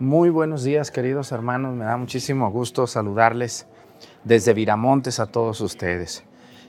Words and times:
Muy 0.00 0.30
buenos 0.30 0.64
días, 0.64 0.90
queridos 0.90 1.30
hermanos. 1.30 1.74
Me 1.76 1.84
da 1.84 1.98
muchísimo 1.98 2.50
gusto 2.50 2.86
saludarles 2.86 3.66
desde 4.24 4.54
Viramontes 4.54 5.20
a 5.20 5.26
todos 5.26 5.60
ustedes. 5.60 6.24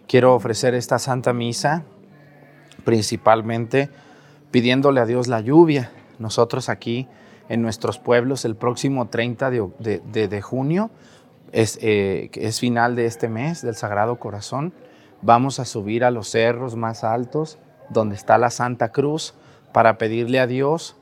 Quiero 0.05 0.35
ofrecer 0.35 0.75
esta 0.75 0.99
Santa 0.99 1.31
Misa 1.31 1.86
principalmente 2.83 3.89
pidiéndole 4.52 4.99
a 4.99 5.05
Dios 5.05 5.29
la 5.29 5.39
lluvia. 5.39 5.94
Nosotros 6.20 6.67
aquí 6.67 7.07
en 7.47 7.62
nuestros 7.62 7.99
pueblos 7.99 8.44
el 8.44 8.57
próximo 8.57 9.07
30 9.07 9.49
de, 9.49 10.41
junio 10.41 10.91
es, 11.53 11.79
eh, 11.81 12.31
es 12.33 12.59
final 12.59 12.97
de 12.97 13.05
este 13.05 13.29
mes 13.29 13.61
del 13.61 13.75
Sagrado 13.75 14.19
Corazón. 14.19 14.73
Vamos 15.21 15.61
a 15.61 15.63
subir 15.63 16.03
a 16.03 16.11
los 16.11 16.27
cerros 16.27 16.75
más 16.75 17.05
altos 17.05 17.59
donde 17.88 18.16
está 18.16 18.38
la 18.38 18.49
Santa 18.49 18.91
Cruz 18.91 19.35
para 19.71 19.98
pedirle 19.98 20.41
a 20.41 20.48
Dios 20.48 20.98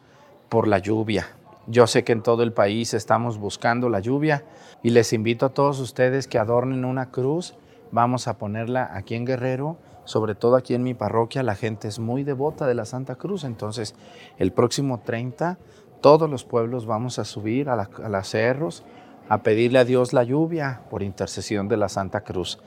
por 0.47 0.67
la 0.67 0.77
lluvia 0.77 1.38
yo 1.69 1.85
sé 1.85 2.03
que 2.03 2.13
en 2.13 2.23
todo 2.23 2.41
el 2.41 2.51
país 2.51 2.95
estamos 2.95 3.37
buscando 3.37 3.89
la 3.89 3.99
lluvia 3.99 4.43
y 4.81 4.89
les 4.89 5.13
invito 5.13 5.45
a 5.45 5.49
todos 5.49 5.79
ustedes 5.79 6.27
que 6.27 6.39
adornen 6.39 6.83
una 6.83 7.11
cruz. 7.11 7.53
Vamos 7.91 8.27
a 8.27 8.39
ponerla 8.39 8.89
aquí 8.91 9.13
en 9.13 9.23
Guerrero, 9.23 9.77
sobre 10.03 10.33
todo 10.33 10.55
aquí 10.55 10.73
en 10.73 10.81
mi 10.81 10.95
parroquia. 10.95 11.43
La 11.43 11.53
gente 11.53 11.87
es 11.87 11.99
muy 11.99 12.23
devota 12.23 12.65
de 12.65 12.73
la 12.73 12.85
Santa 12.85 13.15
Cruz. 13.15 13.43
Entonces, 13.43 13.93
el 14.39 14.51
próximo 14.51 15.01
30, 15.01 15.59
todos 16.01 16.27
los 16.27 16.43
pueblos 16.43 16.87
vamos 16.87 17.19
a 17.19 17.23
subir 17.23 17.69
a, 17.69 17.73
a 17.73 18.09
los 18.09 18.27
cerros 18.27 18.83
a 19.29 19.43
pedirle 19.43 19.77
a 19.77 19.85
Dios 19.85 20.11
la 20.11 20.23
lluvia 20.23 20.81
por 20.89 21.03
intercesión 21.03 21.67
de 21.67 21.77
la 21.77 21.87
Santa 21.87 22.21
Cruz. 22.21 22.57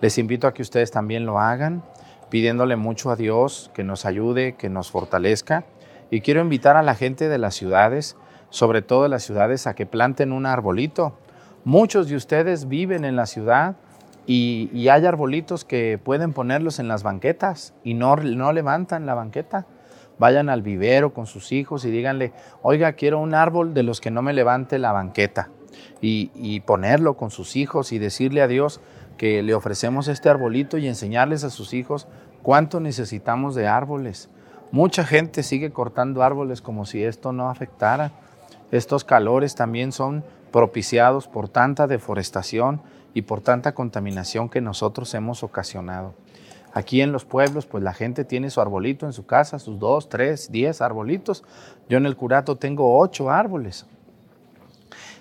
Les 0.00 0.18
invito 0.18 0.48
a 0.48 0.54
que 0.54 0.62
ustedes 0.62 0.90
también 0.90 1.24
lo 1.24 1.38
hagan, 1.38 1.84
pidiéndole 2.30 2.74
mucho 2.74 3.12
a 3.12 3.16
Dios 3.16 3.70
que 3.74 3.84
nos 3.84 4.06
ayude, 4.06 4.56
que 4.56 4.68
nos 4.68 4.90
fortalezca. 4.90 5.66
Y 6.10 6.20
quiero 6.20 6.40
invitar 6.40 6.76
a 6.76 6.82
la 6.82 6.96
gente 6.96 7.28
de 7.28 7.38
las 7.38 7.54
ciudades 7.54 8.16
sobre 8.50 8.82
todo 8.82 9.06
en 9.06 9.12
las 9.12 9.22
ciudades, 9.22 9.66
a 9.66 9.74
que 9.74 9.86
planten 9.86 10.32
un 10.32 10.46
arbolito. 10.46 11.18
Muchos 11.64 12.08
de 12.08 12.16
ustedes 12.16 12.68
viven 12.68 13.04
en 13.04 13.16
la 13.16 13.26
ciudad 13.26 13.76
y, 14.26 14.88
hay 14.88 15.06
arbolitos 15.06 15.64
que 15.64 15.98
pueden 15.98 16.32
ponerlos 16.32 16.78
en 16.78 16.88
las 16.88 17.02
banquetas 17.02 17.74
y 17.82 17.94
no, 17.94 18.16
no 18.16 18.52
levantan 18.52 19.06
la 19.06 19.14
banqueta. 19.14 19.66
Vayan 20.18 20.50
al 20.50 20.62
vivero 20.62 21.14
con 21.14 21.26
sus 21.26 21.50
hijos 21.52 21.84
y 21.84 21.90
díganle, 21.90 22.32
oiga, 22.62 22.92
quiero 22.92 23.18
un 23.18 23.34
árbol 23.34 23.72
de 23.72 23.82
los 23.82 24.00
que 24.00 24.10
no 24.10 24.22
me 24.22 24.32
levante 24.32 24.78
la 24.78 24.92
banqueta. 24.92 25.48
Y, 26.02 26.30
y 26.34 26.60
ponerlo 26.60 27.16
con 27.16 27.30
sus 27.30 27.56
hijos 27.56 27.92
y 27.92 27.98
decirle 27.98 28.42
a 28.42 28.48
Dios 28.48 28.80
que 29.16 29.42
le 29.42 29.54
ofrecemos 29.54 30.08
este 30.08 30.28
arbolito 30.28 30.78
y 30.78 30.88
enseñarles 30.88 31.44
a 31.44 31.50
sus 31.50 31.74
hijos 31.74 32.06
cuánto 32.42 32.80
necesitamos 32.80 33.54
de 33.54 33.66
árboles. 33.66 34.28
Mucha 34.72 35.04
gente 35.04 35.42
sigue 35.42 35.72
cortando 35.72 36.22
árboles 36.22 36.62
como 36.62 36.86
si 36.86 37.02
esto 37.02 37.32
no 37.32 37.50
afectara. 37.50 38.12
Estos 38.70 39.04
calores 39.04 39.54
también 39.54 39.92
son 39.92 40.24
propiciados 40.52 41.26
por 41.28 41.48
tanta 41.48 41.86
deforestación 41.86 42.80
y 43.14 43.22
por 43.22 43.40
tanta 43.40 43.72
contaminación 43.72 44.48
que 44.48 44.60
nosotros 44.60 45.12
hemos 45.14 45.42
ocasionado. 45.42 46.14
Aquí 46.72 47.00
en 47.00 47.10
los 47.10 47.24
pueblos, 47.24 47.66
pues 47.66 47.82
la 47.82 47.92
gente 47.92 48.24
tiene 48.24 48.48
su 48.50 48.60
arbolito 48.60 49.06
en 49.06 49.12
su 49.12 49.26
casa, 49.26 49.58
sus 49.58 49.78
dos, 49.80 50.08
tres, 50.08 50.52
diez 50.52 50.80
arbolitos. 50.80 51.42
Yo 51.88 51.98
en 51.98 52.06
el 52.06 52.16
curato 52.16 52.56
tengo 52.56 52.98
ocho 52.98 53.28
árboles. 53.28 53.86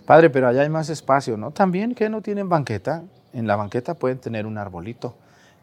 Padre, 0.06 0.30
pero 0.30 0.48
allá 0.48 0.62
hay 0.62 0.70
más 0.70 0.90
espacio, 0.90 1.38
¿no? 1.38 1.52
También 1.52 1.96
que 1.96 2.10
no 2.10 2.22
tienen 2.22 2.50
banqueta. 2.50 3.04
En 3.34 3.48
la 3.48 3.56
banqueta 3.56 3.96
pueden 3.96 4.20
tener 4.20 4.46
un 4.46 4.60
arbolito 4.60 5.16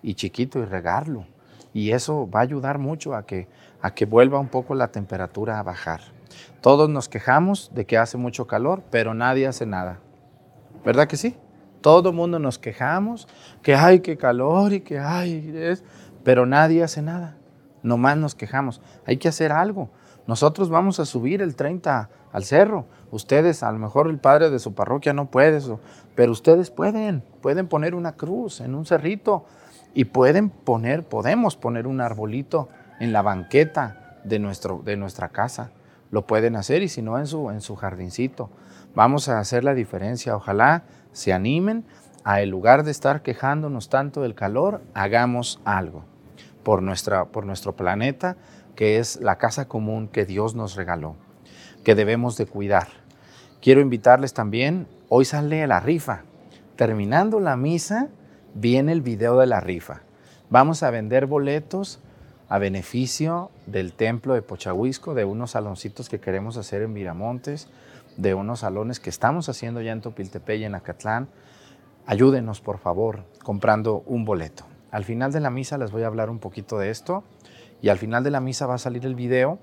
y 0.03 0.15
chiquito 0.15 0.59
y 0.59 0.65
regarlo. 0.65 1.27
Y 1.73 1.93
eso 1.93 2.29
va 2.29 2.41
a 2.41 2.43
ayudar 2.43 2.79
mucho 2.79 3.15
a 3.15 3.25
que, 3.25 3.47
a 3.81 3.95
que 3.95 4.07
vuelva 4.07 4.41
un 4.41 4.49
poco 4.49 4.75
la 4.75 4.89
temperatura 4.89 5.61
a 5.61 5.63
bajar. 5.63 6.16
Todos 6.61 6.89
nos 6.89 7.09
quejamos 7.09 7.71
de 7.75 7.87
que 7.87 7.99
hace 7.99 8.17
mucho 8.17 8.47
calor, 8.47 8.83
pero 8.91 9.15
nadie 9.15 9.47
hace 9.47 9.67
nada. 9.67 10.01
¿Verdad 10.85 11.09
que 11.09 11.17
sí? 11.17 11.37
Todo 11.81 12.11
el 12.11 12.17
mundo 12.17 12.39
nos 12.39 12.59
quejamos 12.59 13.29
que 13.63 13.75
hay 13.75 14.01
que 14.01 14.17
calor 14.17 14.73
y 14.73 14.81
que 14.81 14.99
hay, 14.99 15.53
es, 15.55 15.85
pero 16.25 16.47
nadie 16.47 16.83
hace 16.83 17.03
nada. 17.03 17.37
Nomás 17.83 18.17
nos 18.17 18.35
quejamos. 18.35 18.81
Hay 19.07 19.17
que 19.19 19.29
hacer 19.29 19.53
algo. 19.53 19.91
Nosotros 20.27 20.71
vamos 20.71 20.99
a 20.99 21.05
subir 21.05 21.43
el 21.43 21.55
30 21.55 22.11
al 22.33 22.45
cerro. 22.45 22.87
Ustedes, 23.13 23.63
a 23.63 23.71
lo 23.71 23.79
mejor 23.79 24.09
el 24.09 24.19
padre 24.19 24.51
de 24.51 24.59
su 24.59 24.75
parroquia 24.75 25.13
no 25.13 25.31
puede 25.31 25.59
eso, 25.59 25.79
pero 26.17 26.33
ustedes 26.33 26.71
pueden. 26.71 27.23
Pueden 27.41 27.69
poner 27.69 27.95
una 27.95 28.13
cruz 28.13 28.61
en 28.61 28.75
un 28.75 28.87
cerrito 28.87 29.45
y 29.95 30.07
pueden 30.07 30.51
poner, 30.51 31.05
podemos 31.05 31.57
poner 31.57 31.87
un 31.87 32.01
arbolito 32.01 32.69
en 32.99 33.13
la 33.13 33.23
banqueta 33.23 34.19
de, 34.25 34.39
nuestro, 34.39 34.83
de 34.85 34.97
nuestra 34.97 35.29
casa 35.29 35.71
lo 36.11 36.27
pueden 36.27 36.57
hacer 36.57 36.83
y 36.83 36.89
si 36.89 37.03
no 37.03 37.19
en 37.19 37.27
su, 37.27 37.51
en 37.51 37.61
su 37.61 37.77
jardincito. 37.77 38.51
Vamos 38.95 39.29
a 39.29 39.39
hacer 39.39 39.65
la 39.65 39.75
diferencia. 39.75 40.37
Ojalá 40.37 40.85
se 41.13 41.33
animen 41.33 41.85
a 42.25 42.41
en 42.41 42.51
lugar 42.51 42.83
de 42.83 42.91
estar 42.91 43.23
quejándonos 43.23 43.89
tanto 43.89 44.21
del 44.23 44.35
calor, 44.35 44.83
hagamos 44.95 45.61
algo 45.65 46.05
por, 46.65 46.83
nuestra, 46.83 47.27
por 47.27 47.47
nuestro 47.47 47.77
planeta, 47.77 48.37
que 48.75 48.99
es 48.99 49.21
la 49.21 49.39
casa 49.39 49.69
común 49.69 50.09
que 50.09 50.25
Dios 50.25 50.57
nos 50.57 50.75
regaló, 50.75 51.15
que 51.85 51.95
debemos 51.95 52.37
de 52.37 52.47
cuidar. 52.47 52.89
Quiero 53.63 53.81
invitarles 53.81 54.35
también, 54.35 54.89
hoy 55.09 55.25
sale 55.25 55.65
la 55.69 55.79
rifa. 55.79 56.23
Terminando 56.75 57.39
la 57.39 57.57
misa, 57.57 58.09
viene 58.55 58.91
el 58.91 59.03
video 59.03 59.39
de 59.39 59.47
la 59.47 59.61
rifa. 59.61 60.03
Vamos 60.51 60.83
a 60.83 60.91
vender 60.91 61.27
boletos 61.27 62.01
a 62.49 62.59
beneficio 62.59 63.51
del 63.67 63.93
templo 63.93 64.35
de 64.35 64.43
Pochahuisco, 64.43 65.15
de 65.15 65.25
unos 65.25 65.53
saloncitos 65.53 66.09
que 66.09 66.21
queremos 66.21 66.57
hacer 66.57 66.83
en 66.83 66.93
Miramontes, 66.93 67.69
de 68.17 68.35
unos 68.35 68.61
salones 68.61 69.01
que 69.01 69.11
estamos 69.11 69.49
haciendo 69.49 69.81
ya 69.81 69.93
en 69.93 70.01
Topiltepec 70.01 70.61
y 70.61 70.65
en 70.65 70.75
Acatlán. 70.75 71.29
Ayúdenos, 72.07 72.61
por 72.61 72.79
favor, 72.79 73.25
comprando 73.43 74.03
un 74.07 74.25
boleto. 74.25 74.65
Al 74.91 75.05
final 75.05 75.33
de 75.33 75.41
la 75.41 75.51
misa 75.51 75.77
les 75.77 75.91
voy 75.91 76.05
a 76.05 76.07
hablar 76.07 76.31
un 76.31 76.39
poquito 76.39 76.79
de 76.79 76.91
esto 76.91 77.25
y 77.83 77.89
al 77.89 77.99
final 77.99 78.23
de 78.23 78.31
la 78.31 78.41
misa 78.41 78.67
va 78.67 78.75
a 78.75 78.79
salir 78.79 79.05
el 79.05 79.15
video 79.15 79.59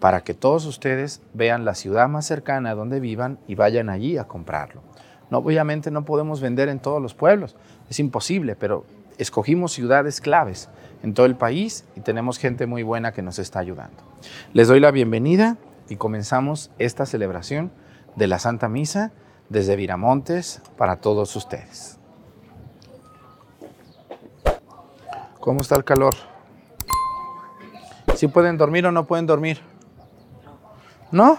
para 0.00 0.22
que 0.22 0.34
todos 0.34 0.66
ustedes 0.66 1.22
vean 1.32 1.64
la 1.64 1.74
ciudad 1.74 2.08
más 2.08 2.26
cercana 2.26 2.70
a 2.70 2.74
donde 2.74 3.00
vivan 3.00 3.38
y 3.46 3.54
vayan 3.54 3.88
allí 3.88 4.18
a 4.18 4.24
comprarlo. 4.24 4.82
No, 5.30 5.38
obviamente 5.38 5.90
no 5.90 6.04
podemos 6.04 6.40
vender 6.40 6.68
en 6.68 6.80
todos 6.80 7.00
los 7.00 7.14
pueblos, 7.14 7.56
es 7.88 7.98
imposible, 8.00 8.56
pero 8.56 8.84
escogimos 9.18 9.72
ciudades 9.72 10.20
claves 10.20 10.68
en 11.02 11.14
todo 11.14 11.26
el 11.26 11.36
país 11.36 11.84
y 11.96 12.00
tenemos 12.00 12.38
gente 12.38 12.66
muy 12.66 12.82
buena 12.82 13.12
que 13.12 13.22
nos 13.22 13.38
está 13.38 13.58
ayudando. 13.58 14.02
Les 14.52 14.68
doy 14.68 14.80
la 14.80 14.90
bienvenida 14.90 15.56
y 15.88 15.96
comenzamos 15.96 16.70
esta 16.78 17.06
celebración 17.06 17.70
de 18.16 18.26
la 18.26 18.38
Santa 18.38 18.68
Misa 18.68 19.12
desde 19.48 19.76
Viramontes 19.76 20.62
para 20.76 20.96
todos 20.96 21.36
ustedes. 21.36 21.98
¿Cómo 25.40 25.60
está 25.60 25.76
el 25.76 25.84
calor? 25.84 26.14
¿Sí 28.14 28.28
pueden 28.28 28.56
dormir 28.56 28.86
o 28.86 28.92
no 28.92 29.06
pueden 29.06 29.26
dormir? 29.26 29.60
¿No? 31.10 31.38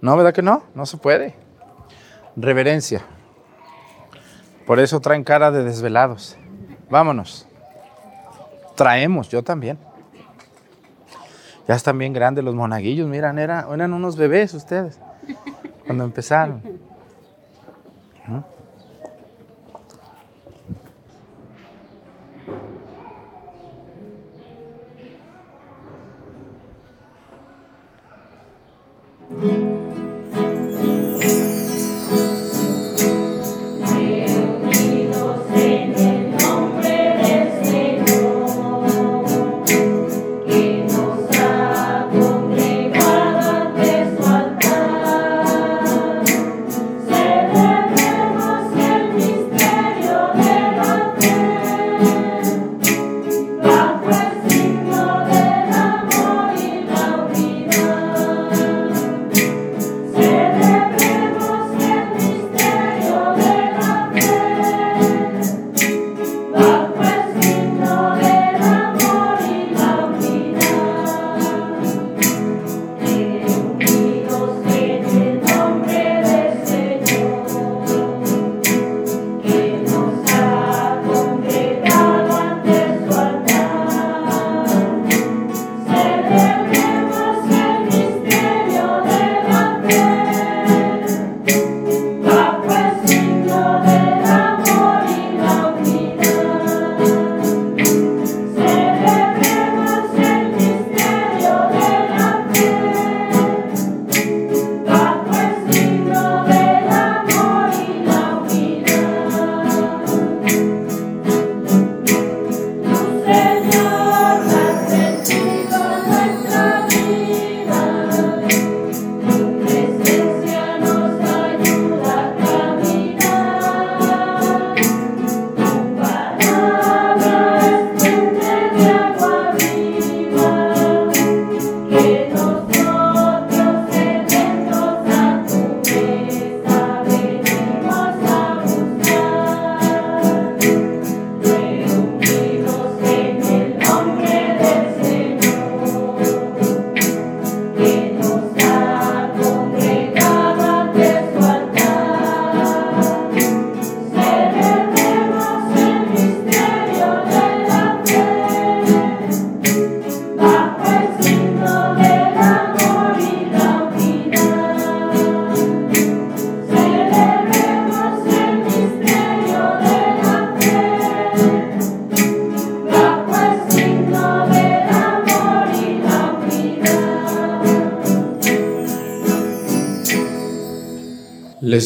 ¿No, 0.00 0.16
verdad 0.16 0.32
que 0.32 0.42
no? 0.42 0.62
No 0.74 0.86
se 0.86 0.96
puede. 0.96 1.34
Reverencia. 2.36 3.02
Por 4.66 4.78
eso 4.78 5.00
traen 5.00 5.24
cara 5.24 5.50
de 5.50 5.64
desvelados. 5.64 6.36
Vámonos. 6.88 7.46
Traemos, 8.74 9.28
yo 9.28 9.42
también. 9.42 9.78
Ya 11.66 11.74
están 11.74 11.98
bien 11.98 12.12
grandes 12.12 12.44
los 12.44 12.54
monaguillos, 12.54 13.08
miran, 13.08 13.38
eran, 13.38 13.72
eran 13.72 13.92
unos 13.92 14.16
bebés 14.16 14.54
ustedes 14.54 15.00
cuando 15.84 16.04
empezaron. 16.04 16.62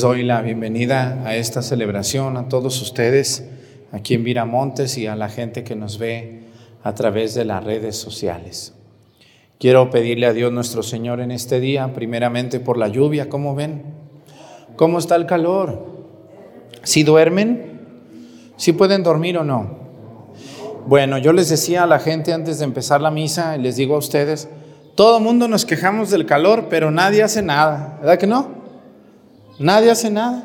Doy 0.01 0.23
la 0.23 0.41
bienvenida 0.41 1.21
a 1.27 1.37
esta 1.37 1.61
celebración 1.61 2.39
a 2.39 2.49
todos 2.49 2.81
ustedes 2.81 3.45
aquí 3.93 4.15
en 4.15 4.25
Viramontes 4.25 4.97
y 4.97 5.07
a 5.07 5.15
la 5.15 5.29
gente 5.29 5.63
que 5.63 5.77
nos 5.77 5.99
ve 5.99 6.45
a 6.83 6.95
través 6.95 7.35
de 7.35 7.45
las 7.45 7.63
redes 7.63 7.97
sociales. 7.97 8.73
Quiero 9.59 9.91
pedirle 9.91 10.25
a 10.25 10.33
Dios 10.33 10.51
nuestro 10.53 10.83
Señor 10.83 11.21
en 11.21 11.31
este 11.31 11.61
día, 11.61 11.93
primeramente 11.93 12.61
por 12.61 12.79
la 12.79 12.89
lluvia, 12.89 13.29
¿cómo 13.29 13.55
ven? 13.55 13.83
¿Cómo 14.77 14.99
está 14.99 15.17
el 15.17 15.27
calor? 15.27 15.85
¿Si 16.83 17.03
duermen? 17.03 17.83
¿Si 18.57 18.73
pueden 18.73 19.03
dormir 19.03 19.37
o 19.37 19.45
no? 19.45 19.81
Bueno, 20.87 21.19
yo 21.19 21.35
les 21.35 21.51
decía 21.51 21.83
a 21.83 21.87
la 21.87 21.99
gente 21.99 22.33
antes 22.33 22.59
de 22.59 22.65
empezar 22.65 23.03
la 23.03 23.11
misa, 23.11 23.55
y 23.55 23.61
les 23.61 23.77
digo 23.77 23.97
a 23.97 23.99
ustedes, 23.99 24.49
todo 24.95 25.21
mundo 25.21 25.47
nos 25.47 25.67
quejamos 25.67 26.09
del 26.09 26.25
calor, 26.25 26.69
pero 26.71 26.91
nadie 26.91 27.23
hace 27.23 27.43
nada, 27.43 27.99
¿verdad 28.01 28.19
que 28.19 28.27
no? 28.27 28.60
Nadie 29.61 29.91
hace 29.91 30.11
nada. 30.11 30.43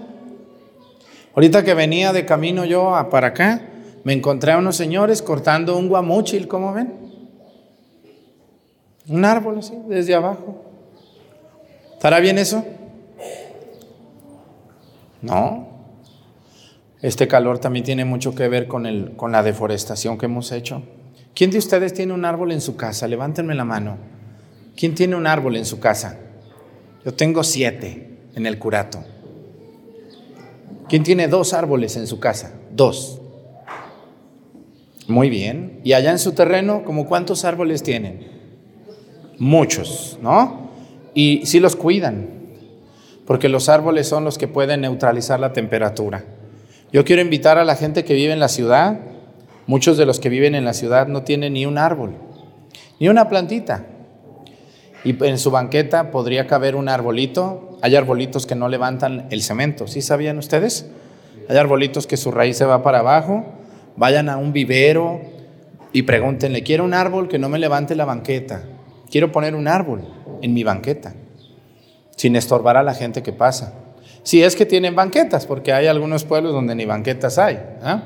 Ahorita 1.34 1.64
que 1.64 1.74
venía 1.74 2.12
de 2.12 2.26
camino 2.26 2.66
yo 2.66 2.94
para 3.10 3.28
acá, 3.28 3.62
me 4.04 4.12
encontré 4.12 4.52
a 4.52 4.58
unos 4.58 4.76
señores 4.76 5.22
cortando 5.22 5.78
un 5.78 5.88
guamúchil, 5.88 6.50
¿cómo 6.50 6.74
ven? 6.74 6.94
Un 9.08 9.24
árbol 9.24 9.60
así, 9.60 9.74
desde 9.88 10.16
abajo. 10.16 10.66
¿Estará 11.94 12.20
bien 12.20 12.38
eso? 12.38 12.66
No. 15.22 15.70
Este 17.02 17.26
calor 17.30 17.60
también 17.60 17.86
tiene 17.86 18.04
mucho 18.04 18.36
que 18.36 18.50
ver 18.50 18.68
con, 18.68 18.86
el, 18.86 19.16
con 19.16 19.32
la 19.32 19.44
deforestación 19.44 20.18
que 20.18 20.26
hemos 20.26 20.52
hecho. 20.52 20.84
¿Quién 21.34 21.52
de 21.52 21.60
ustedes 21.60 21.94
tiene 21.94 22.12
un 22.12 22.26
árbol 22.26 22.52
en 22.52 22.60
su 22.60 22.76
casa? 22.76 23.08
Levántenme 23.08 23.56
la 23.56 23.64
mano. 23.64 23.96
¿Quién 24.76 24.94
tiene 24.94 25.16
un 25.16 25.26
árbol 25.26 25.56
en 25.56 25.66
su 25.66 25.80
casa? 25.80 26.20
Yo 27.06 27.14
tengo 27.14 27.46
siete 27.46 28.15
en 28.36 28.46
el 28.46 28.60
curato. 28.60 29.04
¿Quién 30.88 31.04
tiene 31.04 31.28
dos 31.28 31.54
árboles 31.54 31.96
en 31.96 32.06
su 32.06 32.20
casa? 32.20 32.54
Dos. 32.72 33.22
Muy 35.08 35.30
bien. 35.30 35.80
¿Y 35.84 35.94
allá 35.94 36.12
en 36.12 36.20
su 36.20 36.34
terreno, 36.34 36.84
como 36.84 37.08
cuántos 37.08 37.46
árboles 37.46 37.84
tienen? 37.84 38.28
Muchos, 39.38 40.20
¿no? 40.22 40.70
Y 41.14 41.42
sí 41.46 41.60
los 41.60 41.76
cuidan, 41.76 42.30
porque 43.26 43.50
los 43.50 43.70
árboles 43.70 44.08
son 44.08 44.24
los 44.24 44.38
que 44.38 44.48
pueden 44.48 44.82
neutralizar 44.82 45.40
la 45.40 45.54
temperatura. 45.54 46.26
Yo 46.92 47.04
quiero 47.04 47.22
invitar 47.22 47.58
a 47.58 47.66
la 47.66 47.76
gente 47.76 48.04
que 48.04 48.14
vive 48.14 48.34
en 48.34 48.40
la 48.40 48.48
ciudad, 48.48 49.00
muchos 49.68 49.98
de 49.98 50.06
los 50.06 50.20
que 50.20 50.30
viven 50.30 50.56
en 50.56 50.66
la 50.66 50.74
ciudad 50.74 51.08
no 51.08 51.24
tienen 51.24 51.54
ni 51.54 51.66
un 51.66 51.78
árbol, 51.78 52.16
ni 53.00 53.10
una 53.10 53.28
plantita. 53.28 53.86
Y 55.06 55.24
en 55.24 55.38
su 55.38 55.52
banqueta 55.52 56.10
podría 56.10 56.48
caber 56.48 56.76
un 56.76 56.90
arbolito. 56.90 57.78
Hay 57.84 57.96
arbolitos 57.96 58.48
que 58.48 58.56
no 58.56 58.68
levantan 58.68 59.28
el 59.30 59.44
cemento, 59.44 59.88
¿sí 59.88 60.02
sabían 60.02 60.40
ustedes? 60.40 60.88
Hay 61.48 61.58
arbolitos 61.58 62.08
que 62.08 62.18
su 62.18 62.32
raíz 62.32 62.58
se 62.58 62.66
va 62.66 62.82
para 62.82 63.00
abajo. 63.00 63.46
Vayan 63.96 64.30
a 64.30 64.38
un 64.38 64.52
vivero 64.52 65.22
y 65.94 66.02
pregúntenle, 66.02 66.64
quiero 66.64 66.84
un 66.84 66.96
árbol 66.96 67.28
que 67.28 67.38
no 67.38 67.50
me 67.50 67.60
levante 67.60 67.96
la 67.96 68.06
banqueta. 68.06 68.64
Quiero 69.12 69.32
poner 69.32 69.54
un 69.54 69.68
árbol 69.68 70.02
en 70.42 70.54
mi 70.56 70.64
banqueta, 70.64 71.14
sin 72.18 72.36
estorbar 72.36 72.76
a 72.76 72.84
la 72.84 72.96
gente 72.96 73.22
que 73.22 73.32
pasa. 73.32 73.74
Si 74.24 74.42
es 74.42 74.56
que 74.56 74.66
tienen 74.66 74.96
banquetas, 74.96 75.46
porque 75.46 75.72
hay 75.72 75.86
algunos 75.86 76.24
pueblos 76.24 76.52
donde 76.52 76.74
ni 76.74 76.86
banquetas 76.86 77.38
hay. 77.38 77.60
¿ah? 77.84 78.06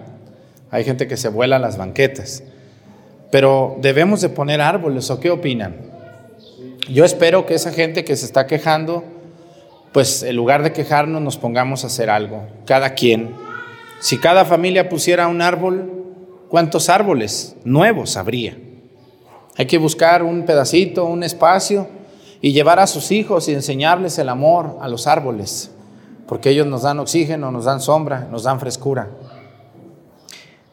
Hay 0.70 0.84
gente 0.84 1.08
que 1.08 1.16
se 1.16 1.30
vuela 1.30 1.60
las 1.60 1.78
banquetas. 1.78 2.44
Pero 3.32 3.78
debemos 3.80 4.20
de 4.20 4.28
poner 4.28 4.60
árboles, 4.60 5.10
¿o 5.10 5.20
qué 5.22 5.32
opinan? 5.32 5.89
Yo 6.90 7.06
espero 7.06 7.46
que 7.46 7.54
esa 7.54 7.72
gente 7.72 8.04
que 8.04 8.16
se 8.16 8.26
está 8.26 8.48
quejando, 8.48 9.04
pues 9.92 10.24
en 10.24 10.36
lugar 10.36 10.64
de 10.64 10.74
quejarnos 10.74 11.22
nos 11.22 11.38
pongamos 11.38 11.84
a 11.84 11.88
hacer 11.88 12.10
algo, 12.10 12.48
cada 12.66 12.96
quien. 12.96 13.36
Si 14.00 14.18
cada 14.18 14.44
familia 14.44 14.90
pusiera 14.90 15.28
un 15.28 15.42
árbol, 15.44 15.92
¿cuántos 16.50 16.90
árboles 16.90 17.56
nuevos 17.64 18.18
habría? 18.18 18.58
Hay 19.56 19.68
que 19.68 19.78
buscar 19.78 20.24
un 20.24 20.46
pedacito, 20.46 21.06
un 21.06 21.22
espacio 21.22 21.88
y 22.42 22.54
llevar 22.54 22.80
a 22.80 22.88
sus 22.88 23.12
hijos 23.12 23.48
y 23.50 23.54
enseñarles 23.54 24.18
el 24.18 24.30
amor 24.30 24.78
a 24.82 24.88
los 24.88 25.06
árboles, 25.06 25.70
porque 26.28 26.50
ellos 26.50 26.66
nos 26.66 26.82
dan 26.82 26.98
oxígeno, 27.00 27.52
nos 27.52 27.66
dan 27.66 27.82
sombra, 27.82 28.28
nos 28.32 28.44
dan 28.44 28.60
frescura. 28.60 29.10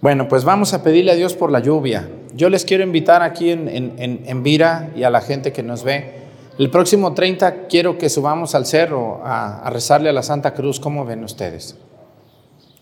Bueno, 0.01 0.29
pues 0.29 0.45
vamos 0.45 0.73
a 0.73 0.83
pedirle 0.83 1.13
a 1.13 1.17
Dios 1.17 1.35
por 1.35 1.53
la 1.53 1.61
lluvia. 1.61 2.09
Yo 2.35 2.49
les 2.49 2.65
quiero 2.65 2.83
invitar 2.83 3.23
aquí 3.23 3.51
en, 3.51 3.69
en, 3.99 4.43
Vira 4.43 4.91
y 4.97 5.05
a 5.05 5.11
la 5.11 5.21
gente 5.21 5.53
que 5.53 5.63
nos 5.63 5.85
ve. 5.85 6.27
El 6.59 6.71
próximo 6.71 7.15
30 7.15 7.67
quiero 7.67 7.99
que 7.99 8.09
subamos 8.09 8.55
al 8.55 8.67
cerro 8.67 9.21
a, 9.25 9.61
a 9.61 9.71
rezarle 9.71 10.09
a 10.09 10.13
la 10.13 10.23
Santa 10.23 10.55
Cruz. 10.55 10.81
¿Cómo 10.81 11.05
ven 11.05 11.25
ustedes? 11.25 11.77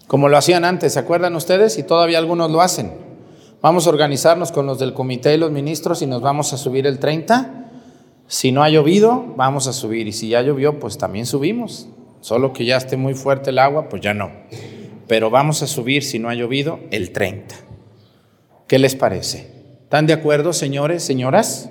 Como 0.07 0.29
lo 0.29 0.37
hacían 0.37 0.65
antes, 0.65 0.93
¿se 0.93 0.99
acuerdan 0.99 1.35
ustedes? 1.35 1.79
Y 1.79 1.83
todavía 1.83 2.19
algunos 2.19 2.51
lo 2.51 2.61
hacen. 2.61 2.93
Vamos 3.63 3.87
a 3.87 3.91
organizarnos 3.91 4.53
con 4.53 4.67
los 4.67 4.79
del 4.79 4.93
comité 4.93 5.35
y 5.35 5.39
los 5.39 5.51
ministros 5.51 6.03
y 6.03 6.07
nos 6.07 6.21
vamos 6.21 6.53
a 6.53 6.59
subir 6.59 6.87
el 6.87 6.99
30. 6.99 7.65
Si 8.27 8.53
no 8.53 8.63
ha 8.63 8.69
llovido, 8.69 9.25
vamos 9.37 9.67
a 9.67 9.73
subir. 9.73 10.07
Y 10.07 10.13
si 10.13 10.29
ya 10.29 10.43
llovió, 10.43 10.79
pues 10.79 10.99
también 10.99 11.25
subimos. 11.25 11.89
Solo 12.21 12.53
que 12.53 12.65
ya 12.65 12.77
esté 12.77 12.97
muy 12.97 13.15
fuerte 13.15 13.51
el 13.51 13.59
agua, 13.59 13.89
pues 13.89 14.03
ya 14.03 14.13
no. 14.13 14.31
Pero 15.07 15.31
vamos 15.31 15.63
a 15.63 15.67
subir, 15.67 16.03
si 16.03 16.19
no 16.19 16.29
ha 16.29 16.35
llovido, 16.35 16.81
el 16.91 17.11
30. 17.13 17.55
¿Qué 18.66 18.78
les 18.78 18.94
parece? 18.94 19.50
¿Están 19.83 20.06
de 20.06 20.14
acuerdo, 20.14 20.52
señores, 20.52 21.02
señoras? 21.02 21.71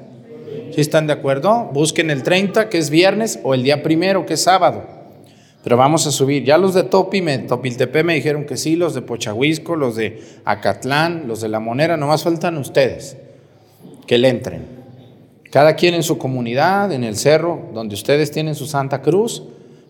Si 0.73 0.81
están 0.81 1.07
de 1.07 1.13
acuerdo, 1.13 1.69
busquen 1.73 2.09
el 2.09 2.23
30, 2.23 2.69
que 2.69 2.77
es 2.77 2.89
viernes, 2.89 3.39
o 3.43 3.53
el 3.53 3.63
día 3.63 3.83
primero, 3.83 4.25
que 4.25 4.35
es 4.35 4.43
sábado. 4.43 4.83
Pero 5.63 5.77
vamos 5.77 6.05
a 6.07 6.12
subir. 6.12 6.43
Ya 6.43 6.57
los 6.57 6.73
de 6.73 6.83
Topi, 6.83 7.21
me, 7.21 7.38
Topiltepe 7.39 8.03
me 8.03 8.15
dijeron 8.15 8.45
que 8.45 8.57
sí, 8.57 8.75
los 8.75 8.93
de 8.93 9.01
Pochahuisco, 9.01 9.75
los 9.75 9.95
de 9.95 10.21
Acatlán, 10.45 11.27
los 11.27 11.41
de 11.41 11.50
La 11.50 11.59
Monera, 11.59 11.97
nomás 11.97 12.23
faltan 12.23 12.57
ustedes 12.57 13.17
que 14.05 14.17
le 14.17 14.29
entren. 14.29 14.65
Cada 15.51 15.75
quien 15.75 15.93
en 15.93 16.03
su 16.03 16.17
comunidad, 16.17 16.91
en 16.91 17.03
el 17.03 17.15
cerro 17.15 17.69
donde 17.73 17.95
ustedes 17.95 18.31
tienen 18.31 18.55
su 18.55 18.65
Santa 18.65 19.01
Cruz, 19.01 19.43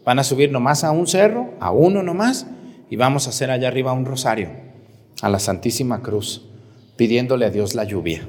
van 0.05 0.19
a 0.19 0.23
subir 0.23 0.51
nomás 0.51 0.83
a 0.83 0.91
un 0.91 1.07
cerro, 1.07 1.53
a 1.59 1.71
uno 1.71 2.03
nomás, 2.03 2.45
y 2.89 2.95
vamos 2.95 3.25
a 3.25 3.31
hacer 3.31 3.49
allá 3.49 3.69
arriba 3.69 3.93
un 3.93 4.05
rosario 4.05 4.49
a 5.21 5.29
la 5.29 5.39
Santísima 5.39 6.01
Cruz, 6.01 6.45
pidiéndole 7.03 7.45
a 7.45 7.49
Dios 7.49 7.75
la 7.75 7.83
lluvia. 7.83 8.25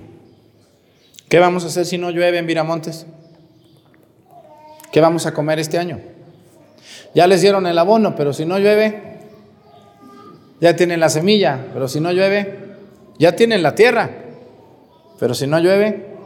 ¿Qué 1.28 1.38
vamos 1.38 1.62
a 1.62 1.68
hacer 1.68 1.86
si 1.86 1.96
no 1.96 2.10
llueve 2.10 2.38
en 2.38 2.46
Viramontes? 2.48 3.06
¿Qué 4.90 5.00
vamos 5.00 5.26
a 5.26 5.32
comer 5.32 5.60
este 5.60 5.78
año? 5.78 6.00
Ya 7.14 7.28
les 7.28 7.40
dieron 7.40 7.68
el 7.68 7.78
abono, 7.78 8.16
pero 8.16 8.32
si 8.32 8.44
no 8.44 8.58
llueve, 8.58 9.20
ya 10.60 10.74
tienen 10.74 10.98
la 10.98 11.08
semilla, 11.08 11.66
pero 11.72 11.86
si 11.86 12.00
no 12.00 12.10
llueve, 12.10 12.74
ya 13.16 13.36
tienen 13.36 13.62
la 13.62 13.76
tierra, 13.76 14.10
pero 15.20 15.34
si 15.34 15.46
no 15.46 15.60
llueve, 15.60 16.16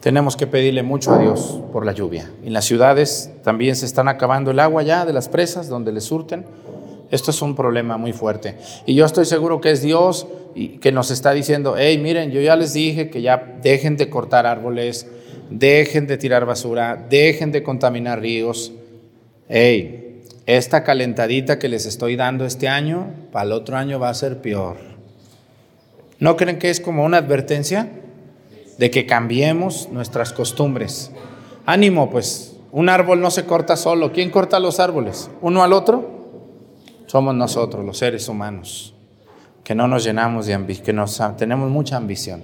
tenemos 0.00 0.36
que 0.36 0.48
pedirle 0.48 0.82
mucho 0.82 1.14
a 1.14 1.18
Dios 1.18 1.60
por 1.72 1.86
la 1.86 1.92
lluvia. 1.92 2.32
En 2.42 2.52
las 2.52 2.64
ciudades 2.64 3.30
también 3.44 3.76
se 3.76 3.86
están 3.86 4.08
acabando 4.08 4.50
el 4.50 4.58
agua 4.58 4.82
ya 4.82 5.04
de 5.04 5.12
las 5.12 5.28
presas 5.28 5.68
donde 5.68 5.92
les 5.92 6.02
surten. 6.02 6.44
Esto 7.10 7.30
es 7.30 7.40
un 7.42 7.54
problema 7.54 7.96
muy 7.96 8.12
fuerte. 8.12 8.56
Y 8.84 8.94
yo 8.94 9.04
estoy 9.04 9.24
seguro 9.24 9.60
que 9.60 9.70
es 9.70 9.82
Dios 9.82 10.26
que 10.80 10.90
nos 10.90 11.10
está 11.10 11.32
diciendo, 11.32 11.74
hey, 11.78 11.98
miren, 11.98 12.30
yo 12.30 12.40
ya 12.40 12.56
les 12.56 12.72
dije 12.72 13.10
que 13.10 13.22
ya 13.22 13.58
dejen 13.62 13.96
de 13.96 14.08
cortar 14.10 14.46
árboles, 14.46 15.06
dejen 15.50 16.06
de 16.06 16.16
tirar 16.16 16.46
basura, 16.46 17.06
dejen 17.08 17.52
de 17.52 17.62
contaminar 17.62 18.20
ríos. 18.20 18.72
Hey, 19.48 20.22
esta 20.46 20.82
calentadita 20.82 21.58
que 21.58 21.68
les 21.68 21.86
estoy 21.86 22.16
dando 22.16 22.44
este 22.44 22.68
año, 22.68 23.12
para 23.32 23.44
el 23.44 23.52
otro 23.52 23.76
año 23.76 24.00
va 24.00 24.08
a 24.08 24.14
ser 24.14 24.40
peor. 24.40 24.76
¿No 26.18 26.36
creen 26.36 26.58
que 26.58 26.70
es 26.70 26.80
como 26.80 27.04
una 27.04 27.18
advertencia 27.18 27.90
de 28.78 28.90
que 28.90 29.06
cambiemos 29.06 29.90
nuestras 29.92 30.32
costumbres? 30.32 31.10
Ánimo, 31.66 32.10
pues, 32.10 32.56
un 32.72 32.88
árbol 32.88 33.20
no 33.20 33.30
se 33.30 33.44
corta 33.44 33.76
solo. 33.76 34.12
¿Quién 34.12 34.30
corta 34.30 34.58
los 34.58 34.80
árboles? 34.80 35.30
¿Uno 35.42 35.62
al 35.62 35.72
otro? 35.72 36.15
Somos 37.06 37.34
nosotros, 37.34 37.84
los 37.84 37.98
seres 37.98 38.28
humanos, 38.28 38.94
que 39.64 39.74
no 39.74 39.88
nos 39.88 40.04
llenamos 40.04 40.46
de 40.46 40.54
ambición, 40.54 40.84
que 40.84 41.36
tenemos 41.36 41.70
mucha 41.70 41.96
ambición. 41.96 42.42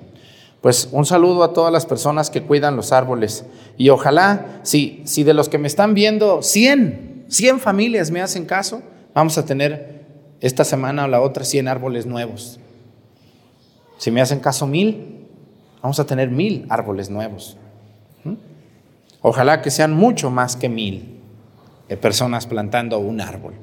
Pues 0.61 0.89
un 0.93 1.05
saludo 1.05 1.43
a 1.43 1.53
todas 1.53 1.73
las 1.73 1.87
personas 1.87 2.31
que 2.31 2.43
cuidan 2.43 2.77
los 2.77 2.93
árboles. 2.93 3.45
Y 3.77 3.89
ojalá, 3.89 4.61
si, 4.63 5.03
si 5.05 5.25
de 5.25 5.35
los 5.35 5.49
que 5.49 5.59
me 5.59 5.67
están 5.67 5.95
viendo, 5.95 6.41
100, 6.43 7.27
100 7.29 7.59
familias 7.59 8.13
me 8.13 8.23
hacen 8.23 8.45
caso, 8.47 8.81
vamos 9.13 9.37
a 9.39 9.45
tener 9.45 10.05
esta 10.41 10.65
semana 10.65 11.05
o 11.05 11.09
la 11.09 11.21
otra 11.21 11.45
100 11.45 11.67
árboles 11.67 12.07
nuevos. 12.07 12.61
Si 13.99 14.13
me 14.13 14.21
hacen 14.21 14.39
caso 14.39 14.69
mil, 14.69 15.27
vamos 15.83 15.99
a 15.99 16.07
tener 16.07 16.31
mil 16.31 16.67
árboles 16.69 17.11
nuevos. 17.11 17.57
¿Mm? 18.23 18.35
Ojalá 19.21 19.63
que 19.63 19.71
sean 19.73 19.93
mucho 19.93 20.31
más 20.31 20.55
que 20.55 20.69
mil 20.69 21.21
personas 21.97 22.47
plantando 22.47 22.99
un 22.99 23.21
árbol. 23.21 23.55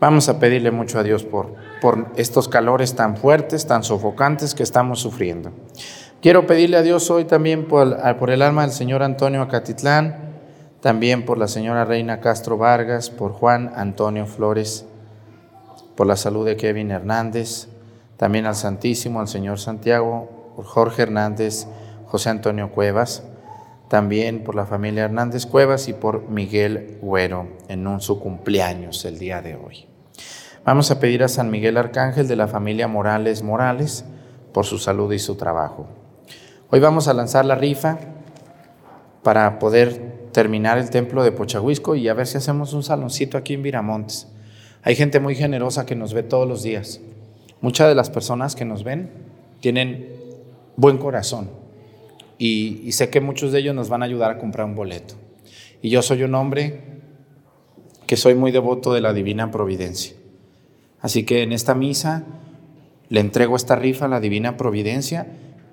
Vamos 0.00 0.28
a 0.28 0.38
pedirle 0.38 0.70
mucho 0.70 1.00
a 1.00 1.02
Dios 1.02 1.24
por, 1.24 1.54
por 1.80 2.12
estos 2.16 2.48
calores 2.48 2.94
tan 2.94 3.16
fuertes, 3.16 3.66
tan 3.66 3.82
sofocantes 3.82 4.54
que 4.54 4.62
estamos 4.62 5.00
sufriendo. 5.00 5.50
Quiero 6.22 6.46
pedirle 6.46 6.76
a 6.76 6.82
Dios 6.82 7.10
hoy 7.10 7.24
también 7.24 7.66
por, 7.66 7.96
por 8.18 8.30
el 8.30 8.42
alma 8.42 8.62
del 8.62 8.70
señor 8.70 9.02
Antonio 9.02 9.42
Acatitlán, 9.42 10.28
también 10.80 11.24
por 11.24 11.36
la 11.36 11.48
señora 11.48 11.84
Reina 11.84 12.20
Castro 12.20 12.56
Vargas, 12.56 13.10
por 13.10 13.32
Juan 13.32 13.72
Antonio 13.74 14.26
Flores, 14.26 14.86
por 15.96 16.06
la 16.06 16.16
salud 16.16 16.46
de 16.46 16.56
Kevin 16.56 16.92
Hernández, 16.92 17.66
también 18.16 18.46
al 18.46 18.54
Santísimo, 18.54 19.18
al 19.18 19.28
Señor 19.28 19.58
Santiago, 19.58 20.52
por 20.54 20.64
Jorge 20.64 21.02
Hernández, 21.02 21.66
José 22.06 22.30
Antonio 22.30 22.70
Cuevas, 22.70 23.24
también 23.88 24.44
por 24.44 24.54
la 24.54 24.66
familia 24.66 25.04
Hernández 25.04 25.46
Cuevas 25.46 25.88
y 25.88 25.92
por 25.92 26.28
Miguel 26.28 26.98
Güero 27.00 27.48
en 27.68 27.86
un, 27.86 28.00
su 28.00 28.20
cumpleaños 28.20 29.04
el 29.04 29.18
día 29.18 29.42
de 29.42 29.56
hoy. 29.56 29.87
Vamos 30.68 30.90
a 30.90 31.00
pedir 31.00 31.22
a 31.22 31.28
San 31.28 31.50
Miguel 31.50 31.78
Arcángel 31.78 32.28
de 32.28 32.36
la 32.36 32.46
familia 32.46 32.88
Morales 32.88 33.42
Morales 33.42 34.04
por 34.52 34.66
su 34.66 34.76
salud 34.76 35.10
y 35.14 35.18
su 35.18 35.34
trabajo. 35.34 35.86
Hoy 36.68 36.78
vamos 36.78 37.08
a 37.08 37.14
lanzar 37.14 37.46
la 37.46 37.54
rifa 37.54 37.98
para 39.22 39.58
poder 39.60 40.28
terminar 40.30 40.76
el 40.76 40.90
templo 40.90 41.22
de 41.22 41.32
Pochahuisco 41.32 41.94
y 41.94 42.06
a 42.08 42.12
ver 42.12 42.26
si 42.26 42.36
hacemos 42.36 42.74
un 42.74 42.82
saloncito 42.82 43.38
aquí 43.38 43.54
en 43.54 43.62
Viramontes. 43.62 44.28
Hay 44.82 44.94
gente 44.94 45.20
muy 45.20 45.34
generosa 45.34 45.86
que 45.86 45.94
nos 45.94 46.12
ve 46.12 46.22
todos 46.22 46.46
los 46.46 46.62
días. 46.62 47.00
Muchas 47.62 47.88
de 47.88 47.94
las 47.94 48.10
personas 48.10 48.54
que 48.54 48.66
nos 48.66 48.84
ven 48.84 49.08
tienen 49.60 50.10
buen 50.76 50.98
corazón 50.98 51.48
y, 52.36 52.92
sé 52.92 53.08
que 53.08 53.22
muchos 53.22 53.52
de 53.52 53.60
ellos 53.60 53.74
nos 53.74 53.88
van 53.88 54.02
a 54.02 54.04
ayudar 54.04 54.32
a 54.32 54.38
comprar 54.38 54.66
un 54.66 54.74
boleto. 54.74 55.14
Y 55.80 55.88
yo 55.88 56.02
soy 56.02 56.24
un 56.24 56.34
hombre 56.34 56.82
que 58.06 58.18
soy 58.18 58.34
muy 58.34 58.52
devoto 58.52 58.92
de 58.92 59.00
la 59.00 59.14
divina 59.14 59.50
providencia. 59.50 60.17
Así 61.00 61.24
que 61.24 61.42
en 61.42 61.52
esta 61.52 61.74
misa 61.74 62.24
le 63.08 63.20
entrego 63.20 63.56
esta 63.56 63.76
rifa 63.76 64.06
a 64.06 64.08
la 64.08 64.20
divina 64.20 64.56
providencia 64.56 65.26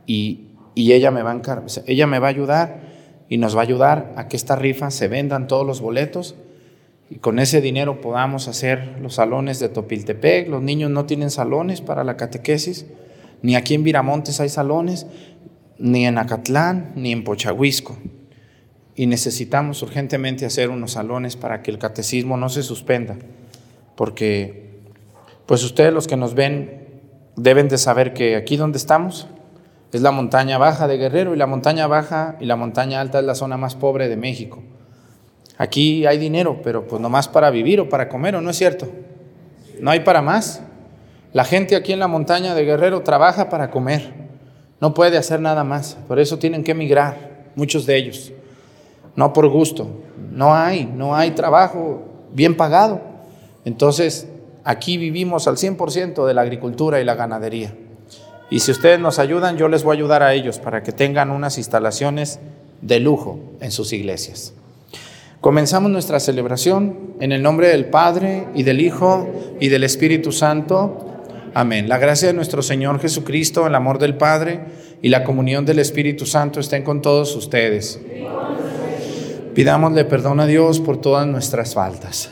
y, 0.05 0.50
y 0.75 0.94
ella, 0.94 1.12
me 1.12 1.24
va 1.24 1.32
a 1.32 1.63
ella 1.88 2.08
me 2.08 2.20
va 2.20 2.27
a 2.27 2.29
ayudar 2.29 2.82
y 3.27 3.38
nos 3.38 3.55
va 3.55 3.62
a 3.62 3.63
ayudar 3.63 4.13
a 4.15 4.27
que 4.27 4.38
esta 4.38 4.55
rifa 4.55 4.91
se 4.91 5.08
vendan 5.08 5.48
todos 5.48 5.65
los 5.65 5.82
boletos 5.82 6.36
y 7.10 7.15
con 7.15 7.39
ese 7.39 7.62
dinero 7.62 8.01
podamos 8.01 8.48
hacer 8.48 8.98
los 9.00 9.15
salones 9.15 9.60
de 9.60 9.70
Topiltepec. 9.70 10.50
Los 10.50 10.63
niños 10.63 10.89
no 10.89 11.05
tienen 11.05 11.29
salones 11.29 11.82
para 11.82 12.03
la 12.03 12.17
catequesis, 12.17 12.86
ni 13.41 13.55
aquí 13.55 13.75
en 13.75 13.84
Viramontes 13.84 14.39
hay 14.39 14.50
salones, 14.50 15.05
ni 15.77 16.05
en 16.05 16.17
Acatlán, 16.17 16.94
ni 16.96 17.12
en 17.12 17.24
Pochahuisco. 17.24 17.98
Y 18.96 19.08
necesitamos 19.08 19.82
urgentemente 19.84 20.46
hacer 20.46 20.70
unos 20.70 20.94
salones 20.94 21.36
para 21.36 21.62
que 21.62 21.70
el 21.70 21.77
catecismo 21.77 22.38
no 22.38 22.50
se 22.50 22.63
suspenda, 22.63 23.17
porque 23.96 24.64
pues 25.45 25.63
ustedes 25.63 25.93
los 25.93 26.07
que 26.07 26.17
nos 26.17 26.33
ven 26.33 27.01
deben 27.35 27.67
de 27.67 27.77
saber 27.77 28.13
que 28.13 28.35
aquí 28.35 28.57
donde 28.57 28.77
estamos 28.77 29.27
es 29.91 30.01
la 30.01 30.11
montaña 30.11 30.57
baja 30.57 30.87
de 30.87 30.97
Guerrero 30.97 31.33
y 31.33 31.37
la 31.37 31.47
montaña 31.47 31.87
baja 31.87 32.35
y 32.39 32.45
la 32.45 32.55
montaña 32.55 32.99
alta 32.99 33.19
es 33.19 33.25
la 33.25 33.35
zona 33.35 33.57
más 33.57 33.75
pobre 33.75 34.09
de 34.09 34.17
México. 34.17 34.61
Aquí 35.57 36.05
hay 36.05 36.17
dinero, 36.17 36.59
pero 36.63 36.85
pues 36.85 37.01
nomás 37.01 37.27
para 37.27 37.49
vivir 37.49 37.79
o 37.79 37.87
para 37.87 38.09
comer, 38.09 38.35
¿o 38.35 38.41
no 38.41 38.49
es 38.49 38.57
cierto? 38.57 38.89
No 39.79 39.91
hay 39.91 40.01
para 40.01 40.21
más. 40.21 40.61
La 41.31 41.45
gente 41.45 41.75
aquí 41.75 41.93
en 41.93 41.99
la 41.99 42.07
montaña 42.07 42.55
de 42.55 42.65
Guerrero 42.65 43.01
trabaja 43.03 43.49
para 43.49 43.71
comer, 43.71 44.13
no 44.81 44.93
puede 44.93 45.17
hacer 45.17 45.39
nada 45.39 45.63
más, 45.63 45.97
por 46.07 46.19
eso 46.19 46.39
tienen 46.39 46.63
que 46.63 46.71
emigrar, 46.71 47.45
muchos 47.55 47.85
de 47.85 47.97
ellos, 47.97 48.33
no 49.15 49.33
por 49.33 49.47
gusto, 49.49 49.87
no 50.31 50.53
hay, 50.53 50.85
no 50.85 51.15
hay 51.15 51.31
trabajo 51.31 52.03
bien 52.33 52.55
pagado. 52.55 53.01
Entonces, 53.63 54.27
aquí 54.65 54.98
vivimos 54.98 55.48
al 55.48 55.55
100% 55.55 56.25
de 56.25 56.34
la 56.34 56.41
agricultura 56.41 57.00
y 57.00 57.05
la 57.05 57.15
ganadería. 57.15 57.74
Y 58.50 58.60
si 58.60 58.72
ustedes 58.72 59.00
nos 59.00 59.19
ayudan, 59.19 59.57
yo 59.57 59.69
les 59.69 59.84
voy 59.84 59.95
a 59.95 59.98
ayudar 59.98 60.24
a 60.24 60.34
ellos 60.34 60.60
para 60.60 60.84
que 60.84 60.91
tengan 60.91 61.31
unas 61.31 61.57
instalaciones 61.57 62.39
de 62.81 63.00
lujo 63.00 63.39
en 63.62 63.72
sus 63.72 63.93
iglesias. 63.93 64.53
Comenzamos 65.41 65.91
nuestra 65.91 66.19
celebración 66.19 67.15
en 67.19 67.31
el 67.31 67.41
nombre 67.41 67.67
del 67.69 67.86
Padre 67.86 68.48
y 68.55 68.63
del 68.63 68.81
Hijo 68.81 69.27
y 69.60 69.69
del 69.69 69.84
Espíritu 69.84 70.31
Santo. 70.31 71.24
Amén. 71.53 71.88
La 71.88 71.98
gracia 71.98 72.27
de 72.27 72.34
nuestro 72.34 72.62
Señor 72.62 73.00
Jesucristo, 73.00 73.65
el 73.65 73.75
amor 73.75 74.00
del 74.00 74.15
Padre 74.15 74.62
y 75.01 75.10
la 75.10 75.24
comunión 75.24 75.65
del 75.65 75.79
Espíritu 75.79 76.25
Santo 76.25 76.60
estén 76.60 76.84
con 76.84 77.01
todos 77.01 77.36
ustedes. 77.36 78.00
Pidámosle 79.53 80.05
perdón 80.05 80.39
a 80.39 80.48
Dios 80.48 80.79
por 80.79 80.98
todas 80.98 81.25
nuestras 81.27 81.75
faltas. 81.75 82.31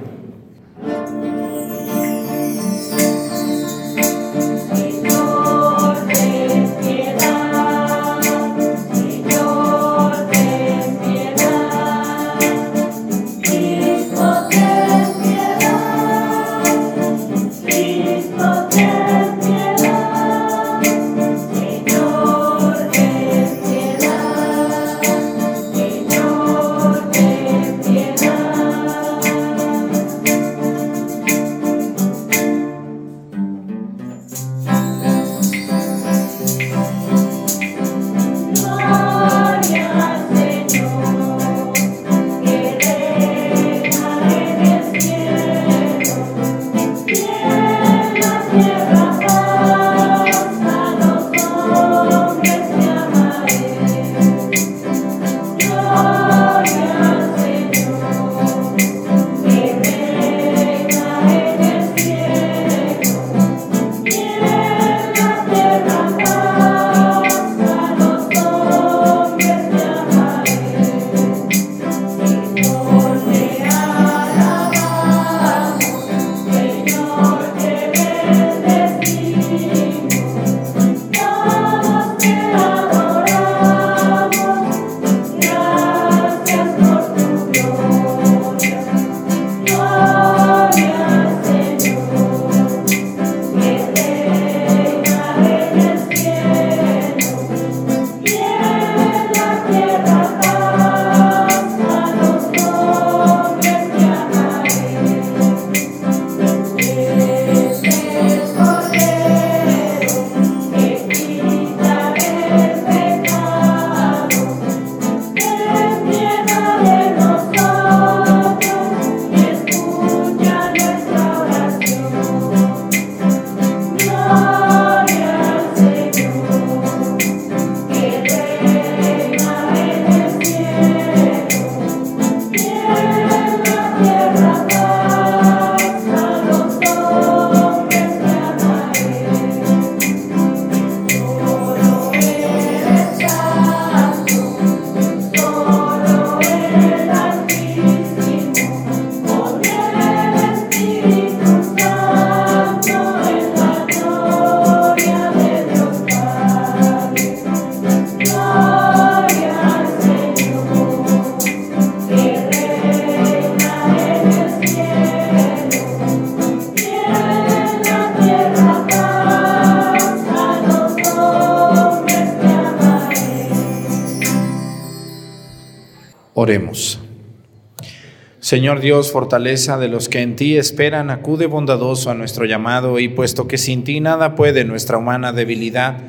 Señor 178.51 178.81
Dios, 178.81 179.13
fortaleza 179.13 179.77
de 179.77 179.87
los 179.87 180.09
que 180.09 180.19
en 180.19 180.35
ti 180.35 180.57
esperan, 180.57 181.09
acude 181.09 181.45
bondadoso 181.45 182.11
a 182.11 182.15
nuestro 182.15 182.43
llamado 182.43 182.99
y 182.99 183.07
puesto 183.07 183.47
que 183.47 183.57
sin 183.57 183.85
ti 183.85 184.01
nada 184.01 184.35
puede 184.35 184.65
nuestra 184.65 184.97
humana 184.97 185.31
debilidad, 185.31 185.99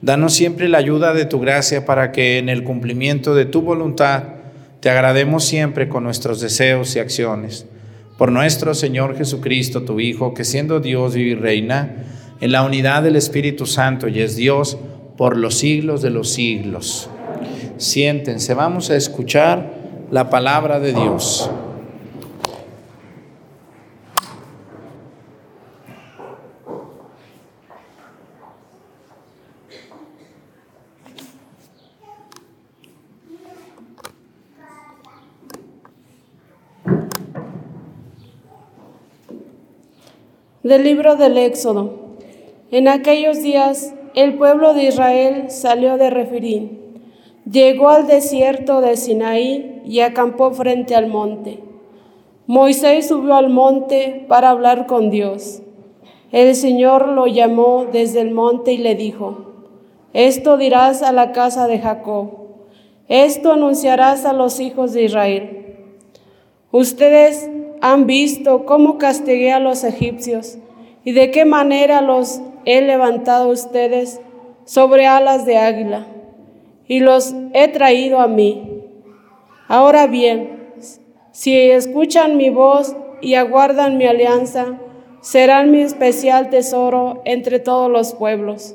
danos 0.00 0.32
siempre 0.34 0.68
la 0.68 0.78
ayuda 0.78 1.14
de 1.14 1.24
tu 1.24 1.40
gracia 1.40 1.84
para 1.86 2.12
que 2.12 2.38
en 2.38 2.48
el 2.48 2.62
cumplimiento 2.62 3.34
de 3.34 3.44
tu 3.44 3.62
voluntad 3.62 4.22
te 4.78 4.88
agrademos 4.88 5.42
siempre 5.42 5.88
con 5.88 6.04
nuestros 6.04 6.40
deseos 6.40 6.94
y 6.94 7.00
acciones. 7.00 7.66
Por 8.16 8.30
nuestro 8.30 8.74
Señor 8.74 9.16
Jesucristo, 9.16 9.82
tu 9.82 9.98
Hijo, 9.98 10.32
que 10.32 10.44
siendo 10.44 10.78
Dios 10.78 11.14
vive 11.14 11.30
y 11.30 11.34
reina 11.34 12.04
en 12.40 12.52
la 12.52 12.62
unidad 12.62 13.02
del 13.02 13.16
Espíritu 13.16 13.66
Santo 13.66 14.06
y 14.06 14.20
es 14.20 14.36
Dios 14.36 14.78
por 15.16 15.36
los 15.36 15.58
siglos 15.58 16.02
de 16.02 16.10
los 16.10 16.30
siglos. 16.30 17.10
Siéntense, 17.78 18.54
vamos 18.54 18.90
a 18.90 18.96
escuchar 18.96 19.72
la 20.12 20.30
palabra 20.30 20.78
de 20.78 20.92
Dios. 20.92 21.49
Del 40.62 40.84
libro 40.84 41.16
del 41.16 41.38
Éxodo. 41.38 42.18
En 42.70 42.86
aquellos 42.86 43.42
días 43.42 43.94
el 44.14 44.34
pueblo 44.34 44.74
de 44.74 44.84
Israel 44.84 45.50
salió 45.50 45.96
de 45.96 46.10
Refirín 46.10 46.80
Llegó 47.50 47.88
al 47.88 48.06
desierto 48.06 48.82
de 48.82 48.98
Sinaí 48.98 49.80
y 49.86 50.00
acampó 50.00 50.50
frente 50.50 50.94
al 50.94 51.06
monte. 51.06 51.60
Moisés 52.46 53.08
subió 53.08 53.36
al 53.36 53.48
monte 53.48 54.26
para 54.28 54.50
hablar 54.50 54.84
con 54.84 55.08
Dios. 55.08 55.62
El 56.30 56.54
Señor 56.54 57.08
lo 57.08 57.26
llamó 57.26 57.86
desde 57.90 58.20
el 58.20 58.32
monte 58.32 58.74
y 58.74 58.76
le 58.76 58.94
dijo, 58.94 59.46
esto 60.12 60.58
dirás 60.58 61.02
a 61.02 61.12
la 61.12 61.32
casa 61.32 61.68
de 61.68 61.78
Jacob, 61.78 62.32
esto 63.08 63.52
anunciarás 63.52 64.26
a 64.26 64.34
los 64.34 64.60
hijos 64.60 64.92
de 64.92 65.04
Israel. 65.04 65.76
Ustedes 66.70 67.48
han 67.80 68.06
visto 68.06 68.66
cómo 68.66 68.98
castigué 68.98 69.52
a 69.52 69.60
los 69.60 69.84
egipcios 69.84 70.58
y 71.04 71.12
de 71.12 71.30
qué 71.30 71.44
manera 71.44 72.02
los 72.02 72.40
he 72.64 72.82
levantado 72.82 73.48
ustedes 73.48 74.20
sobre 74.64 75.06
alas 75.06 75.46
de 75.46 75.56
águila 75.56 76.06
y 76.86 77.00
los 77.00 77.34
he 77.54 77.68
traído 77.68 78.20
a 78.20 78.28
mí. 78.28 78.82
Ahora 79.68 80.06
bien, 80.06 80.60
si 81.32 81.56
escuchan 81.56 82.36
mi 82.36 82.50
voz 82.50 82.96
y 83.20 83.34
aguardan 83.34 83.96
mi 83.96 84.06
alianza, 84.06 84.78
serán 85.20 85.70
mi 85.70 85.80
especial 85.80 86.50
tesoro 86.50 87.22
entre 87.24 87.60
todos 87.60 87.90
los 87.90 88.14
pueblos. 88.14 88.74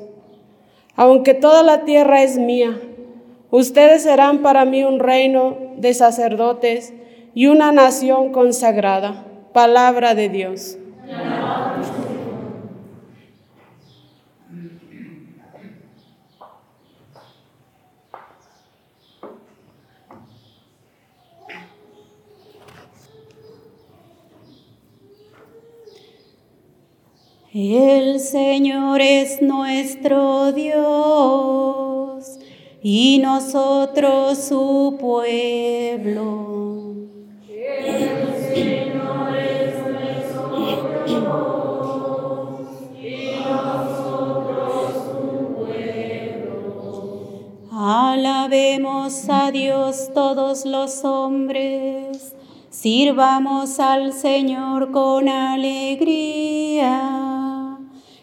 Aunque 0.94 1.34
toda 1.34 1.62
la 1.62 1.84
tierra 1.84 2.22
es 2.22 2.38
mía, 2.38 2.80
ustedes 3.50 4.02
serán 4.02 4.38
para 4.38 4.64
mí 4.64 4.82
un 4.82 4.98
reino 4.98 5.58
de 5.76 5.92
sacerdotes 5.92 6.94
y 7.36 7.46
una 7.48 7.70
nación 7.70 8.32
consagrada. 8.32 9.26
Palabra 9.52 10.14
de 10.14 10.30
Dios. 10.30 10.78
El 27.52 28.18
Señor 28.18 29.02
es 29.02 29.42
nuestro 29.42 30.52
Dios 30.52 30.78
y 32.82 33.18
nosotros 33.22 34.38
su 34.38 34.96
pueblo. 34.98 36.56
Alabemos 47.78 49.28
a 49.28 49.50
Dios 49.50 50.10
todos 50.14 50.64
los 50.64 51.04
hombres. 51.04 52.34
Sirvamos 52.70 53.78
al 53.78 54.12
Señor 54.12 54.90
con 54.90 55.28
alegría 55.28 56.96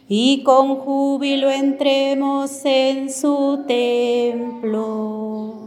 y 0.07 0.43
con 0.43 0.75
júbilo 0.75 1.49
entremos 1.49 2.65
en 2.65 3.11
su 3.11 3.63
templo. 3.67 5.62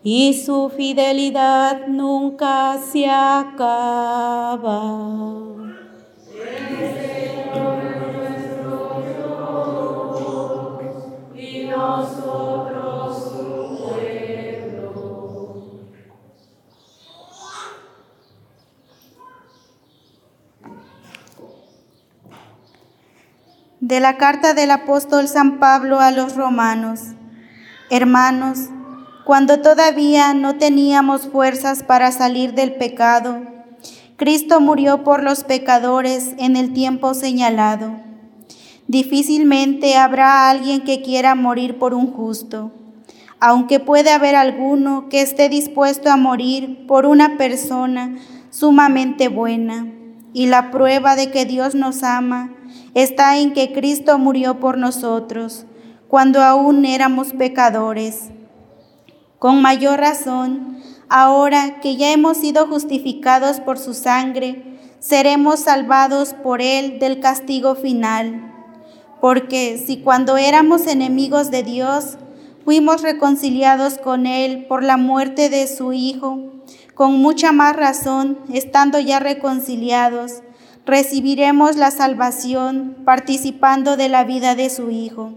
y 0.02 0.33
su 0.33 0.70
fidelidad 0.70 1.88
nunca 1.88 2.79
se 2.79 3.07
acaba. 3.07 4.62
El 6.33 6.96
Señor 6.96 7.85
nuestro 8.16 9.05
Dios 10.16 10.81
y 11.37 11.66
nosotros 11.66 12.25
De 23.87 24.01
la 24.01 24.16
carta 24.16 24.53
del 24.53 24.72
apóstol 24.72 25.29
San 25.29 25.61
Pablo 25.61 26.01
a 26.01 26.11
los 26.11 26.35
romanos. 26.35 27.03
Hermanos, 27.88 28.59
cuando 29.25 29.61
todavía 29.61 30.35
no 30.35 30.57
teníamos 30.57 31.29
fuerzas 31.29 31.85
para 31.85 32.11
salir 32.11 32.55
del 32.55 32.75
pecado, 32.75 33.42
Cristo 34.16 34.61
murió 34.61 35.05
por 35.05 35.22
los 35.22 35.44
pecadores 35.44 36.35
en 36.37 36.57
el 36.57 36.72
tiempo 36.72 37.14
señalado. 37.14 37.92
Difícilmente 38.88 39.96
habrá 39.96 40.51
alguien 40.51 40.81
que 40.81 41.01
quiera 41.01 41.37
morir 41.37 41.79
por 41.79 41.94
un 41.94 42.12
justo, 42.12 42.72
aunque 43.38 43.79
puede 43.79 44.11
haber 44.11 44.35
alguno 44.35 45.09
que 45.09 45.22
esté 45.22 45.49
dispuesto 45.49 46.11
a 46.11 46.16
morir 46.16 46.88
por 46.88 47.07
una 47.07 47.37
persona 47.37 48.16
sumamente 48.51 49.29
buena. 49.29 49.87
Y 50.33 50.46
la 50.46 50.72
prueba 50.72 51.14
de 51.14 51.31
que 51.31 51.44
Dios 51.44 51.77
nos 51.77 52.03
ama 52.03 52.51
está 52.96 53.37
en 53.37 53.52
que 53.52 53.74
Cristo 53.74 54.18
murió 54.18 54.59
por 54.59 54.78
nosotros 54.78 55.66
cuando 56.09 56.42
aún 56.42 56.87
éramos 56.87 57.35
pecadores. 57.35 58.30
Con 59.38 59.61
mayor 59.61 60.00
razón, 60.00 60.78
ahora 61.11 61.80
que 61.82 61.96
ya 61.96 62.11
hemos 62.12 62.38
sido 62.38 62.66
justificados 62.66 63.61
por 63.61 63.78
su 63.78 63.92
sangre, 63.92 64.78
seremos 64.98 65.61
salvados 65.61 66.32
por 66.32 66.62
él 66.62 66.98
del 66.98 67.20
castigo 67.20 67.74
final. 67.74 68.50
Porque 69.20 69.76
si 69.85 69.98
cuando 69.98 70.38
éramos 70.38 70.87
enemigos 70.87 71.50
de 71.50 71.64
Dios, 71.64 72.16
fuimos 72.64 73.02
reconciliados 73.02 73.98
con 73.98 74.24
él 74.26 74.64
por 74.70 74.82
la 74.82 74.96
muerte 74.96 75.50
de 75.50 75.66
su 75.66 75.92
Hijo, 75.92 76.38
con 76.94 77.20
mucha 77.20 77.52
más 77.52 77.76
razón, 77.76 78.38
estando 78.50 78.98
ya 78.98 79.20
reconciliados, 79.20 80.40
recibiremos 80.87 81.77
la 81.77 81.90
salvación 81.90 82.96
participando 83.05 83.96
de 83.96 84.09
la 84.09 84.25
vida 84.25 84.55
de 84.55 84.70
su 84.70 84.90
Hijo. 84.90 85.33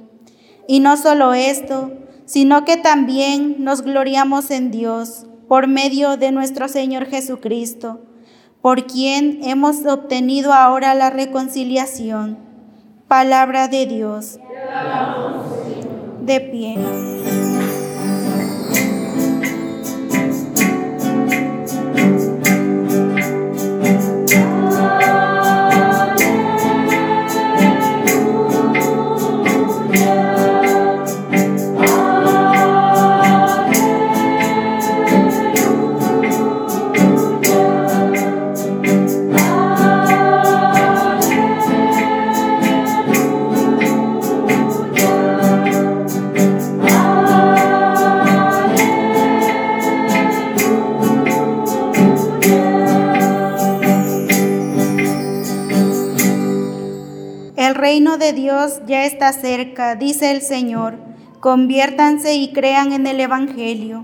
Y 0.67 0.79
no 0.79 0.95
solo 0.95 1.33
esto, 1.33 1.91
sino 2.25 2.63
que 2.63 2.77
también 2.77 3.55
nos 3.63 3.81
gloriamos 3.81 4.51
en 4.51 4.69
Dios 4.69 5.25
por 5.47 5.67
medio 5.67 6.15
de 6.15 6.31
nuestro 6.31 6.67
Señor 6.67 7.07
Jesucristo, 7.07 8.01
por 8.61 8.85
quien 8.85 9.39
hemos 9.43 9.83
obtenido 9.87 10.53
ahora 10.53 10.93
la 10.93 11.09
reconciliación. 11.09 12.37
Palabra 13.07 13.67
de 13.67 13.87
Dios. 13.87 14.39
De 16.21 16.39
pie. 16.39 17.18
Ya 58.85 59.05
está 59.05 59.31
cerca, 59.31 59.95
dice 59.95 60.31
el 60.31 60.41
Señor. 60.41 60.97
Conviértanse 61.39 62.35
y 62.35 62.51
crean 62.51 62.91
en 62.91 63.07
el 63.07 63.19
Evangelio. 63.21 64.03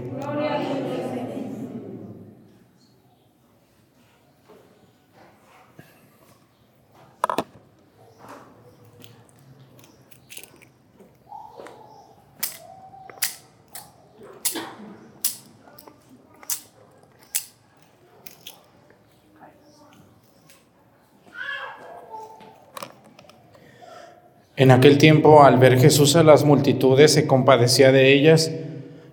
En 24.61 24.69
aquel 24.69 24.99
tiempo, 24.99 25.43
al 25.43 25.57
ver 25.57 25.79
Jesús 25.79 26.15
a 26.15 26.21
las 26.21 26.45
multitudes, 26.45 27.11
se 27.13 27.25
compadecía 27.25 27.91
de 27.91 28.13
ellas, 28.13 28.51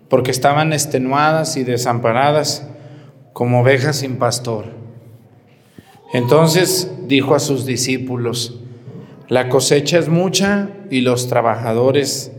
porque 0.07 0.29
estaban 0.29 0.73
extenuadas 0.73 1.57
y 1.57 1.63
desamparadas, 1.63 2.69
como 3.33 3.61
ovejas 3.61 3.95
sin 3.95 4.17
pastor. 4.17 4.65
Entonces 6.13 6.91
dijo 7.07 7.33
a 7.33 7.39
sus 7.39 7.65
discípulos, 7.65 8.59
la 9.27 9.49
cosecha 9.49 9.97
es 9.97 10.07
mucha 10.07 10.69
y 10.91 11.01
los 11.01 11.27
trabajadores 11.29 12.31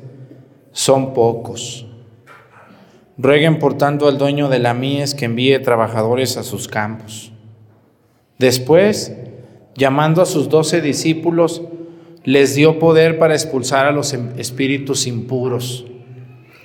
son 0.70 1.12
pocos. 1.12 1.88
Rueguen 3.18 3.58
por 3.58 3.76
tanto 3.76 4.06
al 4.06 4.18
dueño 4.18 4.48
de 4.48 4.60
la 4.60 4.72
mies 4.72 5.16
que 5.16 5.24
envíe 5.24 5.58
trabajadores 5.58 6.36
a 6.36 6.44
sus 6.44 6.68
campos. 6.68 7.32
Después, 8.38 9.16
llamando 9.74 10.22
a 10.22 10.26
sus 10.26 10.48
doce 10.48 10.80
discípulos, 10.80 11.62
les 12.24 12.54
dio 12.54 12.78
poder 12.78 13.18
para 13.18 13.34
expulsar 13.34 13.86
a 13.86 13.92
los 13.92 14.12
em, 14.12 14.38
espíritus 14.38 15.06
impuros 15.06 15.86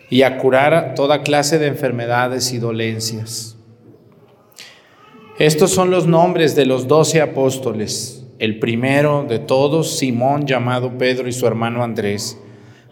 y 0.10 0.22
a 0.22 0.38
curar 0.38 0.94
toda 0.96 1.24
clase 1.24 1.60
de 1.60 1.68
enfermedades 1.68 2.54
y 2.54 2.60
dolencias. 2.60 3.58
Estos 5.40 5.72
son 5.72 5.92
los 5.92 6.08
nombres 6.08 6.56
de 6.56 6.66
los 6.66 6.88
doce 6.88 7.22
apóstoles. 7.22 8.26
El 8.40 8.60
primero 8.60 9.26
de 9.28 9.40
todos, 9.40 9.98
Simón, 9.98 10.46
llamado 10.46 10.98
Pedro, 10.98 11.28
y 11.28 11.34
su 11.34 11.48
hermano 11.48 11.84
Andrés, 11.84 12.38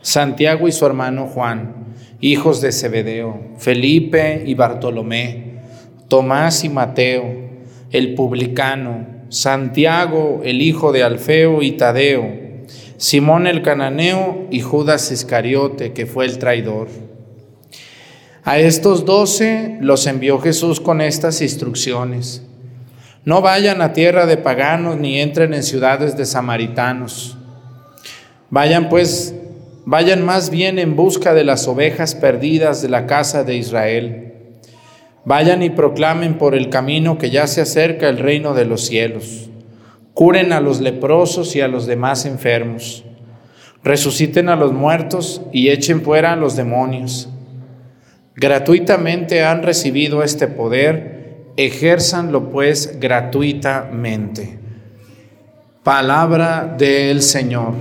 Santiago 0.01 0.67
y 0.67 0.71
su 0.71 0.85
hermano 0.85 1.27
Juan, 1.27 1.95
hijos 2.19 2.59
de 2.61 2.71
Zebedeo, 2.71 3.39
Felipe 3.57 4.43
y 4.45 4.55
Bartolomé, 4.55 5.59
Tomás 6.09 6.63
y 6.63 6.69
Mateo, 6.69 7.23
el 7.91 8.13
publicano, 8.15 9.07
Santiago, 9.29 10.41
el 10.43 10.61
hijo 10.61 10.91
de 10.91 11.03
Alfeo 11.03 11.61
y 11.61 11.71
Tadeo, 11.71 12.42
Simón 12.97 13.47
el 13.47 13.63
cananeo 13.63 14.47
y 14.51 14.61
Judas 14.61 15.11
Iscariote, 15.11 15.93
que 15.93 16.05
fue 16.05 16.25
el 16.25 16.37
traidor. 16.37 16.87
A 18.43 18.59
estos 18.59 19.05
doce 19.05 19.77
los 19.81 20.05
envió 20.05 20.39
Jesús 20.39 20.79
con 20.79 21.01
estas 21.01 21.41
instrucciones. 21.41 22.43
No 23.25 23.41
vayan 23.41 23.81
a 23.81 23.93
tierra 23.93 24.25
de 24.25 24.37
paganos 24.37 24.97
ni 24.97 25.19
entren 25.19 25.53
en 25.53 25.63
ciudades 25.63 26.17
de 26.17 26.25
samaritanos. 26.25 27.37
Vayan 28.49 28.89
pues, 28.89 29.33
vayan 29.85 30.23
más 30.23 30.49
bien 30.49 30.77
en 30.77 30.95
busca 30.95 31.33
de 31.33 31.45
las 31.45 31.67
ovejas 31.67 32.15
perdidas 32.15 32.81
de 32.81 32.89
la 32.89 33.07
casa 33.07 33.43
de 33.43 33.55
Israel. 33.55 34.33
Vayan 35.25 35.63
y 35.63 35.69
proclamen 35.69 36.37
por 36.37 36.53
el 36.53 36.69
camino 36.69 37.17
que 37.17 37.29
ya 37.29 37.47
se 37.47 37.61
acerca 37.61 38.09
el 38.09 38.19
reino 38.19 38.53
de 38.53 38.65
los 38.65 38.85
cielos 38.85 39.49
curen 40.13 40.53
a 40.53 40.59
los 40.59 40.79
leprosos 40.79 41.55
y 41.55 41.61
a 41.61 41.67
los 41.67 41.85
demás 41.85 42.25
enfermos, 42.25 43.03
resuciten 43.83 44.49
a 44.49 44.55
los 44.55 44.71
muertos 44.71 45.41
y 45.51 45.69
echen 45.69 46.01
fuera 46.01 46.33
a 46.33 46.35
los 46.35 46.55
demonios. 46.55 47.29
Gratuitamente 48.35 49.43
han 49.43 49.63
recibido 49.63 50.23
este 50.23 50.47
poder, 50.47 51.51
ejérzanlo 51.57 52.49
pues 52.49 52.99
gratuitamente. 52.99 54.59
Palabra 55.83 56.75
del 56.77 57.21
Señor. 57.21 57.73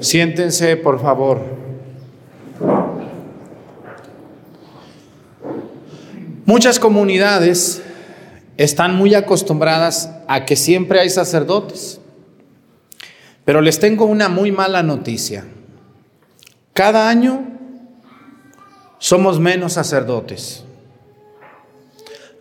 Siéntense, 0.00 0.76
por 0.76 1.00
favor. 1.00 1.40
Muchas 6.44 6.78
comunidades 6.78 7.82
están 8.56 8.94
muy 8.94 9.14
acostumbradas 9.14 10.10
a 10.28 10.44
que 10.44 10.56
siempre 10.56 11.00
hay 11.00 11.10
sacerdotes. 11.10 12.00
Pero 13.44 13.60
les 13.60 13.80
tengo 13.80 14.04
una 14.04 14.28
muy 14.28 14.52
mala 14.52 14.82
noticia. 14.82 15.44
Cada 16.72 17.08
año 17.08 17.44
somos 18.98 19.40
menos 19.40 19.72
sacerdotes. 19.72 20.64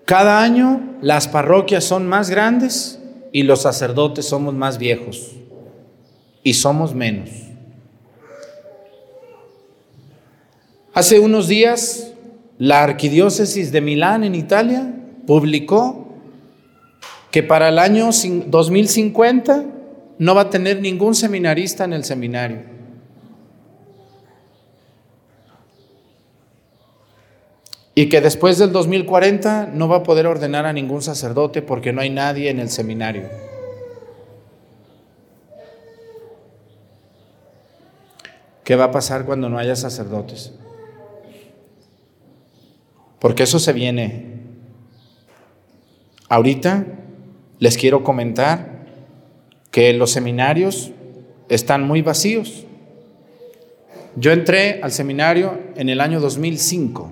Cada 0.06 0.42
año 0.44 0.98
las 1.02 1.28
parroquias 1.28 1.84
son 1.84 2.08
más 2.08 2.30
grandes 2.30 3.00
y 3.32 3.44
los 3.44 3.62
sacerdotes 3.62 4.26
somos 4.28 4.54
más 4.54 4.78
viejos 4.78 5.32
y 6.44 6.54
somos 6.54 6.94
menos. 6.94 7.30
Hace 10.94 11.20
unos 11.20 11.48
días 11.48 12.12
la 12.58 12.84
arquidiócesis 12.84 13.72
de 13.72 13.82
Milán 13.82 14.24
en 14.24 14.36
Italia 14.36 15.01
publicó 15.26 16.08
que 17.32 17.44
para 17.44 17.70
el 17.70 17.80
año 17.80 18.10
2050 18.48 19.66
no 20.20 20.36
va 20.36 20.42
a 20.42 20.50
tener 20.50 20.82
ningún 20.82 21.16
seminarista 21.16 21.86
en 21.86 21.94
el 21.94 22.04
seminario. 22.04 22.60
Y 27.94 28.08
que 28.08 28.22
después 28.22 28.58
del 28.58 28.72
2040 28.72 29.72
no 29.74 29.88
va 29.88 29.98
a 29.98 30.04
poder 30.04 30.28
ordenar 30.28 30.66
a 30.66 30.74
ningún 30.74 31.02
sacerdote 31.02 31.62
porque 31.62 31.92
no 31.92 32.02
hay 32.02 32.10
nadie 32.10 32.50
en 32.50 32.60
el 32.60 32.70
seminario. 32.70 33.24
¿Qué 38.64 38.76
va 38.76 38.86
a 38.86 38.92
pasar 38.92 39.26
cuando 39.26 39.50
no 39.50 39.58
haya 39.58 39.76
sacerdotes? 39.76 40.54
Porque 43.20 43.44
eso 43.44 43.60
se 43.60 43.74
viene 43.74 44.31
ahorita 46.32 46.86
les 47.60 47.78
quiero 47.78 48.06
comentar 48.06 48.86
que 49.70 49.92
los 49.92 50.12
seminarios 50.12 50.92
están 51.50 51.86
muy 51.86 52.02
vacíos. 52.02 52.66
Yo 54.16 54.32
entré 54.32 54.80
al 54.82 54.94
seminario 54.94 55.60
en 55.76 55.90
el 55.90 56.00
año 56.00 56.22
2005, 56.22 57.12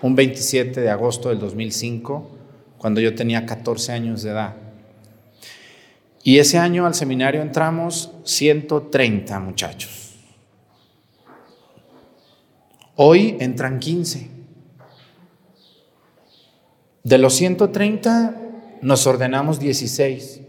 un 0.00 0.14
27 0.14 0.80
de 0.80 0.88
agosto 0.88 1.28
del 1.28 1.38
2005, 1.38 2.30
cuando 2.78 3.02
yo 3.02 3.14
tenía 3.14 3.44
14 3.44 3.92
años 3.92 4.22
de 4.22 4.30
edad. 4.30 4.56
Y 6.24 6.38
ese 6.38 6.56
año 6.56 6.86
al 6.86 6.94
seminario 6.94 7.42
entramos 7.42 8.10
130 8.24 9.38
muchachos. 9.38 10.14
Hoy 12.96 13.36
entran 13.38 13.78
15. 13.78 14.31
De 17.04 17.18
los 17.18 17.34
130 17.34 18.36
nos 18.80 19.06
ordenamos 19.06 19.58
16. 19.58 20.40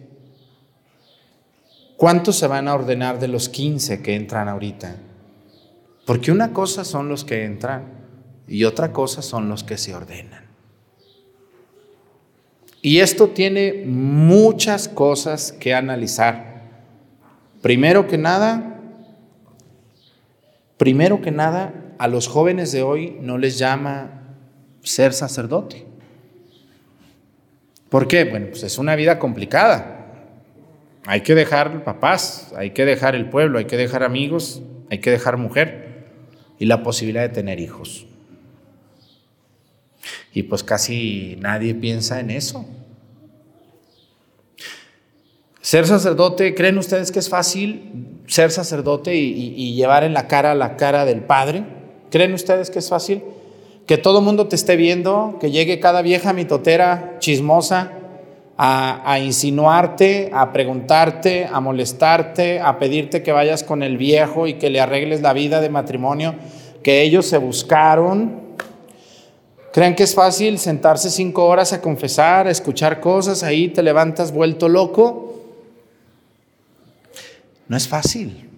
¿Cuántos 1.98 2.36
se 2.36 2.48
van 2.48 2.68
a 2.68 2.76
ordenar 2.76 3.20
de 3.20 3.28
los 3.28 3.50
15 3.50 4.02
que 4.02 4.16
entran 4.16 4.50
ahorita? 4.50 4.98
Porque 6.06 6.32
una 6.32 6.52
cosa 6.52 6.84
son 6.84 7.10
los 7.10 7.24
que 7.24 7.46
entran 7.46 7.86
y 8.48 8.66
otra 8.66 8.92
cosa 8.92 9.22
son 9.22 9.50
los 9.50 9.64
que 9.64 9.78
se 9.78 9.96
ordenan. 9.96 10.44
Y 12.82 13.00
esto 13.00 13.30
tiene 13.30 13.84
muchas 13.86 14.90
cosas 14.90 15.54
que 15.54 15.74
analizar. 15.74 16.64
Primero 17.62 18.08
que 18.08 18.18
nada, 18.18 18.82
primero 20.76 21.22
que 21.22 21.32
nada, 21.32 21.74
a 21.98 22.10
los 22.10 22.28
jóvenes 22.28 22.74
de 22.74 22.84
hoy 22.84 23.18
no 23.22 23.38
les 23.38 23.58
llama 23.58 24.36
ser 24.82 25.14
sacerdote. 25.14 25.93
¿Por 27.94 28.08
qué? 28.08 28.24
Bueno, 28.24 28.48
pues 28.50 28.64
es 28.64 28.80
una 28.80 28.96
vida 28.96 29.20
complicada. 29.20 30.08
Hay 31.06 31.22
que 31.22 31.36
dejar 31.36 31.84
papás, 31.84 32.52
hay 32.58 32.72
que 32.72 32.86
dejar 32.86 33.14
el 33.14 33.30
pueblo, 33.30 33.60
hay 33.60 33.66
que 33.66 33.78
dejar 33.78 34.02
amigos, 34.02 34.64
hay 34.90 34.98
que 34.98 35.12
dejar 35.12 35.38
mujer 35.38 36.08
y 36.58 36.66
la 36.66 36.82
posibilidad 36.82 37.22
de 37.22 37.30
tener 37.30 37.60
hijos. 37.60 38.08
Y 40.34 40.42
pues 40.42 40.64
casi 40.64 41.38
nadie 41.40 41.76
piensa 41.76 42.20
en 42.20 42.32
eso. 42.32 42.66
Ser 45.62 45.86
sacerdote, 45.86 46.56
¿creen 46.56 46.80
ustedes 46.80 47.12
que 47.12 47.20
es 47.20 47.30
fácil 47.30 48.24
ser 48.26 48.50
sacerdote 48.50 49.14
y, 49.14 49.76
llevar 49.76 50.04
en 50.04 50.16
la 50.16 50.28
cara 50.28 50.56
la 50.56 50.78
cara 50.78 51.06
del 51.06 51.20
Padre? 51.20 51.64
¿Creen 52.10 52.34
ustedes 52.34 52.72
que 52.72 52.80
es 52.80 52.90
fácil? 52.90 53.22
Que 53.86 53.98
todo 53.98 54.22
mundo 54.22 54.48
te 54.48 54.56
esté 54.56 54.76
viendo, 54.76 55.38
que 55.40 55.52
llegue 55.52 55.80
cada 55.80 56.02
vieja 56.02 56.34
mitotera 56.34 57.18
chismosa 57.20 57.92
a, 58.58 59.20
insinuarte, 59.20 60.30
a 60.34 60.54
preguntarte, 60.54 61.48
a 61.52 61.60
molestarte, 61.60 62.60
a 62.62 62.80
pedirte 62.80 63.24
que 63.24 63.32
vayas 63.32 63.64
con 63.64 63.84
el 63.84 63.98
viejo 63.98 64.48
y 64.48 64.54
que 64.54 64.70
le 64.70 64.80
arregles 64.80 65.22
la 65.22 65.34
vida 65.34 65.60
de 65.60 65.70
matrimonio 65.70 66.36
que 66.84 67.02
ellos 67.02 67.26
se 67.26 67.38
buscaron. 67.38 68.42
¿Creen 69.72 69.96
que 69.96 70.04
es 70.04 70.14
fácil 70.14 70.60
sentarse 70.60 71.10
cinco 71.10 71.46
horas 71.46 71.74
a 71.74 71.82
confesar, 71.82 72.46
a 72.46 72.52
escuchar 72.52 73.00
cosas, 73.00 73.42
ahí 73.42 73.70
te 73.70 73.82
levantas 73.82 74.32
vuelto 74.32 74.70
loco? 74.70 75.42
No 77.68 77.76
es 77.76 77.88
fácil 77.88 78.50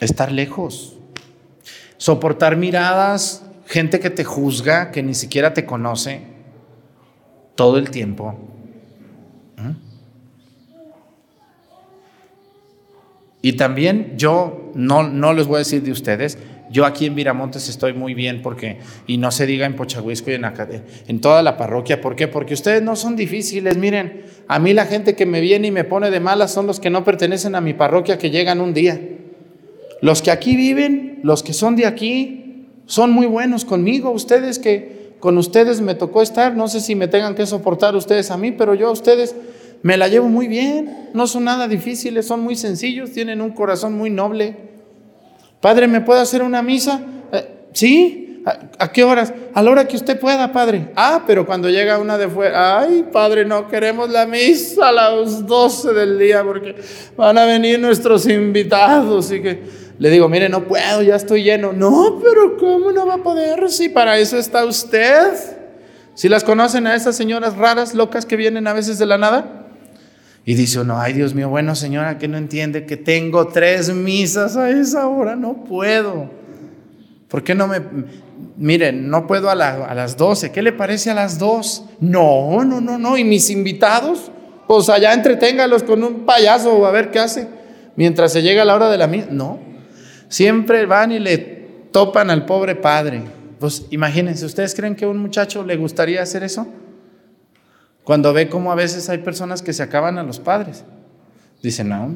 estar 0.00 0.32
lejos, 0.32 0.96
soportar 1.98 2.56
miradas, 2.56 3.42
gente 3.66 4.00
que 4.00 4.10
te 4.10 4.24
juzga, 4.24 4.90
que 4.90 5.02
ni 5.02 5.14
siquiera 5.14 5.52
te 5.52 5.64
conoce 5.64 6.20
todo 7.54 7.78
el 7.78 7.90
tiempo. 7.90 8.38
Y 13.42 13.52
también 13.52 14.14
yo, 14.16 14.72
no, 14.74 15.04
no 15.04 15.32
les 15.32 15.46
voy 15.46 15.56
a 15.56 15.58
decir 15.58 15.82
de 15.82 15.92
ustedes, 15.92 16.36
yo 16.68 16.84
aquí 16.84 17.06
en 17.06 17.14
Viramontes 17.14 17.68
estoy 17.68 17.92
muy 17.92 18.12
bien 18.12 18.42
porque, 18.42 18.78
y 19.06 19.18
no 19.18 19.30
se 19.30 19.46
diga 19.46 19.66
en 19.66 19.76
Pochahuisco 19.76 20.32
y 20.32 20.34
en, 20.34 20.44
en 21.06 21.20
toda 21.20 21.42
la 21.42 21.56
parroquia, 21.56 22.00
¿por 22.00 22.16
qué? 22.16 22.26
Porque 22.26 22.54
ustedes 22.54 22.82
no 22.82 22.96
son 22.96 23.14
difíciles, 23.14 23.76
miren, 23.76 24.24
a 24.48 24.58
mí 24.58 24.72
la 24.72 24.86
gente 24.86 25.14
que 25.14 25.26
me 25.26 25.40
viene 25.40 25.68
y 25.68 25.70
me 25.70 25.84
pone 25.84 26.10
de 26.10 26.18
malas 26.18 26.52
son 26.52 26.66
los 26.66 26.80
que 26.80 26.90
no 26.90 27.04
pertenecen 27.04 27.54
a 27.54 27.60
mi 27.60 27.72
parroquia 27.72 28.18
que 28.18 28.30
llegan 28.30 28.60
un 28.60 28.74
día. 28.74 29.00
Los 30.02 30.22
que 30.22 30.32
aquí 30.32 30.56
viven, 30.56 31.20
los 31.22 31.44
que 31.44 31.52
son 31.52 31.76
de 31.76 31.86
aquí, 31.86 32.45
son 32.86 33.10
muy 33.10 33.26
buenos 33.26 33.64
conmigo, 33.64 34.10
ustedes 34.10 34.58
que 34.58 35.14
con 35.20 35.38
ustedes 35.38 35.80
me 35.80 35.94
tocó 35.94 36.22
estar, 36.22 36.56
no 36.56 36.68
sé 36.68 36.80
si 36.80 36.94
me 36.94 37.08
tengan 37.08 37.34
que 37.34 37.46
soportar 37.46 37.96
ustedes 37.96 38.30
a 38.30 38.36
mí, 38.36 38.52
pero 38.52 38.74
yo 38.74 38.88
a 38.88 38.92
ustedes 38.92 39.34
me 39.82 39.96
la 39.96 40.08
llevo 40.08 40.28
muy 40.28 40.48
bien, 40.48 41.10
no 41.14 41.26
son 41.26 41.44
nada 41.44 41.68
difíciles, 41.68 42.26
son 42.26 42.40
muy 42.40 42.56
sencillos, 42.56 43.12
tienen 43.12 43.40
un 43.40 43.50
corazón 43.50 43.94
muy 43.94 44.10
noble. 44.10 44.56
Padre, 45.60 45.88
¿me 45.88 46.00
puede 46.00 46.20
hacer 46.20 46.42
una 46.42 46.62
misa? 46.62 47.00
Eh, 47.32 47.68
sí. 47.72 48.22
¿A, 48.78 48.92
qué 48.92 49.02
horas? 49.02 49.34
A 49.54 49.62
la 49.62 49.72
hora 49.72 49.88
que 49.88 49.96
usted 49.96 50.20
pueda, 50.20 50.52
padre. 50.52 50.90
Ah, 50.94 51.24
pero 51.26 51.44
cuando 51.44 51.68
llega 51.68 51.98
una 51.98 52.16
de 52.16 52.28
fuera, 52.28 52.78
ay, 52.78 53.04
padre, 53.12 53.44
no 53.44 53.66
queremos 53.66 54.08
la 54.08 54.24
misa 54.24 54.90
a 54.90 54.92
las 54.92 55.44
12 55.44 55.92
del 55.92 56.16
día 56.16 56.44
porque 56.44 56.76
van 57.16 57.36
a 57.38 57.44
venir 57.44 57.80
nuestros 57.80 58.28
invitados. 58.28 59.32
Y 59.32 59.42
que 59.42 59.62
le 59.98 60.10
digo, 60.10 60.28
mire, 60.28 60.48
no 60.48 60.64
puedo, 60.64 61.02
ya 61.02 61.16
estoy 61.16 61.42
lleno. 61.42 61.72
No, 61.72 62.20
pero 62.22 62.56
¿cómo 62.58 62.92
no 62.92 63.06
va 63.06 63.14
a 63.14 63.22
poder? 63.22 63.70
Si 63.70 63.88
para 63.88 64.18
eso 64.18 64.36
está 64.36 64.64
usted. 64.64 65.32
Si 66.14 66.28
las 66.28 66.44
conocen 66.44 66.86
a 66.86 66.94
esas 66.94 67.16
señoras 67.16 67.56
raras, 67.56 67.94
locas 67.94 68.26
que 68.26 68.36
vienen 68.36 68.66
a 68.66 68.72
veces 68.72 68.98
de 68.98 69.06
la 69.06 69.18
nada. 69.18 69.66
Y 70.44 70.54
dice 70.54 70.80
uno, 70.80 70.98
ay 70.98 71.12
Dios 71.12 71.34
mío, 71.34 71.48
bueno 71.48 71.74
señora, 71.74 72.18
que 72.18 72.28
no 72.28 72.38
entiende 72.38 72.86
que 72.86 72.96
tengo 72.96 73.48
tres 73.48 73.92
misas 73.92 74.56
a 74.56 74.70
esa 74.70 75.08
hora, 75.08 75.34
no 75.34 75.64
puedo. 75.64 76.30
¿Por 77.28 77.42
qué 77.42 77.54
no 77.54 77.66
me... 77.66 77.80
Miren, 78.56 79.10
no 79.10 79.26
puedo 79.26 79.50
a, 79.50 79.52
a 79.52 79.94
las 79.94 80.16
12, 80.16 80.52
¿qué 80.52 80.62
le 80.62 80.72
parece 80.72 81.10
a 81.10 81.14
las 81.14 81.38
2? 81.38 81.84
No, 82.00 82.64
no, 82.64 82.80
no, 82.80 82.96
no. 82.96 83.18
¿Y 83.18 83.24
mis 83.24 83.50
invitados? 83.50 84.30
Pues 84.66 84.88
allá 84.88 85.12
entreténgalos 85.12 85.82
con 85.82 86.04
un 86.04 86.24
payaso 86.24 86.86
a 86.86 86.90
ver 86.90 87.10
qué 87.10 87.18
hace. 87.18 87.48
Mientras 87.96 88.32
se 88.32 88.42
llega 88.42 88.64
la 88.64 88.74
hora 88.74 88.88
de 88.88 88.98
la 88.98 89.06
misa. 89.06 89.28
No. 89.30 89.65
Siempre 90.28 90.86
van 90.86 91.12
y 91.12 91.18
le 91.18 91.38
topan 91.92 92.30
al 92.30 92.44
pobre 92.46 92.74
padre. 92.74 93.22
Pues 93.58 93.86
imagínense, 93.90 94.44
¿ustedes 94.44 94.74
creen 94.74 94.96
que 94.96 95.04
a 95.04 95.08
un 95.08 95.18
muchacho 95.18 95.64
le 95.64 95.76
gustaría 95.76 96.22
hacer 96.22 96.42
eso? 96.42 96.66
Cuando 98.04 98.32
ve 98.32 98.48
cómo 98.48 98.70
a 98.70 98.74
veces 98.74 99.08
hay 99.08 99.18
personas 99.18 99.62
que 99.62 99.72
se 99.72 99.82
acaban 99.82 100.18
a 100.18 100.22
los 100.22 100.38
padres. 100.38 100.84
Dicen, 101.62 101.88
no, 101.88 102.14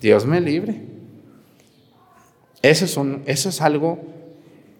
Dios 0.00 0.26
me 0.26 0.40
libre. 0.40 0.82
Eso 2.60 2.84
es, 2.84 2.98
eso 3.26 3.48
es 3.48 3.60
algo 3.60 3.98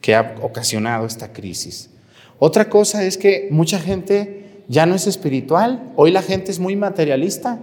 que 0.00 0.14
ha 0.14 0.34
ocasionado 0.42 1.06
esta 1.06 1.32
crisis. 1.32 1.90
Otra 2.38 2.68
cosa 2.68 3.04
es 3.04 3.16
que 3.16 3.48
mucha 3.50 3.78
gente 3.78 4.64
ya 4.68 4.84
no 4.84 4.94
es 4.94 5.06
espiritual. 5.06 5.92
Hoy 5.96 6.10
la 6.10 6.22
gente 6.22 6.50
es 6.50 6.58
muy 6.58 6.76
materialista. 6.76 7.60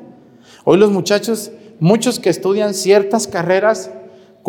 Hoy 0.63 0.77
los 0.77 0.91
muchachos, 0.91 1.51
muchos 1.79 2.19
que 2.19 2.29
estudian 2.29 2.73
ciertas 2.73 3.27
carreras, 3.27 3.91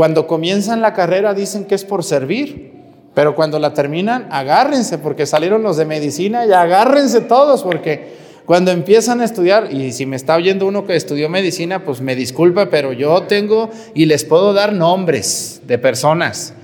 cuando 0.00 0.26
comienzan 0.26 0.80
la 0.80 0.94
carrera 0.94 1.34
dicen 1.34 1.66
que 1.66 1.74
es 1.74 1.84
por 1.84 2.04
servir. 2.04 2.72
Pero 3.12 3.34
cuando 3.34 3.58
la 3.58 3.74
terminan, 3.74 4.28
agárrense 4.30 4.96
porque 4.96 5.26
salieron 5.26 5.62
los 5.62 5.76
de 5.76 5.84
medicina 5.84 6.46
y 6.46 6.52
agárrense 6.52 7.20
todos 7.20 7.62
porque 7.62 8.14
cuando 8.46 8.70
empiezan 8.70 9.20
a 9.20 9.26
estudiar, 9.26 9.70
y 9.70 9.92
si 9.92 10.06
me 10.06 10.16
está 10.16 10.36
oyendo 10.36 10.66
uno 10.66 10.86
que 10.86 10.96
estudió 10.96 11.28
medicina, 11.28 11.84
pues 11.84 12.00
me 12.00 12.16
disculpa, 12.16 12.70
pero 12.70 12.94
yo 12.94 13.24
tengo 13.24 13.68
y 13.92 14.06
les 14.06 14.24
puedo 14.24 14.54
dar 14.54 14.72
nombres 14.72 15.60
de 15.66 15.76
personas 15.76 16.54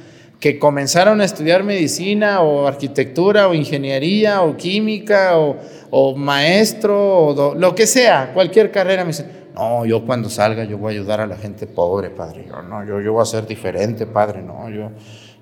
que 0.40 0.58
comenzaron 0.58 1.20
a 1.20 1.24
estudiar 1.24 1.64
medicina 1.64 2.42
o 2.42 2.66
arquitectura 2.66 3.48
o 3.48 3.54
ingeniería 3.54 4.42
o 4.42 4.56
química 4.56 5.38
o, 5.38 6.14
maestro 6.16 7.28
o 7.28 7.54
lo 7.54 7.74
que 7.74 7.86
sea, 7.86 8.32
cualquier 8.34 8.70
carrera, 8.70 9.02
me 9.02 9.08
dicen, 9.08 9.30
no, 9.54 9.86
yo 9.86 10.04
cuando 10.04 10.28
salga 10.28 10.64
yo 10.64 10.76
voy 10.76 10.92
a 10.92 10.98
ayudar 10.98 11.20
a 11.22 11.26
la 11.26 11.36
gente 11.36 11.66
pobre, 11.66 12.10
padre, 12.10 12.44
yo 12.46 12.60
no, 12.62 12.84
yo, 12.84 13.00
yo 13.00 13.14
voy 13.14 13.22
a 13.22 13.24
ser 13.24 13.46
diferente, 13.46 14.04
padre, 14.04 14.42
no, 14.42 14.68
yo, 14.68 14.90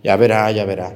ya 0.02 0.16
verá, 0.16 0.50
ya 0.52 0.64
verá. 0.64 0.94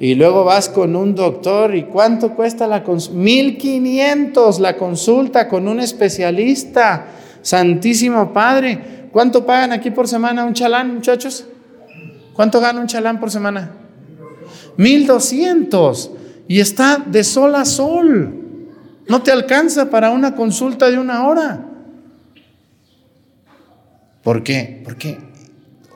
Y 0.00 0.14
luego 0.14 0.44
vas 0.44 0.70
con 0.70 0.96
un 0.96 1.14
doctor 1.14 1.74
y 1.74 1.84
¿cuánto 1.84 2.34
cuesta 2.34 2.66
la 2.66 2.82
consulta? 2.82 3.18
1500 3.18 4.58
la 4.58 4.76
consulta 4.76 5.46
con 5.46 5.68
un 5.68 5.78
especialista. 5.78 7.06
Santísimo 7.42 8.32
Padre. 8.32 9.08
¿Cuánto 9.12 9.44
pagan 9.44 9.72
aquí 9.72 9.90
por 9.90 10.08
semana 10.08 10.46
un 10.46 10.54
chalán, 10.54 10.94
muchachos? 10.94 11.46
¿Cuánto 12.40 12.58
gana 12.58 12.80
un 12.80 12.86
chalán 12.86 13.20
por 13.20 13.30
semana? 13.30 13.70
1200. 14.78 16.10
Y 16.48 16.60
está 16.60 16.96
de 16.96 17.22
sol 17.22 17.54
a 17.54 17.66
sol. 17.66 18.34
No 19.06 19.20
te 19.20 19.30
alcanza 19.30 19.90
para 19.90 20.08
una 20.08 20.34
consulta 20.34 20.90
de 20.90 20.98
una 20.98 21.28
hora. 21.28 21.66
¿Por 24.22 24.42
qué? 24.42 24.80
Porque 24.86 25.18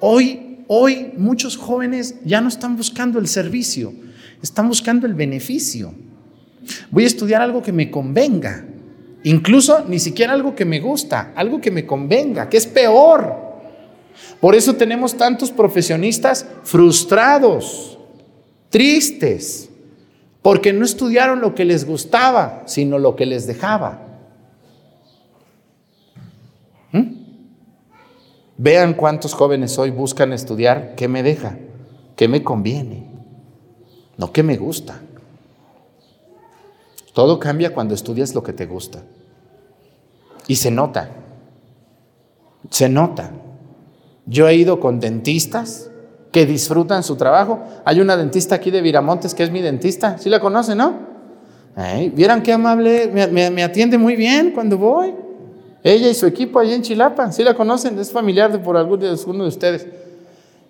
hoy 0.00 0.58
hoy 0.66 1.14
muchos 1.16 1.56
jóvenes 1.56 2.16
ya 2.26 2.42
no 2.42 2.48
están 2.48 2.76
buscando 2.76 3.18
el 3.18 3.26
servicio, 3.26 3.94
están 4.42 4.68
buscando 4.68 5.06
el 5.06 5.14
beneficio. 5.14 5.94
Voy 6.90 7.04
a 7.04 7.06
estudiar 7.06 7.40
algo 7.40 7.62
que 7.62 7.72
me 7.72 7.90
convenga. 7.90 8.66
Incluso 9.22 9.86
ni 9.88 9.98
siquiera 9.98 10.34
algo 10.34 10.54
que 10.54 10.66
me 10.66 10.80
gusta, 10.80 11.32
algo 11.36 11.62
que 11.62 11.70
me 11.70 11.86
convenga, 11.86 12.50
que 12.50 12.58
es 12.58 12.66
peor. 12.66 13.43
Por 14.40 14.54
eso 14.54 14.74
tenemos 14.74 15.16
tantos 15.16 15.50
profesionistas 15.50 16.46
frustrados, 16.62 17.98
tristes, 18.70 19.70
porque 20.42 20.72
no 20.72 20.84
estudiaron 20.84 21.40
lo 21.40 21.54
que 21.54 21.64
les 21.64 21.86
gustaba, 21.86 22.62
sino 22.66 22.98
lo 22.98 23.16
que 23.16 23.24
les 23.24 23.46
dejaba. 23.46 24.02
¿Mm? 26.92 27.14
Vean 28.58 28.94
cuántos 28.94 29.34
jóvenes 29.34 29.78
hoy 29.78 29.90
buscan 29.90 30.32
estudiar 30.32 30.94
qué 30.96 31.08
me 31.08 31.22
deja, 31.22 31.56
qué 32.14 32.28
me 32.28 32.42
conviene, 32.42 33.08
no 34.16 34.32
qué 34.32 34.42
me 34.42 34.56
gusta. 34.56 35.00
Todo 37.14 37.38
cambia 37.38 37.72
cuando 37.72 37.94
estudias 37.94 38.34
lo 38.34 38.42
que 38.42 38.52
te 38.52 38.66
gusta. 38.66 39.02
Y 40.46 40.56
se 40.56 40.70
nota, 40.70 41.10
se 42.68 42.88
nota. 42.88 43.30
Yo 44.26 44.48
he 44.48 44.54
ido 44.54 44.80
con 44.80 45.00
dentistas 45.00 45.90
que 46.32 46.46
disfrutan 46.46 47.02
su 47.02 47.16
trabajo. 47.16 47.62
Hay 47.84 48.00
una 48.00 48.16
dentista 48.16 48.56
aquí 48.56 48.70
de 48.70 48.80
Viramontes 48.80 49.34
que 49.34 49.44
es 49.44 49.50
mi 49.50 49.60
dentista. 49.60 50.18
¿Sí 50.18 50.28
la 50.28 50.40
conocen, 50.40 50.78
no? 50.78 51.14
Vieran 52.14 52.42
qué 52.42 52.52
amable, 52.52 53.08
me, 53.08 53.62
atiende 53.62 53.98
muy 53.98 54.16
bien 54.16 54.52
cuando 54.52 54.78
voy. 54.78 55.14
Ella 55.82 56.08
y 56.08 56.14
su 56.14 56.26
equipo 56.26 56.58
allí 56.58 56.72
en 56.72 56.82
Chilapa, 56.82 57.30
¿sí 57.30 57.44
la 57.44 57.54
conocen? 57.54 57.98
Es 57.98 58.10
familiar 58.10 58.50
de 58.50 58.58
por 58.58 58.76
alguno 58.76 59.04
de, 59.04 59.10
de 59.10 59.48
ustedes. 59.48 59.86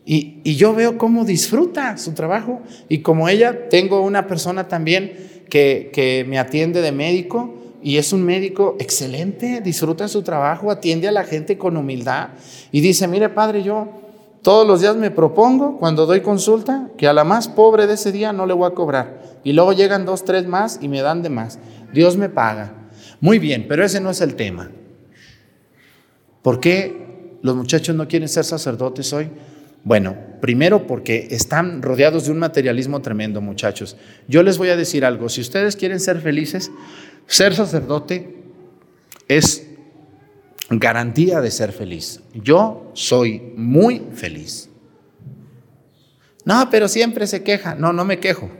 Y, 0.05 0.41
y, 0.45 0.57
yo 0.57 0.75
veo 0.75 0.99
cómo 0.99 1.25
disfruta 1.25 1.97
su 1.97 2.13
trabajo. 2.13 2.61
Y 2.89 2.99
como 2.99 3.29
ella, 3.29 3.69
tengo 3.69 4.01
una 4.03 4.27
persona 4.27 4.69
también 4.69 5.45
que, 5.49 5.91
que 5.95 6.27
me 6.29 6.39
atiende 6.39 6.83
de 6.83 6.93
médico 6.93 7.55
y 7.85 7.99
es 7.99 8.15
un 8.15 8.25
médico 8.25 8.77
excelente, 8.81 9.61
disfruta 9.61 10.09
su 10.09 10.23
trabajo, 10.23 10.71
atiende 10.71 11.07
a 11.07 11.13
la 11.13 11.23
gente 11.23 11.59
con 11.59 11.77
humildad 11.77 12.31
y 12.73 12.81
dice, 12.81 13.07
mire 13.07 13.29
padre, 13.29 13.63
yo 13.63 13.89
todos 14.41 14.67
los 14.67 14.81
días 14.81 14.97
me 14.97 15.11
propongo 15.11 15.77
cuando 15.77 16.07
doy 16.07 16.23
consulta 16.23 16.89
que 16.97 17.07
a 17.07 17.13
la 17.13 17.25
más 17.25 17.47
pobre 17.47 17.87
de 17.87 17.95
ese 17.95 18.11
día 18.11 18.33
no 18.33 18.47
le 18.47 18.55
voy 18.55 18.71
a 18.71 18.75
cobrar. 18.75 19.39
Y 19.45 19.53
luego 19.53 19.75
llegan 19.75 20.07
dos, 20.07 20.25
tres 20.25 20.47
más 20.47 20.79
y 20.81 20.89
me 20.89 21.03
dan 21.03 21.23
de 21.23 21.29
más. 21.29 21.59
Dios 21.93 22.17
me 22.17 22.31
paga. 22.31 22.73
Muy 23.21 23.39
bien, 23.39 23.67
pero 23.69 23.85
ese 23.85 24.01
no 24.01 24.09
es 24.09 24.23
el 24.23 24.35
tema. 24.35 24.71
¿Por 26.41 26.61
qué 26.61 27.37
los 27.43 27.55
muchachos 27.55 27.95
no 27.95 28.09
quieren 28.09 28.31
ser 28.31 28.45
sacerdotes 28.45 29.13
hoy? 29.13 29.29
Bueno, 29.83 30.17
primero 30.41 30.87
porque 30.87 31.29
están 31.31 31.83
rodeados 31.83 32.25
de 32.25 32.33
un 32.33 32.39
materialismo 32.39 33.03
tremendo, 33.03 33.43
muchachos. 33.43 33.99
Yo 34.27 34.43
les 34.43 34.57
voy 34.57 34.71
a 34.71 34.77
decir 34.77 35.05
algo, 35.05 35.29
si 35.29 35.43
ustedes 35.43 35.77
quieren 35.77 36.01
ser 36.01 36.23
felices, 36.23 36.71
ser 37.27 37.55
sacerdote 37.55 38.37
es 39.29 39.67
garantía 40.71 41.41
de 41.41 41.51
ser 41.51 41.73
feliz. 41.73 42.21
Yo 42.35 42.91
soy 42.95 43.53
muy 43.57 44.03
feliz. 44.15 44.69
No, 46.45 46.69
pero 46.71 46.89
siempre 46.89 47.27
se 47.27 47.43
queja. 47.43 47.75
No, 47.75 47.93
no 47.93 48.05
me 48.05 48.19
quejo. 48.19 48.51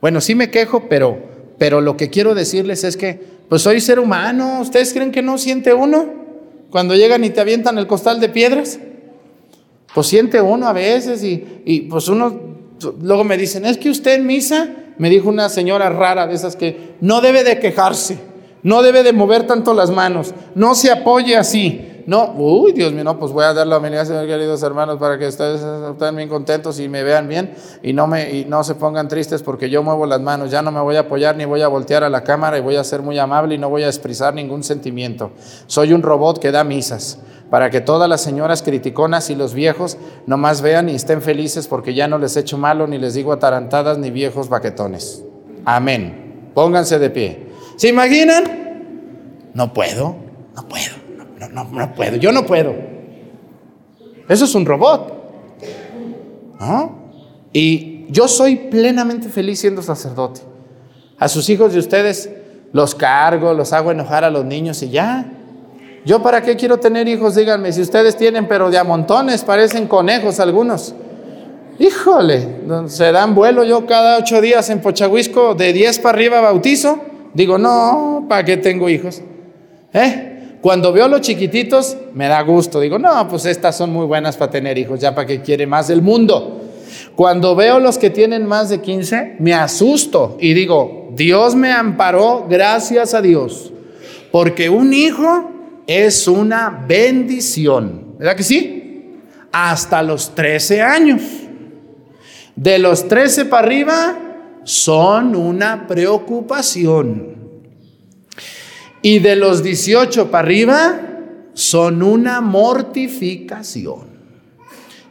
Bueno, 0.00 0.20
sí 0.20 0.34
me 0.34 0.50
quejo, 0.50 0.88
pero, 0.88 1.18
pero 1.58 1.80
lo 1.80 1.96
que 1.96 2.10
quiero 2.10 2.34
decirles 2.34 2.84
es 2.84 2.96
que, 2.96 3.20
pues 3.48 3.62
soy 3.62 3.80
ser 3.80 3.98
humano. 3.98 4.60
¿Ustedes 4.60 4.92
creen 4.92 5.12
que 5.12 5.22
no 5.22 5.38
siente 5.38 5.72
uno 5.72 6.12
cuando 6.70 6.94
llegan 6.94 7.24
y 7.24 7.30
te 7.30 7.40
avientan 7.40 7.78
el 7.78 7.86
costal 7.86 8.20
de 8.20 8.28
piedras? 8.28 8.78
Pues 9.94 10.08
siente 10.08 10.40
uno 10.40 10.66
a 10.66 10.72
veces 10.72 11.22
y, 11.22 11.62
y 11.64 11.82
pues 11.82 12.08
uno, 12.08 12.40
luego 13.00 13.22
me 13.22 13.36
dicen, 13.36 13.64
es 13.64 13.78
que 13.78 13.90
usted 13.90 14.14
en 14.14 14.26
misa 14.26 14.68
me 14.98 15.10
dijo 15.10 15.28
una 15.28 15.48
señora 15.48 15.90
rara 15.90 16.26
de 16.26 16.34
esas 16.34 16.56
que 16.56 16.96
no 17.00 17.20
debe 17.20 17.44
de 17.44 17.58
quejarse, 17.58 18.18
no 18.62 18.82
debe 18.82 19.02
de 19.02 19.12
mover 19.12 19.46
tanto 19.46 19.74
las 19.74 19.90
manos, 19.90 20.34
no 20.54 20.74
se 20.74 20.90
apoye 20.90 21.36
así. 21.36 21.90
No, 22.06 22.34
uy, 22.36 22.72
Dios 22.72 22.92
mío, 22.92 23.02
no, 23.02 23.18
pues 23.18 23.32
voy 23.32 23.44
a 23.44 23.54
dar 23.54 23.66
la 23.66 23.76
bienvenida, 23.76 24.04
Señor, 24.04 24.26
queridos 24.26 24.62
hermanos, 24.62 24.98
para 24.98 25.18
que 25.18 25.26
ustedes 25.26 25.62
estén 25.62 26.14
bien 26.14 26.28
contentos 26.28 26.78
y 26.78 26.86
me 26.86 27.02
vean 27.02 27.28
bien 27.28 27.54
y 27.82 27.94
no, 27.94 28.06
me, 28.06 28.30
y 28.30 28.44
no 28.44 28.62
se 28.62 28.74
pongan 28.74 29.08
tristes 29.08 29.42
porque 29.42 29.70
yo 29.70 29.82
muevo 29.82 30.04
las 30.04 30.20
manos. 30.20 30.50
Ya 30.50 30.60
no 30.60 30.70
me 30.70 30.80
voy 30.80 30.96
a 30.96 31.00
apoyar 31.00 31.34
ni 31.34 31.46
voy 31.46 31.62
a 31.62 31.68
voltear 31.68 32.04
a 32.04 32.10
la 32.10 32.22
cámara 32.22 32.58
y 32.58 32.60
voy 32.60 32.76
a 32.76 32.84
ser 32.84 33.00
muy 33.00 33.18
amable 33.18 33.54
y 33.54 33.58
no 33.58 33.70
voy 33.70 33.84
a 33.84 33.86
expresar 33.86 34.34
ningún 34.34 34.62
sentimiento. 34.62 35.30
Soy 35.66 35.94
un 35.94 36.02
robot 36.02 36.40
que 36.40 36.50
da 36.52 36.62
misas 36.62 37.20
para 37.54 37.70
que 37.70 37.80
todas 37.80 38.08
las 38.08 38.20
señoras 38.20 38.64
criticonas 38.64 39.30
y 39.30 39.36
los 39.36 39.54
viejos 39.54 39.96
nomás 40.26 40.60
vean 40.60 40.88
y 40.88 40.96
estén 40.96 41.22
felices 41.22 41.68
porque 41.68 41.94
ya 41.94 42.08
no 42.08 42.18
les 42.18 42.36
echo 42.36 42.58
malo 42.58 42.88
ni 42.88 42.98
les 42.98 43.14
digo 43.14 43.32
atarantadas 43.32 43.96
ni 43.96 44.10
viejos 44.10 44.48
baquetones. 44.48 45.22
Amén. 45.64 46.50
Pónganse 46.52 46.98
de 46.98 47.10
pie. 47.10 47.46
¿Se 47.76 47.86
imaginan? 47.86 48.42
No 49.54 49.72
puedo, 49.72 50.16
no 50.56 50.66
puedo, 50.66 50.96
no, 51.38 51.48
no, 51.48 51.64
no 51.70 51.94
puedo, 51.94 52.16
yo 52.16 52.32
no 52.32 52.44
puedo. 52.44 52.74
Eso 54.28 54.46
es 54.46 54.54
un 54.56 54.66
robot. 54.66 55.12
Y 57.52 58.06
yo 58.08 58.26
soy 58.26 58.56
plenamente 58.56 59.28
feliz 59.28 59.60
siendo 59.60 59.80
sacerdote. 59.80 60.40
A 61.20 61.28
sus 61.28 61.48
hijos 61.48 61.72
de 61.72 61.78
ustedes 61.78 62.30
los 62.72 62.96
cargo, 62.96 63.54
los 63.54 63.72
hago 63.72 63.92
enojar 63.92 64.24
a 64.24 64.30
los 64.30 64.44
niños 64.44 64.82
y 64.82 64.90
ya. 64.90 65.30
¿Yo 66.04 66.22
para 66.22 66.42
qué 66.42 66.54
quiero 66.54 66.78
tener 66.78 67.08
hijos? 67.08 67.34
Díganme, 67.34 67.72
si 67.72 67.80
ustedes 67.80 68.16
tienen, 68.16 68.46
pero 68.46 68.70
de 68.70 68.76
a 68.76 68.84
montones, 68.84 69.42
parecen 69.42 69.86
conejos 69.86 70.38
algunos. 70.38 70.94
Híjole, 71.78 72.46
se 72.86 73.10
dan 73.10 73.34
vuelo 73.34 73.64
yo 73.64 73.86
cada 73.86 74.18
ocho 74.18 74.40
días 74.42 74.68
en 74.68 74.80
Pochahuisco, 74.80 75.54
de 75.54 75.72
diez 75.72 75.98
para 75.98 76.16
arriba 76.16 76.40
bautizo. 76.40 77.00
Digo, 77.32 77.56
no, 77.56 78.26
¿para 78.28 78.44
qué 78.44 78.58
tengo 78.58 78.88
hijos? 78.88 79.22
¿Eh? 79.94 80.58
Cuando 80.60 80.92
veo 80.92 81.08
los 81.08 81.22
chiquititos, 81.22 81.96
me 82.12 82.28
da 82.28 82.42
gusto. 82.42 82.80
Digo, 82.80 82.98
no, 82.98 83.26
pues 83.28 83.46
estas 83.46 83.76
son 83.76 83.90
muy 83.90 84.06
buenas 84.06 84.36
para 84.36 84.50
tener 84.50 84.76
hijos, 84.76 85.00
ya 85.00 85.14
para 85.14 85.26
que 85.26 85.40
quiere 85.40 85.66
más 85.66 85.88
del 85.88 86.02
mundo. 86.02 86.60
Cuando 87.16 87.56
veo 87.56 87.80
los 87.80 87.96
que 87.96 88.10
tienen 88.10 88.46
más 88.46 88.68
de 88.68 88.80
15, 88.80 89.36
me 89.38 89.54
asusto 89.54 90.36
y 90.38 90.52
digo, 90.52 91.10
Dios 91.14 91.54
me 91.54 91.72
amparó, 91.72 92.46
gracias 92.48 93.14
a 93.14 93.22
Dios. 93.22 93.72
Porque 94.30 94.68
un 94.68 94.92
hijo 94.92 95.53
es 95.86 96.28
una 96.28 96.84
bendición. 96.86 98.16
¿Verdad 98.18 98.36
que 98.36 98.42
sí? 98.42 99.20
Hasta 99.52 100.02
los 100.02 100.34
13 100.34 100.82
años. 100.82 101.22
De 102.56 102.78
los 102.78 103.08
13 103.08 103.46
para 103.46 103.66
arriba 103.66 104.18
son 104.64 105.36
una 105.36 105.86
preocupación. 105.86 107.34
Y 109.02 109.18
de 109.18 109.36
los 109.36 109.62
18 109.62 110.30
para 110.30 110.46
arriba 110.46 111.00
son 111.52 112.02
una 112.02 112.40
mortificación. 112.40 114.14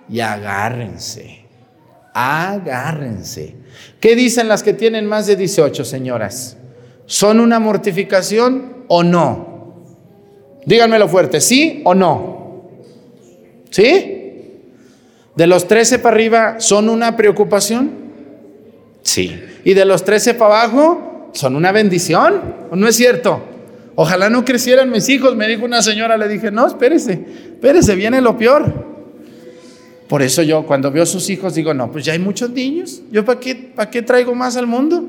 Y 0.09 0.19
agárrense, 0.19 1.45
agárrense. 2.13 3.55
¿Qué 3.99 4.15
dicen 4.15 4.47
las 4.47 4.63
que 4.63 4.74
tienen 4.74 5.05
más 5.05 5.28
de 5.28 5.36
18, 5.36 5.86
señoras? 5.86 6.57
¿Son 7.05 7.39
una 7.39 7.59
mortificación 7.59 8.86
o 8.88 9.03
no? 9.03 9.53
Díganmelo 10.66 11.07
fuerte, 11.07 11.41
¿sí 11.41 11.82
o 11.84 11.93
no? 11.93 12.70
¿Sí? 13.70 14.14
¿De 15.36 15.47
los 15.47 15.68
13 15.68 15.99
para 15.99 16.16
arriba 16.16 16.55
son 16.59 16.89
una 16.89 17.18
preocupación? 17.18 17.91
Sí. 19.01 19.39
¿Y 19.66 19.74
de 19.74 19.86
los 19.86 20.05
13 20.05 20.36
para 20.36 20.64
abajo 20.64 21.30
son 21.34 21.55
una 21.55 21.72
bendición? 21.72 22.55
¿O 22.70 22.76
no 22.76 22.88
es 22.88 22.95
cierto? 22.95 23.41
Ojalá 23.95 24.30
no 24.30 24.45
crecieran 24.45 24.89
mis 24.89 25.09
hijos, 25.09 25.36
me 25.36 25.47
dijo 25.47 25.66
una 25.66 25.82
señora, 25.82 26.18
le 26.18 26.28
dije, 26.28 26.51
no, 26.51 26.66
espérese, 26.66 27.14
espérese, 27.53 27.95
viene 27.95 28.22
lo 28.22 28.38
peor. 28.38 28.93
Por 30.07 30.22
eso 30.22 30.41
yo 30.43 30.66
cuando 30.66 30.91
veo 30.91 31.03
a 31.03 31.07
sus 31.07 31.30
hijos 31.30 31.55
digo, 31.55 31.74
no, 31.74 31.91
pues 31.91 32.05
ya 32.05 32.14
hay 32.14 32.20
muchos 32.20 32.49
niños, 32.49 33.01
¿yo 33.11 33.24
para 33.26 33.39
qué, 33.39 33.55
para 33.55 33.89
qué 33.89 34.01
traigo 34.01 34.34
más 34.34 34.57
al 34.57 34.68
mundo? 34.68 35.03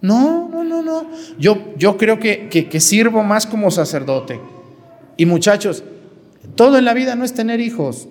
No, 0.00 0.48
no, 0.48 0.64
no, 0.64 0.82
no. 0.82 1.10
Yo, 1.38 1.74
yo 1.76 1.98
creo 1.98 2.18
que, 2.18 2.48
que 2.48 2.80
sirvo 2.80 3.22
más 3.22 3.46
como 3.46 3.70
sacerdote. 3.70 4.40
Y 5.20 5.26
muchachos, 5.26 5.84
todo 6.54 6.78
en 6.78 6.86
la 6.86 6.94
vida 6.94 7.14
no 7.14 7.26
es 7.26 7.34
tener 7.34 7.60
hijos. 7.60 8.08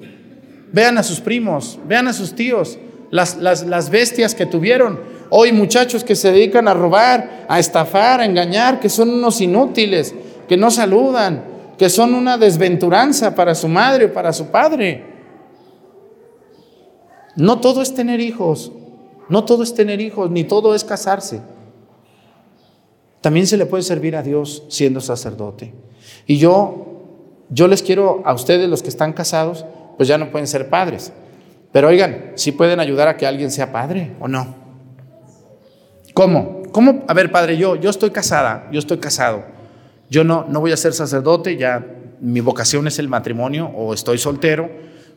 Vean 0.71 0.99
a 0.99 1.01
sus 1.01 1.21
primos, 1.21 1.79
vean 1.87 2.07
a 2.07 2.13
sus 2.13 2.35
tíos, 2.35 2.77
las, 3.09 3.37
las, 3.37 3.89
bestias 3.89 4.35
que 4.35 4.45
tuvieron. 4.45 4.99
Hoy 5.31 5.51
muchachos 5.51 6.03
que 6.03 6.15
se 6.15 6.31
dedican 6.31 6.67
a 6.67 6.75
robar, 6.75 7.47
a 7.49 7.57
estafar, 7.57 8.19
a 8.21 8.25
engañar, 8.25 8.79
que 8.79 8.89
son 8.89 9.09
unos 9.09 9.41
inútiles, 9.41 10.13
que 10.47 10.55
no 10.55 10.69
saludan, 10.69 11.45
que 11.79 11.89
son 11.89 12.13
una 12.13 12.37
desventuranza 12.37 13.33
para 13.33 13.55
su 13.55 13.67
madre 13.67 14.05
o 14.05 14.13
para 14.13 14.31
su 14.31 14.51
padre. 14.51 15.03
No 17.35 17.59
todo 17.59 17.81
es 17.81 17.95
tener 17.95 18.19
hijos, 18.19 18.71
no 19.29 19.45
todo 19.45 19.63
es 19.63 19.73
tener 19.73 19.99
hijos, 19.99 20.29
ni 20.29 20.43
todo 20.43 20.75
es 20.75 20.83
casarse. 20.83 21.41
También 23.21 23.47
se 23.47 23.57
le 23.57 23.65
puede 23.65 23.81
servir 23.81 24.15
a 24.15 24.21
Dios 24.21 24.61
siendo 24.67 25.01
sacerdote. 25.01 25.73
Y 26.27 26.37
yo 26.37 26.85
yo 27.49 27.67
les 27.67 27.83
quiero 27.83 28.21
a 28.25 28.33
ustedes, 28.33 28.69
los 28.69 28.83
que 28.83 28.89
están 28.89 29.13
casados, 29.13 29.65
pues 29.97 30.07
ya 30.07 30.17
no 30.17 30.31
pueden 30.31 30.47
ser 30.47 30.69
padres. 30.69 31.11
Pero 31.71 31.89
oigan, 31.89 32.31
sí 32.35 32.51
pueden 32.51 32.79
ayudar 32.79 33.07
a 33.07 33.17
que 33.17 33.27
alguien 33.27 33.51
sea 33.51 33.71
padre 33.71 34.13
o 34.19 34.27
no. 34.27 34.55
¿Cómo? 36.13 36.63
cómo? 36.71 37.03
A 37.07 37.13
ver, 37.13 37.31
padre, 37.31 37.57
yo, 37.57 37.75
yo 37.75 37.89
estoy 37.89 38.11
casada, 38.11 38.67
yo 38.71 38.79
estoy 38.79 38.97
casado. 38.97 39.43
Yo 40.09 40.23
no, 40.23 40.45
no 40.49 40.59
voy 40.59 40.71
a 40.71 40.77
ser 40.77 40.93
sacerdote, 40.93 41.57
ya 41.57 41.85
mi 42.19 42.41
vocación 42.41 42.87
es 42.87 42.99
el 42.99 43.07
matrimonio 43.07 43.67
o 43.67 43.93
estoy 43.93 44.17
soltero, 44.17 44.69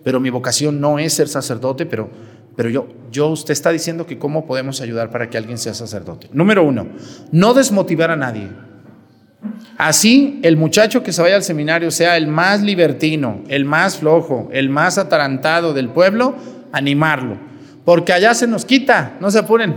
pero 0.05 0.21
mi 0.21 0.31
vocación 0.31 0.81
no 0.81 0.99
es 0.99 1.15
ser 1.15 1.29
sacerdote, 1.29 1.87
pero, 1.87 2.11
pero 2.57 2.69
yo, 2.69 2.89
yo, 3.11 3.29
usted 3.29 3.53
está 3.53 3.71
diciendo 3.71 4.07
que 4.07 4.19
cómo 4.19 4.47
podemos 4.47 4.81
ayudar 4.81 5.11
para 5.11 5.31
que 5.31 5.39
alguien 5.39 5.59
sea 5.59 5.75
sacerdote. 5.75 6.29
Número 6.33 6.63
uno, 6.63 6.87
no 7.31 7.55
desmotivar 7.55 8.11
a 8.11 8.17
nadie. 8.17 8.49
Así, 9.77 10.39
el 10.43 10.57
muchacho 10.57 11.03
que 11.03 11.13
se 11.13 11.23
vaya 11.23 11.37
al 11.37 11.43
seminario 11.43 11.91
sea 11.91 12.17
el 12.17 12.29
más 12.29 12.63
libertino, 12.63 13.41
el 13.49 13.65
más 13.65 13.97
flojo, 13.97 14.49
el 14.53 14.69
más 14.69 14.99
atarantado 14.99 15.75
del 15.75 15.89
pueblo, 15.89 16.37
animarlo. 16.73 17.37
Porque 17.85 18.13
allá 18.13 18.35
se 18.35 18.47
nos 18.47 18.65
quita, 18.65 19.17
no 19.21 19.31
se 19.31 19.41
apuren. 19.41 19.77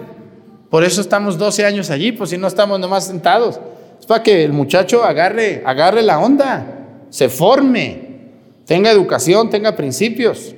Por 0.70 0.84
eso 0.84 1.02
estamos 1.02 1.38
12 1.38 1.66
años 1.66 1.90
allí, 1.90 2.12
pues 2.12 2.30
si 2.30 2.38
no 2.38 2.48
estamos 2.48 2.80
nomás 2.80 3.08
sentados. 3.08 3.60
Es 4.00 4.06
para 4.06 4.22
que 4.22 4.44
el 4.44 4.54
muchacho 4.54 5.04
agarre, 5.04 5.64
agarre 5.66 6.04
la 6.04 6.20
onda, 6.20 7.08
se 7.10 7.30
forme, 7.30 8.06
tenga 8.66 8.92
educación, 8.92 9.50
tenga 9.50 9.76
principios. 9.76 10.54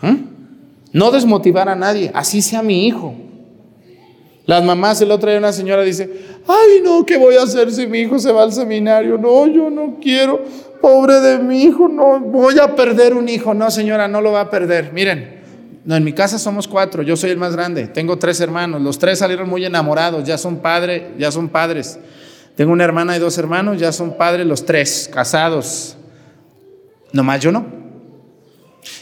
¿Mm? 0.00 0.16
No 0.92 1.10
desmotivar 1.10 1.68
a 1.68 1.76
nadie, 1.76 2.10
así 2.14 2.42
sea 2.42 2.62
mi 2.62 2.86
hijo. 2.86 3.14
Las 4.48 4.64
mamás, 4.64 4.98
el 5.02 5.10
otro 5.10 5.28
día 5.28 5.38
una 5.38 5.52
señora 5.52 5.82
dice, 5.82 6.10
ay 6.48 6.80
no, 6.82 7.04
¿qué 7.04 7.18
voy 7.18 7.36
a 7.36 7.42
hacer 7.42 7.70
si 7.70 7.86
mi 7.86 7.98
hijo 7.98 8.18
se 8.18 8.32
va 8.32 8.44
al 8.44 8.50
seminario? 8.50 9.18
No, 9.18 9.46
yo 9.46 9.68
no 9.68 9.98
quiero, 10.00 10.42
pobre 10.80 11.20
de 11.20 11.38
mi 11.38 11.64
hijo, 11.64 11.86
no, 11.86 12.18
voy 12.18 12.58
a 12.58 12.74
perder 12.74 13.12
un 13.12 13.28
hijo. 13.28 13.52
No, 13.52 13.70
señora, 13.70 14.08
no 14.08 14.22
lo 14.22 14.32
va 14.32 14.40
a 14.40 14.50
perder. 14.50 14.90
Miren, 14.94 15.42
no, 15.84 15.96
en 15.96 16.02
mi 16.02 16.14
casa 16.14 16.38
somos 16.38 16.66
cuatro, 16.66 17.02
yo 17.02 17.14
soy 17.14 17.28
el 17.28 17.36
más 17.36 17.54
grande, 17.54 17.88
tengo 17.88 18.16
tres 18.16 18.40
hermanos, 18.40 18.80
los 18.80 18.98
tres 18.98 19.18
salieron 19.18 19.50
muy 19.50 19.66
enamorados, 19.66 20.24
ya 20.24 20.38
son 20.38 20.56
padres, 20.56 21.02
ya 21.18 21.30
son 21.30 21.50
padres. 21.50 21.98
Tengo 22.56 22.72
una 22.72 22.84
hermana 22.84 23.18
y 23.18 23.20
dos 23.20 23.36
hermanos, 23.36 23.78
ya 23.78 23.92
son 23.92 24.16
padres 24.16 24.46
los 24.46 24.64
tres, 24.64 25.10
casados. 25.12 25.94
Nomás 27.12 27.40
yo 27.40 27.52
no. 27.52 27.66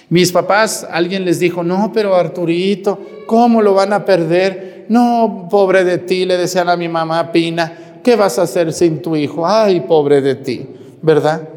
Mis 0.09 0.33
papás, 0.33 0.85
alguien 0.91 1.25
les 1.25 1.39
dijo, 1.39 1.63
no, 1.63 1.93
pero 1.95 2.17
Arturito, 2.17 3.01
¿cómo 3.27 3.63
lo 3.63 3.75
van 3.75 3.93
a 3.93 4.05
perder? 4.05 4.76
No, 4.89 5.49
pobre 5.51 5.85
de 5.85 5.99
ti, 5.99 6.25
le 6.25 6.37
decían 6.37 6.69
a 6.69 6.77
mi 6.77 6.89
mamá 6.89 7.33
Pina, 7.33 8.01
¿qué 8.03 8.17
vas 8.17 8.39
a 8.39 8.43
hacer 8.43 8.73
sin 8.73 9.03
tu 9.03 9.17
hijo? 9.17 9.47
Ay, 9.47 9.81
pobre 9.81 10.21
de 10.21 10.35
ti, 10.37 10.67
¿verdad? 11.03 11.49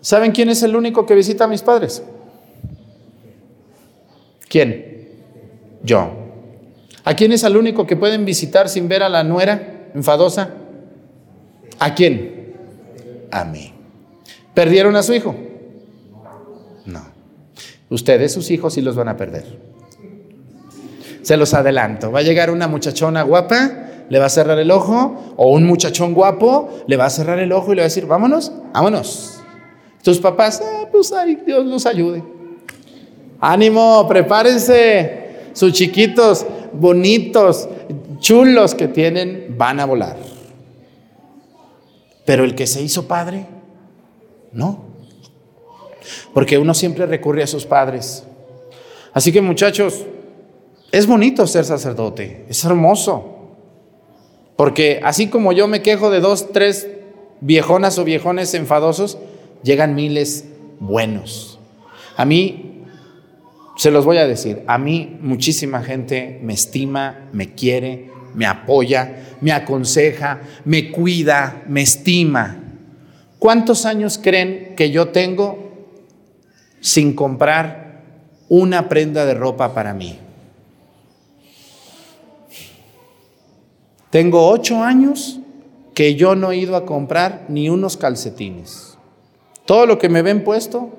¿Saben 0.00 0.32
quién 0.32 0.48
es 0.48 0.62
el 0.62 0.76
único 0.76 1.04
que 1.04 1.14
visita 1.14 1.44
a 1.44 1.48
mis 1.48 1.62
padres? 1.62 2.02
¿Quién? 4.48 5.08
Yo. 5.82 6.10
¿A 7.04 7.14
quién 7.14 7.32
es 7.32 7.42
el 7.42 7.56
único 7.56 7.86
que 7.86 7.96
pueden 7.96 8.24
visitar 8.24 8.68
sin 8.68 8.88
ver 8.88 9.02
a 9.02 9.08
la 9.08 9.24
nuera 9.24 9.90
enfadosa? 9.94 10.50
¿A 11.78 11.94
quién? 11.94 12.54
A 13.30 13.44
mí. 13.44 13.72
¿Perdieron 14.54 14.96
a 14.96 15.02
su 15.02 15.14
hijo? 15.14 15.34
No. 16.84 17.02
Ustedes, 17.90 18.32
sus 18.32 18.50
hijos, 18.50 18.74
sí 18.74 18.82
los 18.82 18.96
van 18.96 19.08
a 19.08 19.16
perder. 19.16 19.67
Se 21.28 21.36
los 21.36 21.52
adelanto. 21.52 22.10
Va 22.10 22.20
a 22.20 22.22
llegar 22.22 22.50
una 22.50 22.68
muchachona 22.68 23.20
guapa, 23.20 23.70
le 24.08 24.18
va 24.18 24.24
a 24.24 24.30
cerrar 24.30 24.58
el 24.58 24.70
ojo, 24.70 25.34
o 25.36 25.50
un 25.52 25.64
muchachón 25.64 26.14
guapo, 26.14 26.70
le 26.86 26.96
va 26.96 27.04
a 27.04 27.10
cerrar 27.10 27.38
el 27.38 27.52
ojo 27.52 27.70
y 27.70 27.76
le 27.76 27.82
va 27.82 27.84
a 27.84 27.90
decir, 27.90 28.06
vámonos, 28.06 28.50
vámonos. 28.72 29.38
Tus 30.02 30.20
papás, 30.20 30.62
ah, 30.64 30.88
pues 30.90 31.12
ahí 31.12 31.38
Dios 31.44 31.66
los 31.66 31.84
ayude. 31.84 32.24
Ánimo, 33.40 34.08
prepárense. 34.08 35.50
Sus 35.52 35.74
chiquitos, 35.74 36.46
bonitos, 36.72 37.68
chulos 38.20 38.74
que 38.74 38.88
tienen, 38.88 39.54
van 39.58 39.80
a 39.80 39.84
volar. 39.84 40.16
Pero 42.24 42.42
el 42.42 42.54
que 42.54 42.66
se 42.66 42.80
hizo 42.80 43.06
padre, 43.06 43.44
no. 44.52 44.82
Porque 46.32 46.56
uno 46.56 46.72
siempre 46.72 47.04
recurre 47.04 47.42
a 47.42 47.46
sus 47.46 47.66
padres. 47.66 48.24
Así 49.12 49.30
que 49.30 49.42
muchachos, 49.42 50.06
es 50.90 51.06
bonito 51.06 51.46
ser 51.46 51.64
sacerdote, 51.64 52.46
es 52.48 52.64
hermoso. 52.64 53.34
Porque 54.56 55.00
así 55.04 55.28
como 55.28 55.52
yo 55.52 55.68
me 55.68 55.82
quejo 55.82 56.10
de 56.10 56.20
dos, 56.20 56.52
tres 56.52 56.88
viejonas 57.40 57.98
o 57.98 58.04
viejones 58.04 58.54
enfadosos, 58.54 59.18
llegan 59.62 59.94
miles 59.94 60.46
buenos. 60.80 61.58
A 62.16 62.24
mí, 62.24 62.84
se 63.76 63.92
los 63.92 64.04
voy 64.04 64.16
a 64.16 64.26
decir, 64.26 64.64
a 64.66 64.78
mí 64.78 65.18
muchísima 65.20 65.82
gente 65.82 66.40
me 66.42 66.54
estima, 66.54 67.28
me 67.32 67.54
quiere, 67.54 68.10
me 68.34 68.46
apoya, 68.46 69.36
me 69.40 69.52
aconseja, 69.52 70.40
me 70.64 70.90
cuida, 70.90 71.62
me 71.68 71.82
estima. 71.82 72.56
¿Cuántos 73.38 73.84
años 73.84 74.18
creen 74.20 74.74
que 74.74 74.90
yo 74.90 75.08
tengo 75.08 75.86
sin 76.80 77.14
comprar 77.14 78.02
una 78.48 78.88
prenda 78.88 79.24
de 79.26 79.34
ropa 79.34 79.74
para 79.74 79.94
mí? 79.94 80.18
Tengo 84.10 84.48
ocho 84.48 84.82
años 84.82 85.40
que 85.94 86.14
yo 86.14 86.34
no 86.34 86.50
he 86.50 86.56
ido 86.56 86.76
a 86.76 86.86
comprar 86.86 87.46
ni 87.48 87.68
unos 87.68 87.96
calcetines. 87.96 88.96
Todo 89.66 89.84
lo 89.84 89.98
que 89.98 90.08
me 90.08 90.22
ven 90.22 90.44
puesto, 90.44 90.90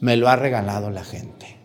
me 0.00 0.16
lo 0.16 0.28
ha 0.28 0.36
regalado 0.36 0.90
la 0.90 1.02
gente. 1.02 1.56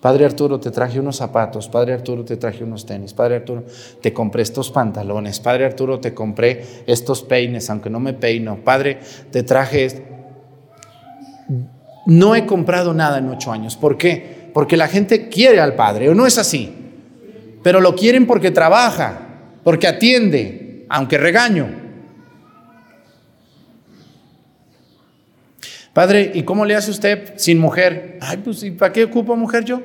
Padre 0.00 0.26
Arturo, 0.26 0.60
te 0.60 0.70
traje 0.70 1.00
unos 1.00 1.16
zapatos. 1.16 1.70
Padre 1.70 1.94
Arturo, 1.94 2.26
te 2.26 2.36
traje 2.36 2.62
unos 2.62 2.84
tenis. 2.84 3.14
Padre 3.14 3.36
Arturo, 3.36 3.64
te 4.02 4.12
compré 4.12 4.42
estos 4.42 4.70
pantalones. 4.70 5.40
Padre 5.40 5.64
Arturo, 5.64 5.98
te 6.00 6.12
compré 6.12 6.62
estos 6.86 7.22
peines, 7.22 7.70
aunque 7.70 7.88
no 7.88 8.00
me 8.00 8.12
peino. 8.12 8.58
Padre, 8.62 8.98
te 9.30 9.42
traje... 9.42 10.04
No 12.06 12.34
he 12.34 12.44
comprado 12.44 12.92
nada 12.92 13.16
en 13.16 13.30
ocho 13.30 13.50
años. 13.50 13.76
¿Por 13.76 13.96
qué? 13.96 14.50
Porque 14.52 14.76
la 14.76 14.88
gente 14.88 15.30
quiere 15.30 15.60
al 15.60 15.74
Padre, 15.74 16.10
¿o 16.10 16.14
no 16.14 16.26
es 16.26 16.36
así? 16.36 16.83
Pero 17.64 17.80
lo 17.80 17.96
quieren 17.96 18.26
porque 18.26 18.50
trabaja, 18.50 19.20
porque 19.64 19.88
atiende, 19.88 20.84
aunque 20.90 21.16
regaño. 21.16 21.66
Padre, 25.94 26.30
¿y 26.34 26.42
cómo 26.42 26.66
le 26.66 26.76
hace 26.76 26.90
usted 26.90 27.32
sin 27.38 27.58
mujer? 27.58 28.18
Ay, 28.20 28.36
pues 28.36 28.62
¿y 28.64 28.70
para 28.70 28.92
qué 28.92 29.04
ocupo 29.04 29.34
mujer 29.34 29.64
yo? 29.64 29.80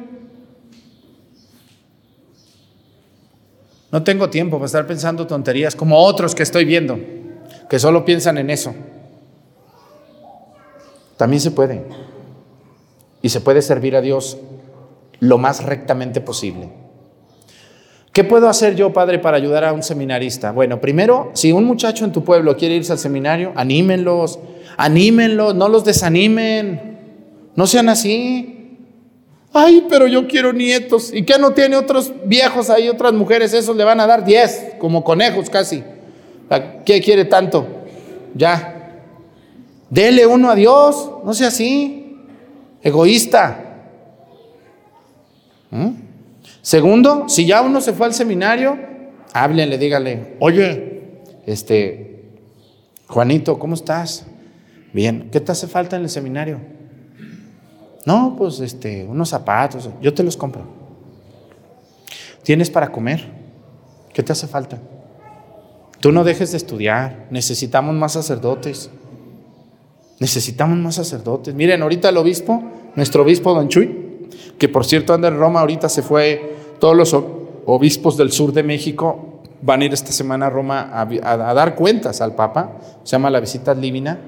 No 3.93 4.03
tengo 4.03 4.30
tiempo 4.30 4.57
para 4.57 4.65
estar 4.65 4.86
pensando 4.86 5.25
tonterías 5.25 5.73
como 5.73 5.99
otros 5.99 6.36
que 6.36 6.43
estoy 6.43 6.65
viendo, 6.65 6.99
que 7.69 7.80
solo 7.80 8.03
piensan 8.03 8.38
en 8.39 8.49
eso. 8.49 8.75
También 11.15 11.39
se 11.39 11.51
puede. 11.51 11.86
Y 13.21 13.30
se 13.30 13.39
puede 13.39 13.61
servir 13.61 13.95
a 13.95 14.01
Dios 14.01 14.38
lo 15.21 15.38
más 15.38 15.63
rectamente 15.63 16.19
posible. 16.19 16.89
¿Qué 18.12 18.24
puedo 18.24 18.49
hacer 18.49 18.76
yo, 18.76 18.91
padre, 18.91 19.20
para 19.20 19.38
ayudar 19.38 19.64
a 19.64 19.74
un 19.74 19.84
seminarista? 19.84 20.51
Bueno, 20.51 20.82
primero, 20.82 21.32
si 21.34 21.51
un 21.51 21.66
muchacho 21.66 22.05
en 22.05 22.12
tu 22.12 22.24
pueblo 22.24 22.57
quiere 22.57 22.76
irse 22.76 22.91
al 22.91 22.97
seminario, 22.97 23.51
anímenlos, 23.55 24.39
anímenlos, 24.78 25.53
no 25.53 25.70
los 25.70 25.86
desanimen, 25.86 26.97
no 27.55 27.68
sean 27.68 27.88
así. 27.89 28.78
Ay, 29.53 29.86
pero 29.89 30.07
yo 30.07 30.28
quiero 30.28 30.53
nietos. 30.53 31.12
¿Y 31.14 31.24
qué 31.24 31.38
no 31.39 31.51
tiene 31.51 31.76
otros 31.76 32.12
viejos 32.26 32.70
ahí, 32.70 32.89
otras 32.89 33.14
mujeres? 33.14 33.53
Esos 33.53 33.76
le 33.76 33.84
van 33.84 33.99
a 33.99 34.07
dar 34.07 34.26
diez, 34.26 34.74
como 34.80 35.03
conejos 35.03 35.49
casi. 35.49 35.84
¿Qué 36.86 37.01
quiere 37.01 37.26
tanto? 37.26 37.68
Ya. 38.34 39.03
Dele 39.89 40.26
uno 40.26 40.49
a 40.49 40.55
Dios, 40.55 41.12
no 41.24 41.34
sea 41.34 41.49
así. 41.49 42.18
Egoísta. 42.82 43.66
¿Mm? 45.70 46.09
Segundo, 46.70 47.28
si 47.28 47.47
ya 47.47 47.63
uno 47.63 47.82
se 47.82 47.93
fue 47.93 48.05
al 48.05 48.13
seminario, 48.13 48.78
háblenle, 49.34 49.80
dígale, 49.80 50.36
oye, 50.39 51.01
este, 51.47 52.30
Juanito, 53.07 53.57
¿cómo 53.57 53.74
estás? 53.74 54.28
Bien, 54.93 55.30
¿qué 55.32 55.39
te 55.39 55.51
hace 55.51 55.65
falta 55.65 55.95
en 55.95 56.03
el 56.03 56.11
seminario? 56.11 56.59
No, 58.05 58.36
pues 58.38 58.59
este, 58.59 59.03
unos 59.03 59.30
zapatos, 59.30 59.89
yo 59.99 60.13
te 60.13 60.22
los 60.22 60.38
compro. 60.38 60.61
¿Tienes 62.43 62.70
para 62.70 62.91
comer? 62.91 63.26
¿Qué 64.13 64.22
te 64.22 64.32
hace 64.32 64.45
falta? 64.45 64.78
Tú 65.99 66.11
no 66.11 66.24
dejes 66.24 66.51
de 66.51 66.57
estudiar, 66.57 67.26
necesitamos 67.32 67.95
más 67.95 68.13
sacerdotes. 68.13 68.91
Necesitamos 70.20 70.78
más 70.78 70.93
sacerdotes. 70.93 71.55
Miren, 71.55 71.82
ahorita 71.82 72.09
el 72.09 72.17
obispo, 72.17 72.61
nuestro 72.95 73.24
obispo 73.24 73.55
Don 73.55 73.70
Chuy, 73.70 74.28
que 74.59 74.70
por 74.70 74.86
cierto 74.86 75.15
anda 75.15 75.30
en 75.30 75.39
Roma, 75.39 75.61
ahorita 75.61 75.89
se 75.89 76.03
fue 76.03 76.59
todos 76.80 76.95
los 76.95 77.15
obispos 77.65 78.17
del 78.17 78.32
sur 78.32 78.51
de 78.51 78.63
México 78.63 79.41
van 79.61 79.82
a 79.82 79.86
ir 79.86 79.93
esta 79.93 80.11
semana 80.11 80.47
a 80.47 80.49
Roma 80.49 80.89
a, 80.91 81.53
dar 81.53 81.75
cuentas 81.75 82.21
al 82.21 82.36
Papa, 82.36 82.77
se 83.03 83.11
llama 83.11 83.30
la 83.30 83.39
visita 83.39 83.75
divina. 83.75 84.19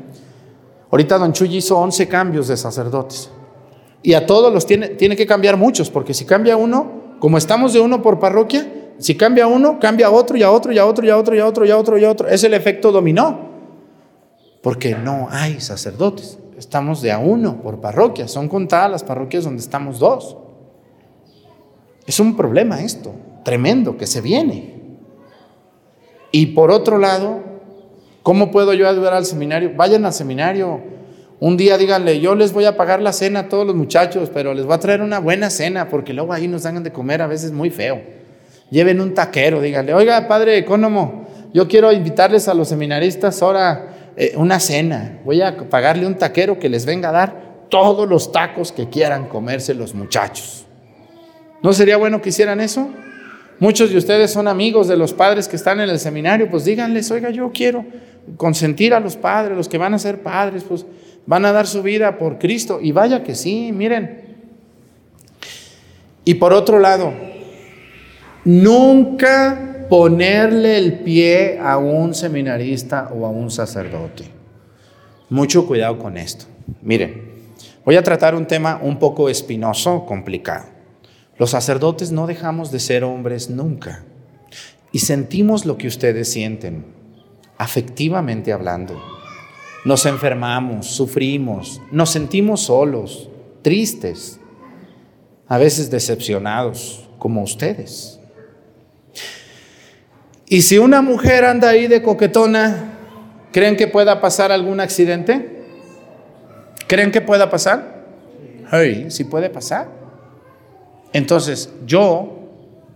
Ahorita 0.91 1.17
Don 1.17 1.31
Chuy 1.31 1.57
hizo 1.57 1.77
11 1.77 2.07
cambios 2.07 2.47
de 2.47 2.57
sacerdotes 2.57 3.29
y 4.03 4.13
a 4.13 4.25
todos 4.25 4.53
los 4.53 4.65
tiene, 4.65 4.89
tiene 4.89 5.15
que 5.15 5.25
cambiar 5.25 5.57
muchos, 5.57 5.89
porque 5.89 6.13
si 6.13 6.25
cambia 6.25 6.57
uno, 6.57 7.15
como 7.19 7.37
estamos 7.37 7.73
de 7.73 7.79
uno 7.79 8.01
por 8.01 8.19
parroquia, 8.19 8.67
si 8.97 9.15
cambia 9.15 9.47
uno, 9.47 9.79
cambia 9.79 10.11
otro 10.11 10.37
y 10.37 10.43
a 10.43 10.51
otro 10.51 10.71
y 10.71 10.77
a 10.77 10.85
otro 10.85 11.05
y 11.05 11.09
a 11.09 11.17
otro 11.17 11.35
y 11.35 11.39
a 11.39 11.47
otro 11.47 11.65
y 11.65 11.71
a 11.71 11.77
otro 11.77 11.97
y 11.97 12.05
a 12.05 12.11
otro. 12.11 12.27
Es 12.27 12.43
el 12.43 12.53
efecto 12.53 12.91
dominó. 12.91 13.49
Porque 14.61 14.93
no 14.93 15.27
hay 15.31 15.59
sacerdotes. 15.59 16.37
Estamos 16.55 17.01
de 17.01 17.11
a 17.11 17.17
uno 17.17 17.61
por 17.63 17.81
parroquia. 17.81 18.27
Son 18.27 18.47
contadas 18.47 18.91
las 18.91 19.03
parroquias 19.03 19.43
donde 19.43 19.61
estamos 19.61 19.97
dos. 19.97 20.37
Es 22.05 22.19
un 22.19 22.35
problema 22.35 22.81
esto, 22.81 23.13
tremendo, 23.43 23.97
que 23.97 24.07
se 24.07 24.21
viene. 24.21 24.75
Y 26.31 26.47
por 26.47 26.71
otro 26.71 26.97
lado, 26.97 27.41
¿cómo 28.23 28.51
puedo 28.51 28.73
yo 28.73 28.87
ayudar 28.87 29.13
al 29.13 29.25
seminario? 29.25 29.73
Vayan 29.75 30.05
al 30.05 30.13
seminario. 30.13 30.81
Un 31.39 31.57
día 31.57 31.77
díganle, 31.77 32.19
yo 32.19 32.35
les 32.35 32.53
voy 32.53 32.65
a 32.65 32.77
pagar 32.77 33.01
la 33.01 33.13
cena 33.13 33.41
a 33.41 33.49
todos 33.49 33.65
los 33.65 33.75
muchachos, 33.75 34.29
pero 34.33 34.53
les 34.53 34.65
voy 34.65 34.75
a 34.75 34.79
traer 34.79 35.01
una 35.01 35.19
buena 35.19 35.49
cena, 35.49 35.89
porque 35.89 36.13
luego 36.13 36.33
ahí 36.33 36.47
nos 36.47 36.63
dan 36.63 36.83
de 36.83 36.91
comer 36.91 37.21
a 37.21 37.27
veces 37.27 37.51
muy 37.51 37.69
feo 37.69 37.99
lleven 38.71 39.01
un 39.01 39.13
taquero, 39.13 39.61
díganle, 39.61 39.93
oiga, 39.93 40.27
padre 40.27 40.57
ecónomo, 40.57 41.27
yo 41.53 41.67
quiero 41.67 41.91
invitarles 41.91 42.47
a 42.47 42.55
los 42.55 42.69
seminaristas 42.69 43.43
ahora 43.43 44.13
eh, 44.15 44.33
una 44.35 44.59
cena, 44.59 45.19
voy 45.23 45.41
a 45.41 45.69
pagarle 45.69 46.07
un 46.07 46.15
taquero 46.15 46.57
que 46.57 46.69
les 46.69 46.85
venga 46.85 47.09
a 47.09 47.11
dar 47.11 47.67
todos 47.69 48.09
los 48.09 48.31
tacos 48.31 48.71
que 48.71 48.89
quieran 48.89 49.27
comerse 49.27 49.73
los 49.73 49.93
muchachos. 49.93 50.65
¿No 51.61 51.73
sería 51.73 51.97
bueno 51.97 52.21
que 52.21 52.29
hicieran 52.29 52.59
eso? 52.61 52.89
Muchos 53.59 53.91
de 53.91 53.97
ustedes 53.97 54.31
son 54.31 54.47
amigos 54.47 54.87
de 54.87 54.97
los 54.97 55.13
padres 55.13 55.47
que 55.47 55.55
están 55.55 55.79
en 55.79 55.89
el 55.89 55.99
seminario, 55.99 56.49
pues 56.49 56.65
díganles, 56.65 57.11
oiga, 57.11 57.29
yo 57.29 57.51
quiero 57.53 57.85
consentir 58.37 58.93
a 58.93 58.99
los 58.99 59.15
padres, 59.15 59.55
los 59.55 59.69
que 59.69 59.77
van 59.77 59.93
a 59.93 59.99
ser 59.99 60.21
padres, 60.21 60.63
pues 60.63 60.85
van 61.25 61.45
a 61.45 61.51
dar 61.51 61.67
su 61.67 61.83
vida 61.83 62.17
por 62.17 62.39
Cristo. 62.39 62.79
Y 62.81 62.91
vaya 62.91 63.23
que 63.23 63.35
sí, 63.35 63.71
miren. 63.71 64.21
Y 66.25 66.35
por 66.35 66.53
otro 66.53 66.79
lado, 66.79 67.13
Nunca 68.43 69.85
ponerle 69.87 70.77
el 70.77 70.99
pie 70.99 71.59
a 71.59 71.77
un 71.77 72.15
seminarista 72.15 73.11
o 73.13 73.25
a 73.25 73.29
un 73.29 73.51
sacerdote. 73.51 74.23
Mucho 75.29 75.67
cuidado 75.67 75.99
con 75.99 76.17
esto. 76.17 76.45
Miren, 76.81 77.29
voy 77.85 77.97
a 77.97 78.03
tratar 78.03 78.33
un 78.33 78.47
tema 78.47 78.79
un 78.81 78.97
poco 78.97 79.29
espinoso, 79.29 80.05
complicado. 80.07 80.65
Los 81.41 81.49
sacerdotes 81.49 82.11
no 82.11 82.27
dejamos 82.27 82.71
de 82.71 82.79
ser 82.79 83.03
hombres 83.03 83.49
nunca 83.49 84.03
y 84.91 84.99
sentimos 84.99 85.65
lo 85.65 85.75
que 85.75 85.87
ustedes 85.87 86.31
sienten, 86.31 86.85
afectivamente 87.57 88.53
hablando. 88.53 89.01
Nos 89.83 90.05
enfermamos, 90.05 90.85
sufrimos, 90.85 91.81
nos 91.91 92.11
sentimos 92.11 92.61
solos, 92.61 93.27
tristes, 93.63 94.39
a 95.47 95.57
veces 95.57 95.89
decepcionados, 95.89 97.09
como 97.17 97.41
ustedes. 97.41 98.19
Y 100.47 100.61
si 100.61 100.77
una 100.77 101.01
mujer 101.01 101.45
anda 101.45 101.69
ahí 101.69 101.87
de 101.87 102.03
coquetona, 102.03 102.99
¿creen 103.51 103.77
que 103.77 103.87
pueda 103.87 104.21
pasar 104.21 104.51
algún 104.51 104.79
accidente? 104.79 105.63
¿Creen 106.85 107.09
que 107.09 107.21
pueda 107.21 107.49
pasar? 107.49 108.05
Sí, 108.71 109.09
sí 109.09 109.23
puede 109.23 109.49
pasar. 109.49 110.00
Entonces, 111.13 111.73
yo 111.85 112.49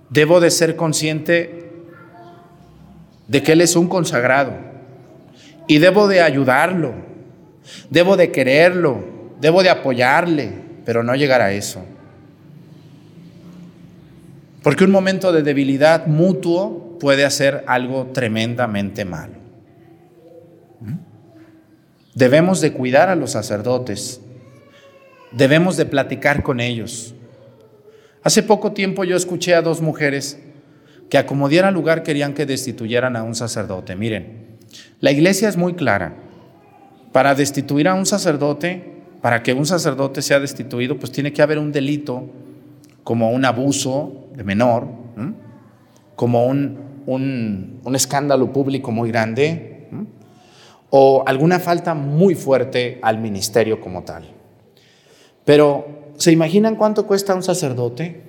debo 0.09 0.39
de 0.39 0.51
ser 0.51 0.75
consciente 0.75 1.71
de 3.27 3.43
que 3.43 3.53
Él 3.53 3.61
es 3.61 3.75
un 3.75 3.87
consagrado 3.87 4.53
y 5.67 5.79
debo 5.79 6.07
de 6.07 6.21
ayudarlo, 6.21 6.93
debo 7.89 8.17
de 8.17 8.31
quererlo, 8.31 9.03
debo 9.41 9.63
de 9.63 9.69
apoyarle, 9.69 10.51
pero 10.85 11.03
no 11.03 11.15
llegar 11.15 11.41
a 11.41 11.51
eso. 11.51 11.83
Porque 14.61 14.83
un 14.83 14.91
momento 14.91 15.31
de 15.31 15.43
debilidad 15.43 16.07
mutuo 16.07 16.97
puede 16.99 17.25
hacer 17.25 17.63
algo 17.67 18.07
tremendamente 18.13 19.05
malo. 19.05 19.33
¿Mm? 20.81 20.97
Debemos 22.13 22.61
de 22.61 22.73
cuidar 22.73 23.09
a 23.09 23.15
los 23.15 23.31
sacerdotes, 23.31 24.21
debemos 25.31 25.77
de 25.77 25.85
platicar 25.85 26.43
con 26.43 26.59
ellos. 26.59 27.14
Hace 28.25 28.43
poco 28.43 28.73
tiempo 28.73 29.05
yo 29.05 29.15
escuché 29.15 29.55
a 29.55 29.61
dos 29.61 29.81
mujeres 29.81 30.37
que 31.09 31.17
a 31.17 31.71
lugar 31.71 32.03
querían 32.03 32.33
que 32.33 32.45
destituyeran 32.45 33.15
a 33.15 33.23
un 33.23 33.35
sacerdote. 33.35 33.95
Miren, 33.95 34.57
la 34.99 35.11
iglesia 35.11 35.47
es 35.47 35.55
muy 35.55 35.75
clara. 35.75 36.17
Para 37.13 37.35
destituir 37.35 37.87
a 37.87 37.93
un 37.93 38.05
sacerdote, 38.05 38.83
para 39.21 39.41
que 39.41 39.53
un 39.53 39.65
sacerdote 39.65 40.21
sea 40.21 40.41
destituido, 40.41 40.97
pues 40.97 41.13
tiene 41.13 41.31
que 41.31 41.41
haber 41.41 41.57
un 41.57 41.71
delito 41.71 42.29
como 43.05 43.31
un 43.31 43.45
abuso 43.45 44.27
de 44.35 44.43
menor, 44.43 44.89
como 46.17 46.47
un 46.47 46.85
un, 47.05 47.81
escándalo 47.93 48.51
público 48.51 48.91
muy 48.91 49.09
grande 49.09 49.87
o 50.89 51.23
alguna 51.25 51.59
falta 51.59 51.93
muy 51.93 52.35
fuerte 52.35 52.99
al 53.01 53.19
ministerio 53.19 53.81
como 53.81 54.03
tal. 54.03 54.23
Pero, 55.43 56.04
¿se 56.17 56.31
imaginan 56.31 56.75
cuánto 56.75 57.05
cuesta 57.07 57.35
un 57.35 57.43
sacerdote? 57.43 58.21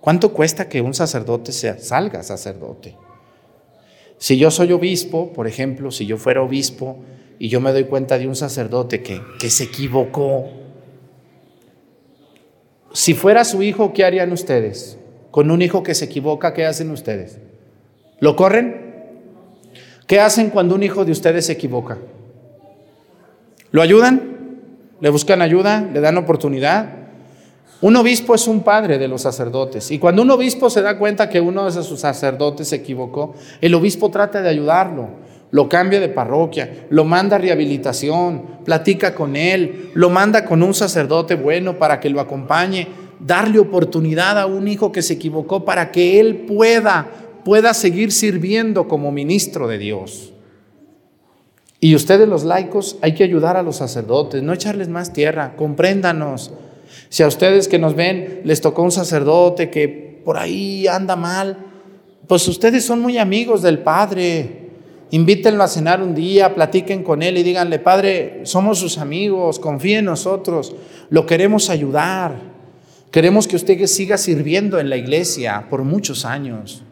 ¿Cuánto 0.00 0.32
cuesta 0.32 0.68
que 0.68 0.80
un 0.80 0.94
sacerdote 0.94 1.52
sea, 1.52 1.78
salga 1.78 2.22
sacerdote? 2.22 2.96
Si 4.18 4.38
yo 4.38 4.50
soy 4.50 4.72
obispo, 4.72 5.32
por 5.32 5.46
ejemplo, 5.46 5.90
si 5.90 6.06
yo 6.06 6.16
fuera 6.16 6.42
obispo 6.42 6.98
y 7.38 7.48
yo 7.48 7.60
me 7.60 7.72
doy 7.72 7.84
cuenta 7.84 8.18
de 8.18 8.26
un 8.26 8.36
sacerdote 8.36 9.02
que, 9.02 9.20
que 9.38 9.50
se 9.50 9.64
equivocó, 9.64 10.48
si 12.92 13.14
fuera 13.14 13.44
su 13.44 13.62
hijo, 13.62 13.92
¿qué 13.92 14.04
harían 14.04 14.32
ustedes? 14.32 14.98
Con 15.30 15.50
un 15.50 15.62
hijo 15.62 15.82
que 15.82 15.94
se 15.94 16.06
equivoca, 16.06 16.54
¿qué 16.54 16.66
hacen 16.66 16.90
ustedes? 16.90 17.38
¿Lo 18.18 18.36
corren? 18.36 18.90
¿Qué 20.06 20.20
hacen 20.20 20.50
cuando 20.50 20.74
un 20.74 20.82
hijo 20.82 21.04
de 21.04 21.12
ustedes 21.12 21.46
se 21.46 21.52
equivoca? 21.52 21.98
¿Lo 23.70 23.80
ayudan? 23.80 24.58
¿Le 25.00 25.08
buscan 25.08 25.40
ayuda? 25.40 25.88
¿Le 25.92 26.00
dan 26.00 26.18
oportunidad? 26.18 26.99
Un 27.82 27.96
obispo 27.96 28.34
es 28.34 28.46
un 28.46 28.60
padre 28.60 28.98
de 28.98 29.08
los 29.08 29.22
sacerdotes 29.22 29.90
y 29.90 29.98
cuando 29.98 30.22
un 30.22 30.30
obispo 30.30 30.68
se 30.68 30.82
da 30.82 30.98
cuenta 30.98 31.28
que 31.28 31.40
uno 31.40 31.64
de 31.64 31.82
sus 31.82 32.00
sacerdotes 32.00 32.68
se 32.68 32.76
equivocó, 32.76 33.34
el 33.60 33.74
obispo 33.74 34.10
trata 34.10 34.42
de 34.42 34.50
ayudarlo, 34.50 35.08
lo 35.50 35.68
cambia 35.68 35.98
de 35.98 36.08
parroquia, 36.10 36.86
lo 36.90 37.04
manda 37.04 37.36
a 37.36 37.38
rehabilitación, 37.38 38.42
platica 38.64 39.14
con 39.14 39.34
él, 39.34 39.90
lo 39.94 40.10
manda 40.10 40.44
con 40.44 40.62
un 40.62 40.74
sacerdote 40.74 41.36
bueno 41.36 41.78
para 41.78 42.00
que 42.00 42.10
lo 42.10 42.20
acompañe, 42.20 42.86
darle 43.18 43.58
oportunidad 43.58 44.38
a 44.38 44.46
un 44.46 44.68
hijo 44.68 44.92
que 44.92 45.02
se 45.02 45.14
equivocó 45.14 45.64
para 45.64 45.90
que 45.90 46.20
él 46.20 46.44
pueda 46.46 47.08
pueda 47.44 47.74
seguir 47.74 48.12
sirviendo 48.12 48.88
como 48.88 49.12
ministro 49.12 49.68
de 49.68 49.78
Dios. 49.78 50.32
Y 51.80 51.94
ustedes 51.94 52.28
los 52.28 52.44
laicos 52.44 52.98
hay 53.00 53.14
que 53.14 53.24
ayudar 53.24 53.56
a 53.56 53.62
los 53.62 53.76
sacerdotes, 53.76 54.42
no 54.42 54.52
echarles 54.52 54.88
más 54.88 55.12
tierra, 55.12 55.54
compréndanos. 55.56 56.52
Si 57.10 57.24
a 57.24 57.26
ustedes 57.26 57.68
que 57.68 57.78
nos 57.78 57.94
ven 57.94 58.40
les 58.44 58.60
tocó 58.60 58.82
un 58.82 58.92
sacerdote 58.92 59.68
que 59.68 60.22
por 60.24 60.38
ahí 60.38 60.86
anda 60.86 61.16
mal, 61.16 61.66
pues 62.28 62.46
ustedes 62.46 62.84
son 62.84 63.00
muy 63.00 63.18
amigos 63.18 63.62
del 63.62 63.80
Padre. 63.80 64.68
Invítenlo 65.10 65.64
a 65.64 65.68
cenar 65.68 66.00
un 66.00 66.14
día, 66.14 66.54
platiquen 66.54 67.02
con 67.02 67.24
él 67.24 67.36
y 67.36 67.42
díganle, 67.42 67.80
Padre, 67.80 68.42
somos 68.44 68.78
sus 68.78 68.96
amigos, 68.96 69.58
confíe 69.58 69.98
en 69.98 70.04
nosotros, 70.04 70.74
lo 71.10 71.26
queremos 71.26 71.68
ayudar. 71.68 72.36
Queremos 73.10 73.48
que 73.48 73.56
usted 73.56 73.84
siga 73.86 74.16
sirviendo 74.16 74.78
en 74.78 74.88
la 74.88 74.96
iglesia 74.96 75.66
por 75.68 75.82
muchos 75.82 76.24
años. 76.24 76.84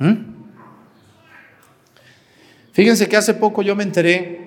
¿Mm? 0.00 0.32
Fíjense 2.72 3.08
que 3.08 3.16
hace 3.16 3.34
poco 3.34 3.62
yo 3.62 3.76
me 3.76 3.84
enteré 3.84 4.40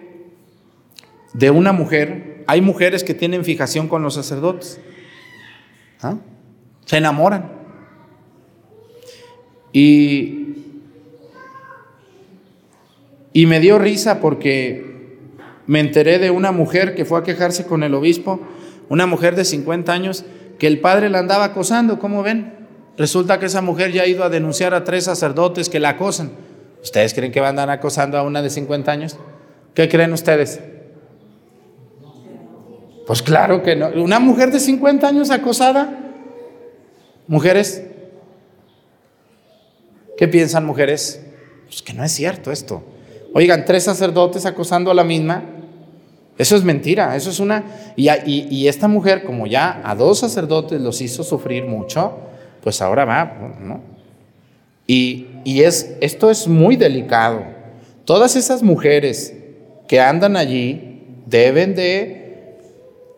de 1.34 1.52
una 1.52 1.72
mujer, 1.72 2.25
hay 2.48 2.62
mujeres 2.62 3.04
que 3.04 3.14
tienen 3.14 3.44
fijación 3.44 3.88
con 3.88 4.04
los 4.04 4.14
sacerdotes, 4.14 4.80
¿ah? 6.02 6.18
se 6.86 6.98
enamoran. 6.98 7.52
Y, 9.74 10.56
y 13.34 13.46
me 13.46 13.60
dio 13.60 13.78
risa 13.80 14.22
porque 14.22 15.18
me 15.68 15.80
enteré 15.80 16.20
de 16.20 16.32
una 16.32 16.52
mujer 16.52 16.96
que 16.96 17.06
fue 17.06 17.20
a 17.20 17.24
quejarse 17.24 17.66
con 17.66 17.84
el 17.84 17.94
obispo, 17.94 18.40
una 18.88 19.06
mujer 19.06 19.36
de 19.36 19.44
50 19.44 19.92
años, 19.92 20.26
que 20.60 20.68
el 20.68 20.80
padre 20.80 21.10
la 21.10 21.20
andaba 21.20 21.46
acosando, 21.46 22.00
¿cómo 22.00 22.24
ven? 22.24 22.54
Resulta 22.98 23.40
que 23.40 23.48
esa 23.48 23.62
mujer 23.62 23.92
ya 23.92 24.04
ha 24.04 24.08
ido 24.08 24.24
a 24.24 24.30
denunciar 24.30 24.74
a 24.74 24.84
tres 24.84 25.06
sacerdotes 25.06 25.70
que 25.70 25.80
la 25.80 25.90
acosan. 25.90 26.32
¿Ustedes 26.82 27.14
creen 27.14 27.32
que 27.32 27.42
van 27.42 27.48
a 27.60 27.64
andar 27.64 27.70
acosando 27.72 28.18
a 28.18 28.24
una 28.24 28.42
de 28.42 28.50
50 28.50 28.92
años? 28.92 29.18
¿Qué 29.74 29.90
creen 29.90 30.14
ustedes? 30.14 30.62
Pues 33.06 33.22
claro 33.22 33.62
que 33.62 33.76
no. 33.76 33.90
¿Una 33.90 34.20
mujer 34.20 34.52
de 34.52 34.60
50 34.60 35.08
años 35.08 35.30
acosada? 35.30 36.00
Mujeres, 37.28 37.84
¿qué 40.18 40.28
piensan 40.28 40.66
mujeres? 40.66 41.22
Pues 41.66 41.82
que 41.82 41.94
no 41.94 42.04
es 42.04 42.12
cierto 42.12 42.52
esto. 42.52 42.84
Oigan, 43.34 43.66
tres 43.66 43.84
sacerdotes 43.84 44.46
acosando 44.46 44.92
a 44.92 44.94
la 44.94 45.04
misma. 45.04 45.44
Eso 46.38 46.56
es 46.56 46.64
mentira, 46.64 47.16
eso 47.16 47.30
es 47.30 47.40
una... 47.40 47.64
Y, 47.96 48.10
y 48.28 48.68
esta 48.68 48.88
mujer, 48.88 49.24
como 49.24 49.48
ya 49.48 49.82
a 49.84 49.96
dos 49.96 50.20
sacerdotes 50.20 50.82
los 50.82 51.00
hizo 51.02 51.24
sufrir 51.24 51.66
mucho, 51.66 52.18
pues 52.62 52.82
ahora 52.82 53.06
va, 53.06 53.56
¿no? 53.62 53.82
Y, 54.88 55.28
y 55.44 55.62
es, 55.62 55.96
esto 56.02 56.30
es 56.30 56.48
muy 56.48 56.76
delicado. 56.76 57.44
Todas 58.04 58.36
esas 58.36 58.62
mujeres 58.64 59.34
que 59.88 60.00
andan 60.00 60.36
allí 60.36 61.02
deben 61.26 61.76
de, 61.76 62.25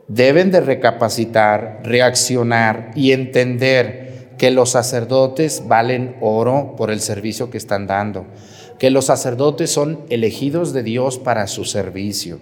deben 0.07 0.51
de 0.51 0.61
recapacitar, 0.61 1.81
reaccionar 1.83 2.91
y 2.95 3.11
entender 3.11 4.35
que 4.37 4.51
los 4.51 4.71
sacerdotes 4.71 5.63
valen 5.67 6.15
oro 6.21 6.75
por 6.77 6.91
el 6.91 6.99
servicio 6.99 7.49
que 7.49 7.57
están 7.57 7.87
dando, 7.87 8.25
que 8.79 8.89
los 8.89 9.05
sacerdotes 9.05 9.71
son 9.71 10.01
elegidos 10.09 10.73
de 10.73 10.83
Dios 10.83 11.17
para 11.17 11.47
su 11.47 11.65
servicio 11.65 12.39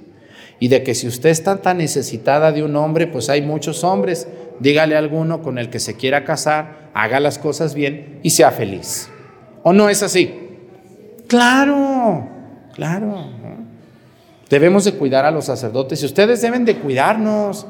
y 0.59 0.67
de 0.67 0.83
que 0.83 0.95
si 0.95 1.07
usted 1.07 1.29
está 1.29 1.57
tan 1.61 1.77
necesitada 1.77 2.51
de 2.51 2.63
un 2.63 2.75
hombre, 2.75 3.07
pues 3.07 3.29
hay 3.29 3.41
muchos 3.41 3.83
hombres, 3.83 4.27
dígale 4.59 4.95
alguno 4.95 5.41
con 5.41 5.57
el 5.57 5.69
que 5.69 5.79
se 5.79 5.95
quiera 5.95 6.23
casar, 6.23 6.89
haga 6.93 7.19
las 7.19 7.39
cosas 7.39 7.73
bien 7.73 8.19
y 8.23 8.29
sea 8.29 8.51
feliz. 8.51 9.09
¿O 9.63 9.73
no 9.73 9.89
es 9.89 10.03
así? 10.03 10.33
Claro, 11.27 12.27
claro. 12.73 13.34
Debemos 14.55 14.85
de 14.85 14.93
cuidar 14.93 15.25
a 15.25 15.31
los 15.31 15.43
sacerdotes 15.43 16.01
y 16.01 16.05
ustedes 16.05 16.41
deben 16.41 16.63
de 16.63 16.77
cuidarnos, 16.77 17.67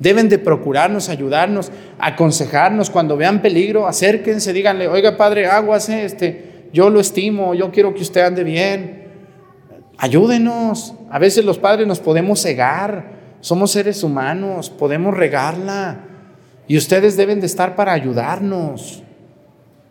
deben 0.00 0.28
de 0.28 0.40
procurarnos, 0.40 1.08
ayudarnos, 1.08 1.70
aconsejarnos 2.00 2.90
cuando 2.90 3.16
vean 3.16 3.40
peligro, 3.40 3.86
acérquense, 3.86 4.52
díganle, 4.52 4.88
oiga 4.88 5.16
padre, 5.16 5.46
aguas, 5.46 5.88
este, 5.88 6.64
yo 6.72 6.90
lo 6.90 6.98
estimo, 6.98 7.54
yo 7.54 7.70
quiero 7.70 7.94
que 7.94 8.02
usted 8.02 8.22
ande 8.22 8.42
bien. 8.42 9.04
Ayúdenos. 9.98 10.94
A 11.12 11.20
veces 11.20 11.44
los 11.44 11.58
padres 11.58 11.86
nos 11.86 12.00
podemos 12.00 12.42
cegar, 12.42 13.12
somos 13.40 13.70
seres 13.70 14.02
humanos, 14.02 14.68
podemos 14.68 15.16
regarla 15.16 16.06
y 16.66 16.76
ustedes 16.76 17.16
deben 17.16 17.38
de 17.38 17.46
estar 17.46 17.76
para 17.76 17.92
ayudarnos. 17.92 19.04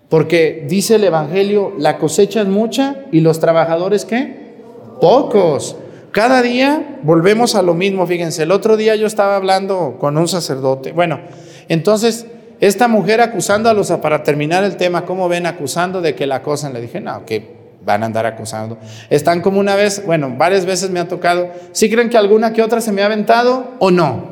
Porque 0.10 0.66
dice 0.68 0.96
el 0.96 1.06
Evangelio, 1.06 1.72
la 1.78 1.98
cosecha 1.98 2.42
es 2.42 2.48
mucha 2.48 3.06
y 3.14 3.22
los 3.22 3.40
trabajadores 3.40 4.04
qué? 4.04 4.58
Pocos. 5.00 5.78
Cada 6.16 6.42
día 6.42 7.00
volvemos 7.04 7.56
a 7.56 7.62
lo 7.62 7.74
mismo, 7.74 8.08
fíjense, 8.08 8.44
el 8.44 8.52
otro 8.52 8.78
día 8.78 8.96
yo 8.96 9.06
estaba 9.06 9.36
hablando 9.36 9.98
con 10.00 10.18
un 10.18 10.30
sacerdote. 10.30 10.94
Bueno, 10.94 11.20
entonces 11.68 12.26
esta 12.62 12.88
mujer 12.88 13.20
acusando 13.20 13.70
a 13.70 13.74
los, 13.74 13.92
para 13.92 14.24
terminar 14.24 14.64
el 14.64 14.78
tema, 14.78 15.04
¿cómo 15.04 15.28
ven? 15.28 15.46
Acusando 15.46 16.00
de 16.00 16.16
que 16.16 16.26
la 16.26 16.36
acosan. 16.36 16.72
Le 16.72 16.80
dije, 16.80 17.02
no, 17.02 17.26
que 17.26 17.46
van 17.84 18.02
a 18.02 18.06
andar 18.06 18.26
acusando. 18.26 18.78
Están 19.10 19.42
como 19.42 19.60
una 19.60 19.76
vez, 19.76 20.06
bueno, 20.06 20.34
varias 20.38 20.66
veces 20.66 20.90
me 20.90 21.02
ha 21.02 21.08
tocado. 21.10 21.50
¿Sí 21.74 21.90
creen 21.90 22.10
que 22.10 22.18
alguna 22.18 22.54
que 22.54 22.62
otra 22.62 22.80
se 22.80 22.94
me 22.94 23.02
ha 23.02 23.08
aventado 23.08 23.74
o 23.80 23.92
no? 23.92 24.30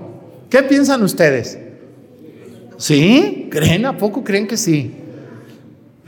¿Qué 0.50 0.64
piensan 0.64 1.04
ustedes? 1.04 1.60
¿Sí? 2.78 3.50
¿Creen? 3.52 3.86
¿A 3.88 3.98
poco 3.98 4.24
creen 4.24 4.48
que 4.48 4.56
sí? 4.56 4.96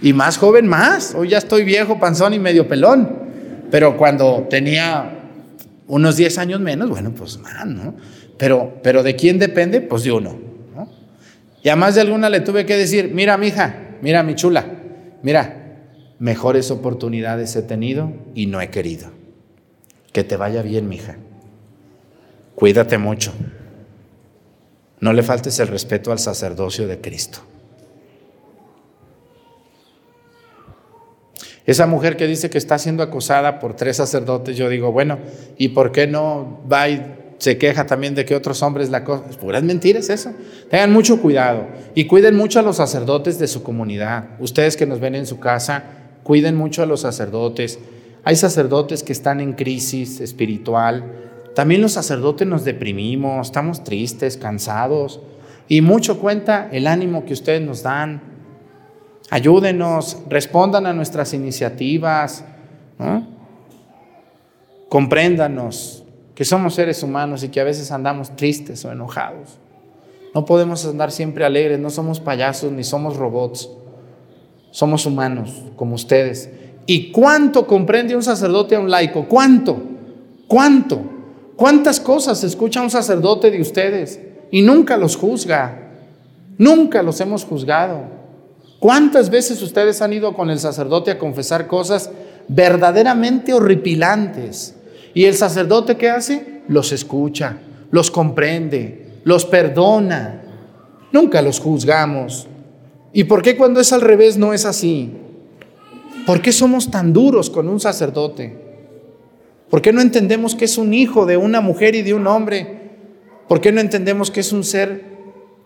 Y 0.02 0.14
más 0.14 0.38
joven 0.38 0.68
más. 0.68 1.14
Hoy 1.16 1.28
ya 1.28 1.38
estoy 1.38 1.66
viejo, 1.66 2.00
panzón 2.00 2.34
y 2.34 2.40
medio 2.40 2.66
pelón. 2.66 3.26
Pero 3.70 3.98
cuando 3.98 4.48
tenía 4.50 5.15
unos 5.88 6.18
10 6.18 6.38
años 6.38 6.60
menos, 6.60 6.90
bueno, 6.90 7.12
pues 7.14 7.38
más, 7.38 7.66
¿no? 7.66 7.96
Pero, 8.38 8.80
pero 8.84 9.04
¿de 9.04 9.16
quién 9.16 9.40
depende? 9.40 9.82
Pues 9.82 10.04
de 10.04 10.12
uno. 10.12 10.38
¿no? 10.76 10.90
Y 11.64 11.70
a 11.70 11.76
más 11.76 11.96
de 11.96 12.02
alguna 12.02 12.30
le 12.30 12.42
tuve 12.42 12.66
que 12.66 12.76
decir, 12.76 13.12
mira, 13.14 13.38
mi 13.38 13.48
hija, 13.48 13.98
mira, 14.02 14.24
mi 14.24 14.36
chula, 14.36 14.66
mira, 15.22 15.80
mejores 16.20 16.72
oportunidades 16.72 17.56
he 17.56 17.62
tenido 17.62 18.14
y 18.34 18.48
no 18.48 18.62
he 18.62 18.70
querido. 18.70 19.12
Que 20.12 20.24
te 20.24 20.38
vaya 20.38 20.62
bien, 20.62 20.88
mija. 20.88 21.18
Cuídate 22.56 22.98
mucho. 22.98 23.34
No 25.00 25.14
le 25.14 25.24
faltes 25.24 25.60
el 25.60 25.68
respeto 25.68 26.12
al 26.12 26.20
sacerdocio 26.20 26.88
de 26.88 27.02
Cristo. 27.02 27.40
Esa 31.66 31.88
mujer 31.88 32.16
que 32.16 32.28
dice 32.28 32.50
que 32.50 32.58
está 32.58 32.78
siendo 32.78 33.02
acosada 33.02 33.60
por 33.60 33.76
tres 33.76 33.98
sacerdotes, 33.98 34.56
yo 34.56 34.70
digo, 34.70 34.92
bueno, 34.92 35.18
¿y 35.58 35.70
por 35.70 35.92
qué 35.92 36.06
no 36.06 36.62
va 36.72 36.90
y 36.90 37.16
se 37.40 37.58
queja 37.58 37.86
también 37.86 38.14
de 38.14 38.24
que 38.24 38.36
otros 38.36 38.62
hombres 38.62 38.90
la 38.90 39.00
acosan? 39.00 39.30
Es 39.32 39.38
puras 39.38 39.64
mentiras 39.64 40.10
eso. 40.10 40.32
Tengan 40.70 40.94
mucho 40.94 41.20
cuidado 41.20 41.66
y 41.96 42.06
cuiden 42.06 42.36
mucho 42.36 42.60
a 42.60 42.62
los 42.62 42.78
sacerdotes 42.78 43.40
de 43.40 43.48
su 43.48 43.64
comunidad. 43.64 44.30
Ustedes 44.40 44.78
que 44.78 44.86
nos 44.86 45.00
ven 45.00 45.16
en 45.16 45.26
su 45.26 45.40
casa, 45.40 45.84
cuiden 46.24 46.56
mucho 46.56 46.84
a 46.84 46.86
los 46.86 47.02
sacerdotes. 47.02 47.80
Hay 48.24 48.36
sacerdotes 48.36 49.02
que 49.02 49.14
están 49.14 49.40
en 49.42 49.54
crisis 49.54 50.20
espiritual. 50.22 51.04
También 51.56 51.82
los 51.82 51.94
sacerdotes 51.94 52.48
nos 52.48 52.64
deprimimos, 52.64 53.48
estamos 53.48 53.84
tristes, 53.84 54.38
cansados. 54.38 55.20
Y 55.68 55.82
mucho 55.82 56.20
cuenta 56.20 56.70
el 56.72 56.86
ánimo 56.86 57.26
que 57.26 57.34
ustedes 57.34 57.62
nos 57.62 57.82
dan, 57.82 58.35
Ayúdenos, 59.30 60.18
respondan 60.30 60.86
a 60.86 60.94
nuestras 60.94 61.34
iniciativas, 61.34 62.44
compréndanos 64.90 66.04
que 66.36 66.46
somos 66.46 66.76
seres 66.76 67.02
humanos 67.02 67.44
y 67.44 67.50
que 67.50 67.60
a 67.60 67.64
veces 67.64 67.92
andamos 67.92 68.36
tristes 68.36 68.86
o 68.86 68.92
enojados. 68.92 69.58
No 70.34 70.46
podemos 70.46 70.86
andar 70.86 71.12
siempre 71.12 71.46
alegres, 71.46 71.80
no 71.80 71.90
somos 71.90 72.20
payasos 72.20 72.72
ni 72.72 72.84
somos 72.84 73.16
robots. 73.18 73.70
Somos 74.76 75.06
humanos 75.06 75.64
como 75.78 75.96
ustedes. 75.96 76.50
¿Y 76.86 77.14
cuánto 77.14 77.66
comprende 77.66 78.14
un 78.14 78.22
sacerdote 78.22 78.76
a 78.76 78.80
un 78.82 78.92
laico? 78.92 79.26
¿Cuánto? 79.26 79.82
¿Cuánto? 80.50 81.02
¿Cuántas 81.56 82.02
cosas 82.02 82.44
escucha 82.44 82.82
un 82.82 82.90
sacerdote 82.90 83.50
de 83.50 83.62
ustedes? 83.62 84.20
Y 84.52 84.62
nunca 84.62 84.98
los 84.98 85.16
juzga. 85.16 85.94
Nunca 86.58 87.02
los 87.02 87.22
hemos 87.22 87.46
juzgado. 87.46 88.02
¿Cuántas 88.86 89.32
veces 89.32 89.64
ustedes 89.64 90.04
han 90.04 90.14
ido 90.14 90.36
con 90.36 90.52
el 90.52 90.60
sacerdote 90.60 91.10
a 91.10 91.18
confesar 91.18 91.66
cosas 91.66 92.12
verdaderamente 92.48 93.52
horripilantes? 93.52 94.76
¿Y 95.16 95.26
el 95.26 95.34
sacerdote 95.34 95.98
qué 95.98 96.12
hace? 96.12 96.62
Los 96.68 96.92
escucha, 96.92 97.58
los 97.90 98.12
comprende, 98.12 99.22
los 99.24 99.44
perdona. 99.48 100.44
Nunca 101.12 101.42
los 101.42 101.60
juzgamos. 101.60 102.48
¿Y 103.12 103.24
por 103.24 103.42
qué 103.42 103.58
cuando 103.58 103.80
es 103.80 103.92
al 103.92 104.02
revés 104.02 104.38
no 104.38 104.54
es 104.54 104.66
así? 104.66 105.14
¿Por 106.28 106.44
qué 106.44 106.52
somos 106.52 106.92
tan 106.92 107.12
duros 107.12 107.50
con 107.50 107.68
un 107.68 107.80
sacerdote? 107.80 108.56
¿Por 109.68 109.82
qué 109.82 109.94
no 109.94 110.02
entendemos 110.02 110.54
que 110.54 110.66
es 110.66 110.78
un 110.78 110.94
hijo 110.94 111.26
de 111.26 111.38
una 111.38 111.60
mujer 111.60 111.96
y 111.96 112.04
de 112.04 112.14
un 112.14 112.28
hombre? 112.28 112.92
¿Por 113.48 113.62
qué 113.62 113.72
no 113.72 113.82
entendemos 113.82 114.30
que 114.30 114.42
es 114.42 114.54
un 114.54 114.64
ser 114.64 115.06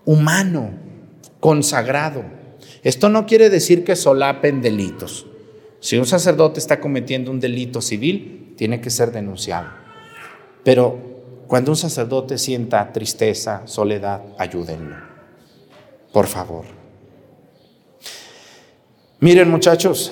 humano, 0.05 0.69
consagrado? 1.41 2.38
Esto 2.83 3.09
no 3.09 3.25
quiere 3.25 3.49
decir 3.49 3.83
que 3.83 3.95
solapen 3.95 4.61
delitos. 4.61 5.25
Si 5.79 5.97
un 5.97 6.05
sacerdote 6.05 6.59
está 6.59 6.79
cometiendo 6.79 7.31
un 7.31 7.39
delito 7.39 7.81
civil, 7.81 8.53
tiene 8.57 8.81
que 8.81 8.89
ser 8.89 9.11
denunciado. 9.11 9.69
Pero 10.63 10.97
cuando 11.47 11.71
un 11.71 11.77
sacerdote 11.77 12.37
sienta 12.37 12.91
tristeza, 12.91 13.63
soledad, 13.65 14.21
ayúdenlo. 14.37 14.95
Por 16.11 16.27
favor. 16.27 16.65
Miren 19.19 19.49
muchachos, 19.49 20.11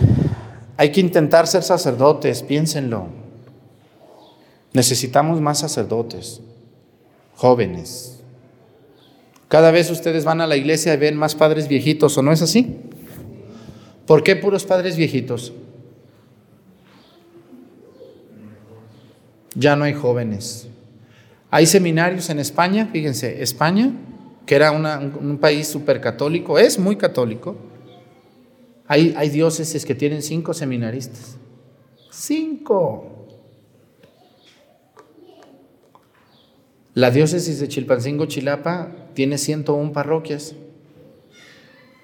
hay 0.78 0.92
que 0.92 1.00
intentar 1.00 1.48
ser 1.48 1.64
sacerdotes, 1.64 2.44
piénsenlo. 2.44 3.08
Necesitamos 4.74 5.40
más 5.42 5.60
sacerdotes, 5.60 6.42
jóvenes, 7.36 8.17
cada 9.48 9.72
vez 9.72 9.90
ustedes 9.90 10.26
van 10.26 10.42
a 10.42 10.48
la 10.48 10.58
iglesia 10.58 10.94
y 10.94 10.98
ven 10.98 11.16
más 11.16 11.36
padres 11.36 11.68
viejitos, 11.68 12.18
¿o 12.18 12.22
no 12.22 12.32
es 12.32 12.42
así? 12.42 12.78
¿Por 14.06 14.24
qué 14.24 14.36
puros 14.36 14.66
padres 14.66 14.96
viejitos? 14.98 15.54
Ya 19.56 19.76
no 19.76 19.86
hay 19.86 19.94
jóvenes. 19.94 20.68
Hay 21.50 21.66
seminarios 21.66 22.30
en 22.30 22.40
España, 22.40 22.90
fíjense, 22.92 23.42
España, 23.42 23.92
que 24.46 24.56
era 24.56 24.72
un 24.72 25.38
país 25.40 25.68
súper 25.68 26.02
católico, 26.02 26.60
es 26.60 26.78
muy 26.78 26.96
católico. 26.96 27.56
Hay, 28.88 29.14
hay 29.18 29.30
diócesis 29.30 29.86
que 29.86 29.96
tienen 29.96 30.22
cinco 30.22 30.54
seminaristas. 30.54 31.38
Cinco. 32.12 33.28
La 36.94 37.12
diócesis 37.12 37.60
de 37.60 37.68
Chilpancingo, 37.68 38.26
Chilapa, 38.26 39.07
tiene 39.18 39.40
101 39.40 39.94
parroquias 39.94 40.54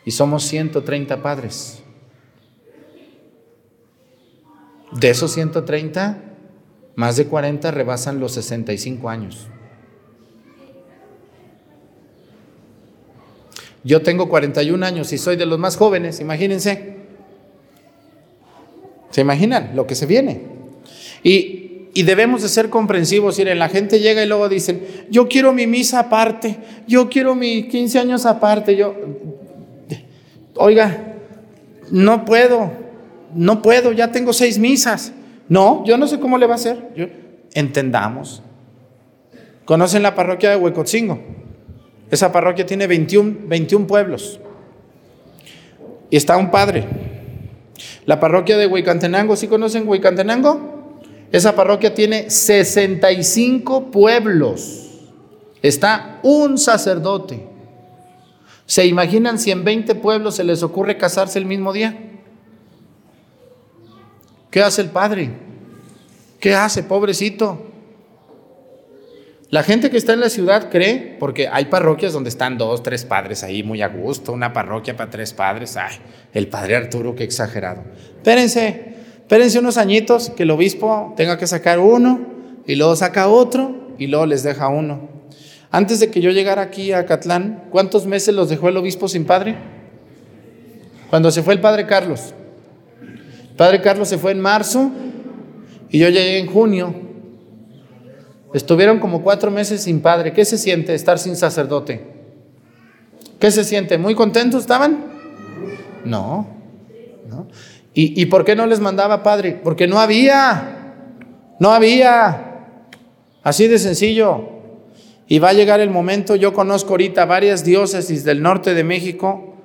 y 0.03 0.09
somos 0.09 0.45
130 0.45 1.22
padres. 1.22 1.84
De 4.93 5.11
esos 5.11 5.32
130, 5.34 6.24
más 6.95 7.16
de 7.16 7.28
40 7.28 7.70
rebasan 7.70 8.20
los 8.20 8.32
65 8.32 9.11
años. 9.11 9.47
Yo 13.84 14.01
tengo 14.01 14.28
41 14.28 14.84
años 14.84 15.14
y 15.14 15.20
soy 15.20 15.36
de 15.36 15.45
los 15.45 15.59
más 15.59 15.78
jóvenes, 15.78 16.20
imagínense. 16.20 16.95
¿Se 19.11 19.22
imaginan 19.22 19.76
lo 19.76 19.86
que 19.86 19.93
se 19.93 20.07
viene? 20.07 20.47
Y 21.22 21.62
y 21.93 22.03
debemos 22.03 22.41
de 22.41 22.49
ser 22.49 22.69
comprensivos. 22.69 23.37
Miren, 23.37 23.59
la 23.59 23.69
gente 23.69 23.99
llega 23.99 24.23
y 24.23 24.27
luego 24.27 24.49
dicen, 24.49 24.85
yo 25.09 25.27
quiero 25.27 25.53
mi 25.53 25.67
misa 25.67 25.99
aparte, 25.99 26.57
yo 26.87 27.09
quiero 27.09 27.35
mis 27.35 27.67
15 27.67 27.99
años 27.99 28.25
aparte. 28.25 28.75
Yo, 28.75 28.95
Oiga, 30.55 31.15
no 31.91 32.25
puedo, 32.25 32.71
no 33.33 33.61
puedo, 33.61 33.91
ya 33.91 34.11
tengo 34.11 34.33
seis 34.33 34.59
misas. 34.59 35.13
No, 35.49 35.83
yo 35.85 35.97
no 35.97 36.07
sé 36.07 36.19
cómo 36.19 36.37
le 36.37 36.45
va 36.45 36.53
a 36.53 36.55
hacer. 36.55 37.11
Entendamos. 37.53 38.41
¿Conocen 39.65 40.03
la 40.03 40.15
parroquia 40.15 40.49
de 40.51 40.55
Huecotzingo? 40.57 41.19
Esa 42.11 42.31
parroquia 42.31 42.65
tiene 42.65 42.87
21, 42.87 43.47
21 43.47 43.87
pueblos. 43.87 44.39
Y 46.09 46.17
está 46.17 46.37
un 46.37 46.51
padre. 46.51 46.85
La 48.05 48.19
parroquia 48.19 48.57
de 48.57 48.67
Huicantenango, 48.67 49.35
¿sí 49.35 49.47
conocen 49.47 49.87
Huicantenango? 49.87 50.72
Esa 51.34 51.55
parroquia 51.55 51.95
tiene 51.95 52.29
65 52.29 53.89
pueblos. 53.89 54.91
Está 55.63 56.19
un 56.21 56.59
sacerdote. 56.59 57.47
¿Se 58.67 58.86
imaginan 58.86 59.39
si 59.39 59.49
en 59.49 59.63
20 59.63 59.95
pueblos 59.95 60.36
se 60.36 60.43
les 60.43 60.61
ocurre 60.61 60.95
casarse 60.95 61.39
el 61.39 61.47
mismo 61.47 61.73
día? 61.73 61.97
¿Qué 64.51 64.61
hace 64.61 64.84
el 64.84 64.91
padre? 64.91 65.31
¿Qué 66.39 66.53
hace, 66.53 66.84
pobrecito? 66.84 67.65
La 69.49 69.63
gente 69.63 69.89
que 69.89 69.97
está 69.97 70.13
en 70.13 70.19
la 70.19 70.29
ciudad 70.29 70.69
cree, 70.69 71.17
porque 71.19 71.47
hay 71.47 71.65
parroquias 71.65 72.13
donde 72.13 72.29
están 72.29 72.59
dos, 72.59 72.84
tres 72.84 73.05
padres 73.05 73.43
ahí 73.43 73.63
muy 73.63 73.81
a 73.81 73.88
gusto, 73.88 74.34
una 74.34 74.53
parroquia 74.53 74.95
para 74.95 75.09
tres 75.09 75.34
padres. 75.34 75.77
Ay, 75.77 75.97
el 76.31 76.47
padre 76.47 76.75
Arturo, 76.75 77.15
qué 77.15 77.23
exagerado. 77.23 77.84
Espérense, 78.17 78.93
espérense 79.34 79.57
unos 79.57 79.77
añitos 79.77 80.29
que 80.29 80.43
el 80.43 80.51
obispo 80.51 81.11
tenga 81.17 81.39
que 81.39 81.47
sacar 81.47 81.79
uno 81.79 82.19
y 82.67 82.75
luego 82.75 82.95
saca 82.95 83.29
otro 83.29 83.95
y 83.97 84.05
luego 84.05 84.27
les 84.27 84.43
deja 84.43 84.67
uno. 84.67 85.09
Antes 85.71 85.99
de 85.99 86.11
que 86.11 86.21
yo 86.21 86.29
llegara 86.29 86.61
aquí 86.61 86.91
a 86.91 87.07
Catlán, 87.07 87.63
¿cuántos 87.71 88.05
meses 88.05 88.36
los 88.36 88.49
dejó 88.49 88.69
el 88.69 88.77
obispo 88.77 89.07
sin 89.07 89.25
padre? 89.25 89.55
Cuando 91.09 91.31
se 91.31 91.41
fue 91.41 91.55
el 91.55 91.61
padre 91.61 91.88
Carlos. 91.88 92.36
El 93.01 93.55
padre 93.55 93.81
Carlos 93.81 94.07
se 94.07 94.19
fue 94.19 94.34
en 94.34 94.39
marzo 94.39 94.91
y 95.89 95.97
yo 95.97 96.09
llegué 96.09 96.38
en 96.38 96.45
junio. 96.45 96.93
Estuvieron 98.53 98.99
como 98.99 99.23
cuatro 99.23 99.49
meses 99.49 99.81
sin 99.81 100.01
padre. 100.01 100.31
¿Qué 100.34 100.45
se 100.45 100.59
siente 100.59 100.93
estar 100.93 101.17
sin 101.17 101.36
sacerdote? 101.36 102.05
¿Qué 103.39 103.49
se 103.49 103.63
siente? 103.63 103.97
¿Muy 103.97 104.13
contentos 104.13 104.61
estaban? 104.61 105.05
No. 106.05 106.45
no. 107.27 107.47
¿Y, 107.93 108.19
¿Y 108.21 108.25
por 108.27 108.43
qué 108.45 108.55
no 108.55 108.65
les 108.65 108.79
mandaba 108.79 109.23
padre? 109.23 109.59
Porque 109.63 109.87
no 109.87 109.99
había. 109.99 110.95
No 111.59 111.71
había. 111.71 112.67
Así 113.43 113.67
de 113.67 113.77
sencillo. 113.77 114.49
Y 115.27 115.39
va 115.39 115.49
a 115.49 115.53
llegar 115.53 115.79
el 115.79 115.89
momento, 115.89 116.35
yo 116.35 116.53
conozco 116.53 116.91
ahorita 116.91 117.25
varias 117.25 117.63
diócesis 117.63 118.23
del 118.23 118.41
norte 118.41 118.73
de 118.73 118.83
México 118.83 119.55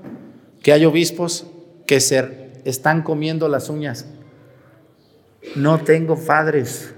que 0.63 0.73
hay 0.73 0.85
obispos 0.85 1.47
que 1.87 2.01
se 2.01 2.51
están 2.65 3.03
comiendo 3.03 3.49
las 3.49 3.69
uñas. 3.69 4.07
No 5.57 5.79
tengo 5.79 6.17
padres. 6.17 6.95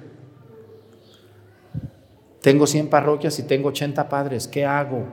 Tengo 2.43 2.67
100 2.67 2.89
parroquias 2.89 3.39
y 3.39 3.43
tengo 3.43 3.69
80 3.69 4.09
padres. 4.09 4.49
¿Qué 4.49 4.65
hago? 4.65 5.07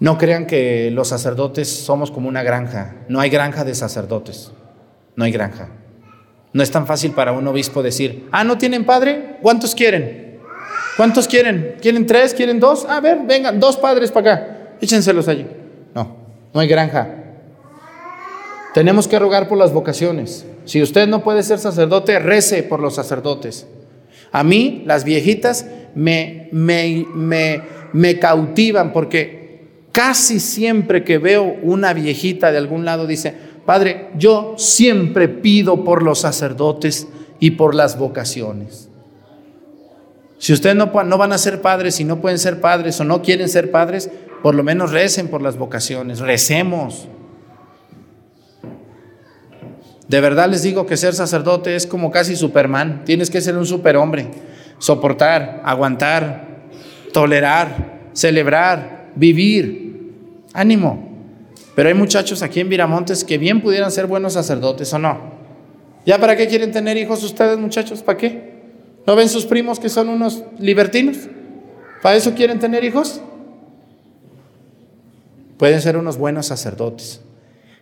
No 0.00 0.16
crean 0.16 0.46
que 0.46 0.90
los 0.90 1.08
sacerdotes 1.08 1.68
somos 1.68 2.10
como 2.10 2.28
una 2.28 2.42
granja. 2.42 2.96
No 3.08 3.20
hay 3.20 3.28
granja 3.28 3.64
de 3.64 3.74
sacerdotes. 3.74 4.50
No 5.14 5.24
hay 5.24 5.30
granja. 5.30 5.68
No 6.52 6.62
es 6.62 6.70
tan 6.70 6.86
fácil 6.86 7.12
para 7.12 7.32
un 7.32 7.46
obispo 7.46 7.82
decir, 7.82 8.26
ah, 8.32 8.42
¿no 8.42 8.56
tienen 8.58 8.84
padre? 8.84 9.36
¿Cuántos 9.42 9.74
quieren? 9.74 10.40
¿Cuántos 10.96 11.28
quieren? 11.28 11.76
¿Quieren 11.80 12.06
tres? 12.06 12.34
¿Quieren 12.34 12.58
dos? 12.58 12.86
A 12.86 13.00
ver, 13.00 13.18
vengan, 13.26 13.60
dos 13.60 13.76
padres 13.76 14.10
para 14.10 14.32
acá. 14.32 14.76
Échenselos 14.80 15.28
allí. 15.28 15.46
No, 15.94 16.16
no 16.52 16.60
hay 16.60 16.66
granja. 16.66 17.08
Tenemos 18.72 19.06
que 19.06 19.18
rogar 19.18 19.48
por 19.48 19.58
las 19.58 19.72
vocaciones. 19.72 20.46
Si 20.64 20.82
usted 20.82 21.08
no 21.08 21.22
puede 21.22 21.42
ser 21.42 21.58
sacerdote, 21.58 22.18
rece 22.18 22.62
por 22.62 22.80
los 22.80 22.94
sacerdotes. 22.94 23.66
A 24.32 24.44
mí 24.44 24.82
las 24.86 25.04
viejitas 25.04 25.66
me, 25.94 26.48
me, 26.52 27.06
me, 27.14 27.62
me 27.92 28.18
cautivan 28.18 28.92
porque 28.92 29.39
casi 29.92 30.40
siempre 30.40 31.04
que 31.04 31.18
veo 31.18 31.56
una 31.62 31.92
viejita 31.92 32.52
de 32.52 32.58
algún 32.58 32.84
lado 32.84 33.06
dice, 33.06 33.34
Padre, 33.66 34.10
yo 34.16 34.54
siempre 34.56 35.28
pido 35.28 35.84
por 35.84 36.02
los 36.02 36.20
sacerdotes 36.20 37.08
y 37.38 37.52
por 37.52 37.74
las 37.74 37.98
vocaciones. 37.98 38.88
Si 40.38 40.52
ustedes 40.52 40.74
no, 40.74 40.86
van 40.86 41.32
a 41.32 41.38
ser 41.38 41.60
padres 41.60 42.00
y 42.00 42.04
no 42.04 42.20
pueden 42.20 42.38
ser 42.38 42.60
padres 42.60 42.98
o 43.00 43.04
no 43.04 43.22
quieren 43.22 43.48
ser 43.48 43.70
padres, 43.70 44.10
por 44.42 44.54
lo 44.54 44.62
menos 44.62 44.90
recen 44.90 45.28
por 45.28 45.42
las 45.42 45.58
vocaciones, 45.58 46.20
recemos. 46.20 47.08
De 50.08 50.20
verdad 50.20 50.48
les 50.48 50.62
digo 50.62 50.86
que 50.86 50.96
ser 50.96 51.14
sacerdote 51.14 51.76
es 51.76 51.86
como 51.86 52.10
casi 52.10 52.36
Superman. 52.36 53.04
Tienes 53.04 53.30
que 53.30 53.40
ser 53.40 53.56
un 53.56 53.66
superhombre. 53.66 54.30
Soportar, 54.78 55.60
aguantar, 55.64 56.64
tolerar, 57.12 58.08
celebrar, 58.14 58.99
vivir. 59.14 60.44
Ánimo. 60.52 61.08
Pero 61.74 61.88
hay 61.88 61.94
muchachos 61.94 62.42
aquí 62.42 62.60
en 62.60 62.68
Viramontes 62.68 63.24
que 63.24 63.38
bien 63.38 63.62
pudieran 63.62 63.90
ser 63.90 64.06
buenos 64.06 64.34
sacerdotes 64.34 64.92
o 64.92 64.98
no. 64.98 65.18
¿Ya 66.04 66.18
para 66.18 66.36
qué 66.36 66.46
quieren 66.48 66.72
tener 66.72 66.96
hijos 66.96 67.22
ustedes, 67.22 67.58
muchachos? 67.58 68.02
¿Para 68.02 68.18
qué? 68.18 68.50
¿No 69.06 69.16
ven 69.16 69.28
sus 69.28 69.46
primos 69.46 69.78
que 69.78 69.88
son 69.88 70.08
unos 70.08 70.42
libertinos? 70.58 71.16
¿Para 72.02 72.16
eso 72.16 72.34
quieren 72.34 72.58
tener 72.58 72.84
hijos? 72.84 73.20
Pueden 75.58 75.80
ser 75.80 75.96
unos 75.96 76.16
buenos 76.16 76.46
sacerdotes. 76.46 77.20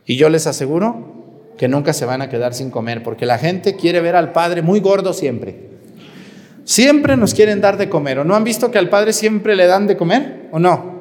Y 0.05 0.16
yo 0.16 0.29
les 0.29 0.47
aseguro 0.47 1.18
que 1.57 1.68
nunca 1.68 1.93
se 1.93 2.05
van 2.05 2.22
a 2.22 2.29
quedar 2.29 2.55
sin 2.55 2.70
comer, 2.70 3.03
porque 3.03 3.26
la 3.26 3.39
gente 3.39 3.76
quiere 3.76 4.01
ver 4.01 4.16
al 4.16 4.33
Padre 4.33 4.62
muy 4.62 4.81
gordo 4.81 5.12
siempre. 5.12 5.68
Siempre 6.64 7.16
nos 7.16 7.35
quieren 7.35 7.61
dar 7.61 7.76
de 7.76 7.89
comer, 7.89 8.18
¿o 8.18 8.24
no 8.24 8.35
han 8.35 8.45
visto 8.45 8.70
que 8.70 8.79
al 8.79 8.89
Padre 8.89 9.12
siempre 9.12 9.57
le 9.57 9.66
dan 9.66 9.87
de 9.87 9.97
comer? 9.97 10.49
¿O 10.53 10.59
no? 10.59 10.98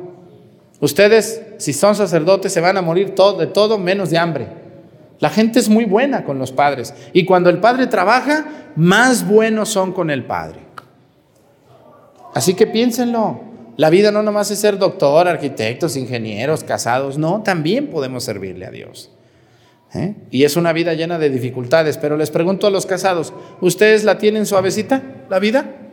Ustedes, 0.80 1.42
si 1.58 1.74
son 1.74 1.96
sacerdotes, 1.96 2.54
se 2.54 2.62
van 2.62 2.78
a 2.78 2.82
morir 2.82 3.16
de 3.16 3.48
todo 3.48 3.78
menos 3.78 4.10
de 4.10 4.18
hambre. 4.18 4.48
La 5.20 5.30
gente 5.30 5.60
es 5.60 5.70
muy 5.70 5.86
buena 5.86 6.24
con 6.24 6.38
los 6.38 6.52
padres. 6.52 6.94
Y 7.14 7.26
cuando 7.26 7.50
el 7.50 7.58
Padre 7.60 7.88
trabaja, 7.88 8.46
más 8.76 9.28
buenos 9.28 9.70
son 9.70 9.92
con 9.92 10.12
el 10.12 10.26
Padre. 10.26 10.60
Así 12.36 12.54
que 12.54 12.68
piénsenlo. 12.68 13.42
La 13.78 13.90
vida 13.90 14.12
no 14.12 14.24
nomás 14.24 14.52
es 14.52 14.60
ser 14.60 14.78
doctor, 14.78 15.28
arquitectos, 15.28 15.98
ingenieros, 15.98 16.64
casados. 16.64 17.18
No, 17.18 17.42
también 17.44 17.88
podemos 17.88 18.24
servirle 18.24 18.66
a 18.66 18.72
Dios. 18.72 19.12
¿eh? 19.94 20.16
Y 20.30 20.44
es 20.44 20.56
una 20.56 20.74
vida 20.74 20.94
llena 20.94 21.18
de 21.18 21.30
dificultades, 21.30 21.98
pero 21.98 22.18
les 22.18 22.30
pregunto 22.30 22.68
a 22.68 22.72
los 22.72 22.86
casados, 22.86 23.34
¿ustedes 23.62 24.04
la 24.04 24.18
tienen 24.18 24.46
suavecita, 24.46 25.02
la 25.30 25.40
vida? 25.40 25.87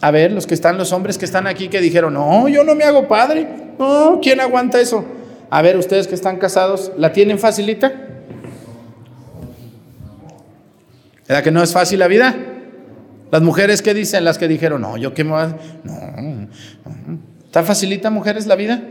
A 0.00 0.10
ver, 0.10 0.32
los 0.32 0.46
que 0.46 0.54
están, 0.54 0.78
los 0.78 0.92
hombres 0.92 1.18
que 1.18 1.24
están 1.24 1.46
aquí 1.46 1.68
que 1.68 1.80
dijeron, 1.80 2.14
no, 2.14 2.48
yo 2.48 2.64
no 2.64 2.74
me 2.74 2.84
hago 2.84 3.06
padre, 3.06 3.46
no, 3.78 4.18
¿quién 4.22 4.40
aguanta 4.40 4.80
eso? 4.80 5.04
A 5.50 5.62
ver, 5.62 5.76
ustedes 5.76 6.06
que 6.06 6.14
están 6.14 6.38
casados, 6.38 6.92
¿la 6.96 7.12
tienen 7.12 7.38
facilita? 7.38 7.92
¿Verdad 11.28 11.44
que 11.44 11.50
no 11.50 11.62
es 11.62 11.72
fácil 11.72 11.98
la 11.98 12.08
vida? 12.08 12.34
Las 13.30 13.42
mujeres 13.42 13.82
que 13.82 13.94
dicen, 13.94 14.24
las 14.24 14.38
que 14.38 14.48
dijeron, 14.48 14.80
no, 14.80 14.96
yo 14.96 15.14
qué 15.14 15.22
me 15.22 15.30
voy 15.30 15.42
a... 15.42 15.46
No, 15.84 16.22
no. 16.22 16.48
¿Está 17.44 17.62
facilita, 17.62 18.10
mujeres, 18.10 18.46
la 18.46 18.56
vida? 18.56 18.82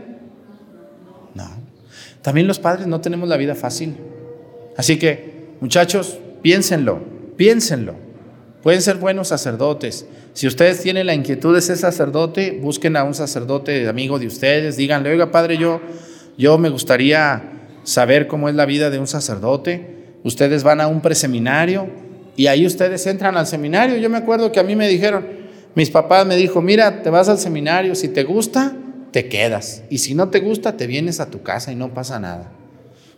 También 2.22 2.46
los 2.46 2.58
padres 2.58 2.86
no 2.86 3.00
tenemos 3.00 3.28
la 3.28 3.36
vida 3.36 3.54
fácil. 3.54 3.96
Así 4.76 4.98
que, 4.98 5.54
muchachos, 5.60 6.18
piénsenlo, 6.42 7.00
piénsenlo. 7.36 7.94
Pueden 8.62 8.82
ser 8.82 8.96
buenos 8.96 9.28
sacerdotes. 9.28 10.06
Si 10.32 10.46
ustedes 10.46 10.80
tienen 10.80 11.06
la 11.06 11.14
inquietud 11.14 11.54
de 11.54 11.60
ser 11.60 11.76
sacerdote, 11.76 12.58
busquen 12.62 12.96
a 12.96 13.04
un 13.04 13.14
sacerdote 13.14 13.88
amigo 13.88 14.18
de 14.18 14.26
ustedes, 14.26 14.76
díganle, 14.76 15.10
oiga, 15.10 15.30
padre, 15.30 15.56
yo, 15.58 15.80
yo 16.38 16.56
me 16.56 16.68
gustaría 16.68 17.42
saber 17.82 18.26
cómo 18.26 18.48
es 18.48 18.54
la 18.54 18.66
vida 18.66 18.90
de 18.90 18.98
un 18.98 19.06
sacerdote. 19.06 19.98
Ustedes 20.22 20.62
van 20.62 20.80
a 20.80 20.86
un 20.86 21.00
preseminario 21.00 21.88
y 22.36 22.46
ahí 22.46 22.64
ustedes 22.64 23.06
entran 23.06 23.36
al 23.36 23.46
seminario. 23.46 23.96
Yo 23.96 24.08
me 24.08 24.18
acuerdo 24.18 24.52
que 24.52 24.60
a 24.60 24.62
mí 24.62 24.76
me 24.76 24.88
dijeron, 24.88 25.26
mis 25.74 25.90
papás 25.90 26.26
me 26.26 26.36
dijo, 26.36 26.60
mira, 26.62 27.02
te 27.02 27.10
vas 27.10 27.28
al 27.28 27.38
seminario, 27.38 27.94
si 27.94 28.08
te 28.08 28.24
gusta, 28.24 28.74
te 29.10 29.28
quedas. 29.28 29.82
Y 29.90 29.98
si 29.98 30.14
no 30.14 30.28
te 30.28 30.40
gusta, 30.40 30.76
te 30.76 30.86
vienes 30.86 31.20
a 31.20 31.30
tu 31.30 31.42
casa 31.42 31.72
y 31.72 31.76
no 31.76 31.92
pasa 31.92 32.20
nada. 32.20 32.52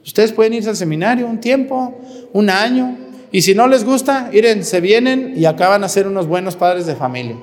Ustedes 0.05 0.33
pueden 0.33 0.55
irse 0.55 0.71
al 0.71 0.77
seminario 0.77 1.27
un 1.27 1.39
tiempo, 1.41 2.01
un 2.33 2.51
año, 2.51 2.99
y 3.33 3.43
si 3.43 3.55
no 3.55 3.67
les 3.67 3.85
gusta, 3.85 4.29
miren, 4.31 4.63
se 4.63 4.83
vienen 4.83 5.33
y 5.35 5.47
acaban 5.47 5.83
a 5.85 5.89
ser 5.89 6.07
unos 6.07 6.27
buenos 6.27 6.55
padres 6.55 6.85
de 6.85 6.95
familia. 6.95 7.37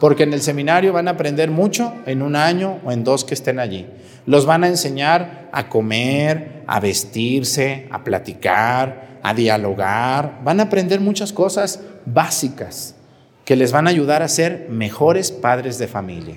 Porque 0.00 0.24
en 0.24 0.32
el 0.32 0.42
seminario 0.42 0.92
van 0.92 1.06
a 1.06 1.12
aprender 1.12 1.50
mucho 1.50 1.92
en 2.06 2.22
un 2.22 2.34
año 2.34 2.80
o 2.84 2.90
en 2.90 3.04
dos 3.04 3.24
que 3.24 3.34
estén 3.34 3.60
allí. 3.60 3.86
Los 4.26 4.46
van 4.46 4.64
a 4.64 4.68
enseñar 4.68 5.48
a 5.52 5.68
comer, 5.68 6.64
a 6.66 6.80
vestirse, 6.80 7.88
a 7.90 8.02
platicar, 8.02 9.18
a 9.22 9.32
dialogar. 9.32 10.40
Van 10.44 10.58
a 10.58 10.64
aprender 10.64 11.00
muchas 11.00 11.32
cosas 11.32 11.80
básicas 12.04 12.96
que 13.44 13.56
les 13.56 13.72
van 13.72 13.86
a 13.86 13.90
ayudar 13.90 14.22
a 14.22 14.28
ser 14.28 14.66
mejores 14.68 15.30
padres 15.30 15.78
de 15.78 15.86
familia. 15.86 16.36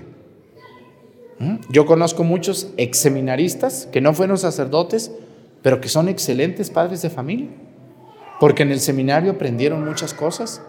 ¿Mm? 1.39 1.55
Yo 1.69 1.87
conozco 1.87 2.23
muchos 2.23 2.69
ex 2.77 2.99
seminaristas 2.99 3.87
que 3.91 3.99
no 3.99 4.13
fueron 4.13 4.37
sacerdotes, 4.37 5.11
pero 5.63 5.81
que 5.81 5.89
son 5.89 6.07
excelentes 6.07 6.69
padres 6.69 7.01
de 7.01 7.09
familia, 7.09 7.49
porque 8.41 8.63
en 8.63 8.71
el 8.71 8.79
seminario 8.79 9.33
aprendieron 9.33 9.85
muchas 9.85 10.15
cosas. 10.15 10.63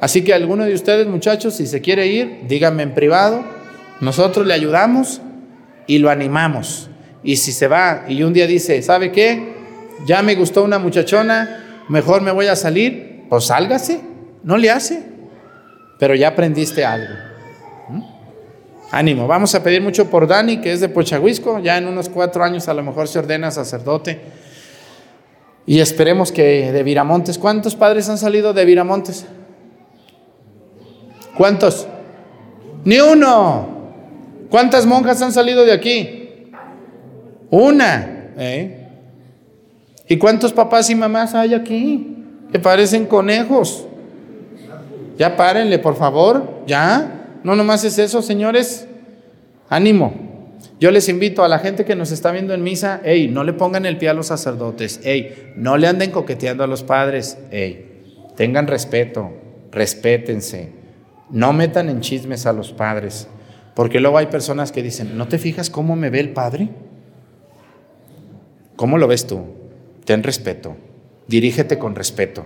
Así 0.00 0.24
que 0.24 0.34
alguno 0.34 0.64
de 0.64 0.74
ustedes, 0.74 1.06
muchachos, 1.06 1.54
si 1.54 1.68
se 1.68 1.80
quiere 1.80 2.08
ir, 2.08 2.40
díganme 2.48 2.82
en 2.82 2.94
privado, 2.94 3.44
nosotros 4.00 4.44
le 4.44 4.54
ayudamos 4.54 5.20
y 5.86 5.98
lo 5.98 6.10
animamos. 6.10 6.90
Y 7.22 7.36
si 7.36 7.52
se 7.52 7.68
va 7.68 8.06
y 8.08 8.24
un 8.24 8.32
día 8.32 8.48
dice, 8.48 8.82
¿sabe 8.82 9.12
qué? 9.12 9.54
Ya 10.04 10.20
me 10.24 10.34
gustó 10.34 10.64
una 10.64 10.80
muchachona, 10.80 11.84
mejor 11.88 12.22
me 12.22 12.32
voy 12.32 12.48
a 12.48 12.56
salir, 12.56 13.22
pues 13.28 13.44
sálgase, 13.44 14.00
no 14.42 14.56
le 14.56 14.72
hace, 14.72 15.00
pero 16.00 16.16
ya 16.16 16.26
aprendiste 16.26 16.84
algo. 16.84 17.14
¿Mm? 17.88 18.02
Ánimo, 18.90 19.28
vamos 19.28 19.54
a 19.54 19.62
pedir 19.62 19.80
mucho 19.80 20.10
por 20.10 20.26
Dani, 20.26 20.60
que 20.60 20.72
es 20.72 20.80
de 20.80 20.88
Pochahuisco, 20.88 21.60
ya 21.60 21.78
en 21.78 21.86
unos 21.86 22.08
cuatro 22.08 22.42
años 22.42 22.66
a 22.66 22.74
lo 22.74 22.82
mejor 22.82 23.06
se 23.06 23.20
ordena 23.20 23.52
sacerdote. 23.52 24.49
Y 25.66 25.80
esperemos 25.80 26.32
que 26.32 26.72
de 26.72 26.82
Viramontes, 26.82 27.38
¿cuántos 27.38 27.76
padres 27.76 28.08
han 28.08 28.18
salido 28.18 28.52
de 28.52 28.64
Viramontes? 28.64 29.26
¿Cuántos? 31.36 31.86
Ni 32.84 32.98
uno. 32.98 33.68
¿Cuántas 34.50 34.86
monjas 34.86 35.22
han 35.22 35.32
salido 35.32 35.64
de 35.64 35.72
aquí? 35.72 36.50
Una. 37.50 38.32
¿eh? 38.36 38.88
¿Y 40.08 40.16
cuántos 40.16 40.52
papás 40.52 40.90
y 40.90 40.94
mamás 40.94 41.34
hay 41.34 41.54
aquí? 41.54 42.16
Que 42.50 42.58
parecen 42.58 43.06
conejos. 43.06 43.86
Ya 45.18 45.36
párenle, 45.36 45.78
por 45.78 45.96
favor. 45.96 46.62
Ya. 46.66 47.38
No 47.44 47.54
nomás 47.54 47.84
es 47.84 47.98
eso, 47.98 48.22
señores. 48.22 48.88
Ánimo. 49.68 50.29
Yo 50.78 50.90
les 50.90 51.08
invito 51.08 51.44
a 51.44 51.48
la 51.48 51.58
gente 51.58 51.84
que 51.84 51.94
nos 51.94 52.10
está 52.10 52.32
viendo 52.32 52.54
en 52.54 52.62
misa, 52.62 53.00
hey, 53.04 53.28
no 53.30 53.44
le 53.44 53.52
pongan 53.52 53.84
el 53.84 53.98
pie 53.98 54.08
a 54.08 54.14
los 54.14 54.28
sacerdotes, 54.28 55.00
hey, 55.04 55.52
no 55.56 55.76
le 55.76 55.86
anden 55.86 56.10
coqueteando 56.10 56.64
a 56.64 56.66
los 56.66 56.82
padres, 56.82 57.38
hey, 57.50 58.30
tengan 58.36 58.66
respeto, 58.66 59.30
respétense, 59.70 60.72
no 61.30 61.52
metan 61.52 61.88
en 61.88 62.00
chismes 62.00 62.46
a 62.46 62.52
los 62.52 62.72
padres. 62.72 63.28
Porque 63.74 64.00
luego 64.00 64.18
hay 64.18 64.26
personas 64.26 64.72
que 64.72 64.82
dicen, 64.82 65.16
¿no 65.16 65.28
te 65.28 65.38
fijas 65.38 65.70
cómo 65.70 65.96
me 65.96 66.10
ve 66.10 66.20
el 66.20 66.30
Padre? 66.30 66.68
¿Cómo 68.76 68.98
lo 68.98 69.06
ves 69.06 69.26
tú? 69.26 69.44
Ten 70.04 70.22
respeto, 70.22 70.76
dirígete 71.28 71.78
con 71.78 71.94
respeto. 71.94 72.44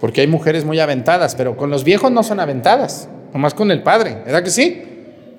Porque 0.00 0.20
hay 0.20 0.26
mujeres 0.26 0.64
muy 0.64 0.78
aventadas, 0.78 1.34
pero 1.34 1.56
con 1.56 1.70
los 1.70 1.84
viejos 1.84 2.12
no 2.12 2.22
son 2.22 2.38
aventadas, 2.38 3.08
nomás 3.32 3.54
con 3.54 3.70
el 3.70 3.82
Padre, 3.82 4.18
¿verdad 4.24 4.44
que 4.44 4.50
sí? 4.50 4.93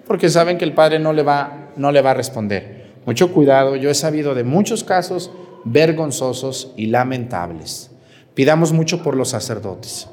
Porque 0.08 0.30
saben 0.30 0.58
que 0.58 0.66
el 0.66 0.74
Padre 0.74 0.99
no 0.99 1.14
le 1.14 1.24
va, 1.24 1.72
no 1.76 1.91
le 1.91 2.01
va 2.01 2.12
a 2.12 2.16
responder. 2.16 2.93
Mucho 3.06 3.32
cuidado, 3.32 3.76
yo 3.76 3.89
he 3.89 3.95
sabido 3.95 4.36
de 4.36 4.43
muchos 4.43 4.84
casos 4.84 5.32
vergonzosos 5.64 6.74
y 6.78 6.88
lamentables. 6.88 7.91
Pidamos 8.34 8.72
mucho 8.72 9.03
por 9.03 9.16
los 9.16 9.30
sacerdotes. 9.30 10.08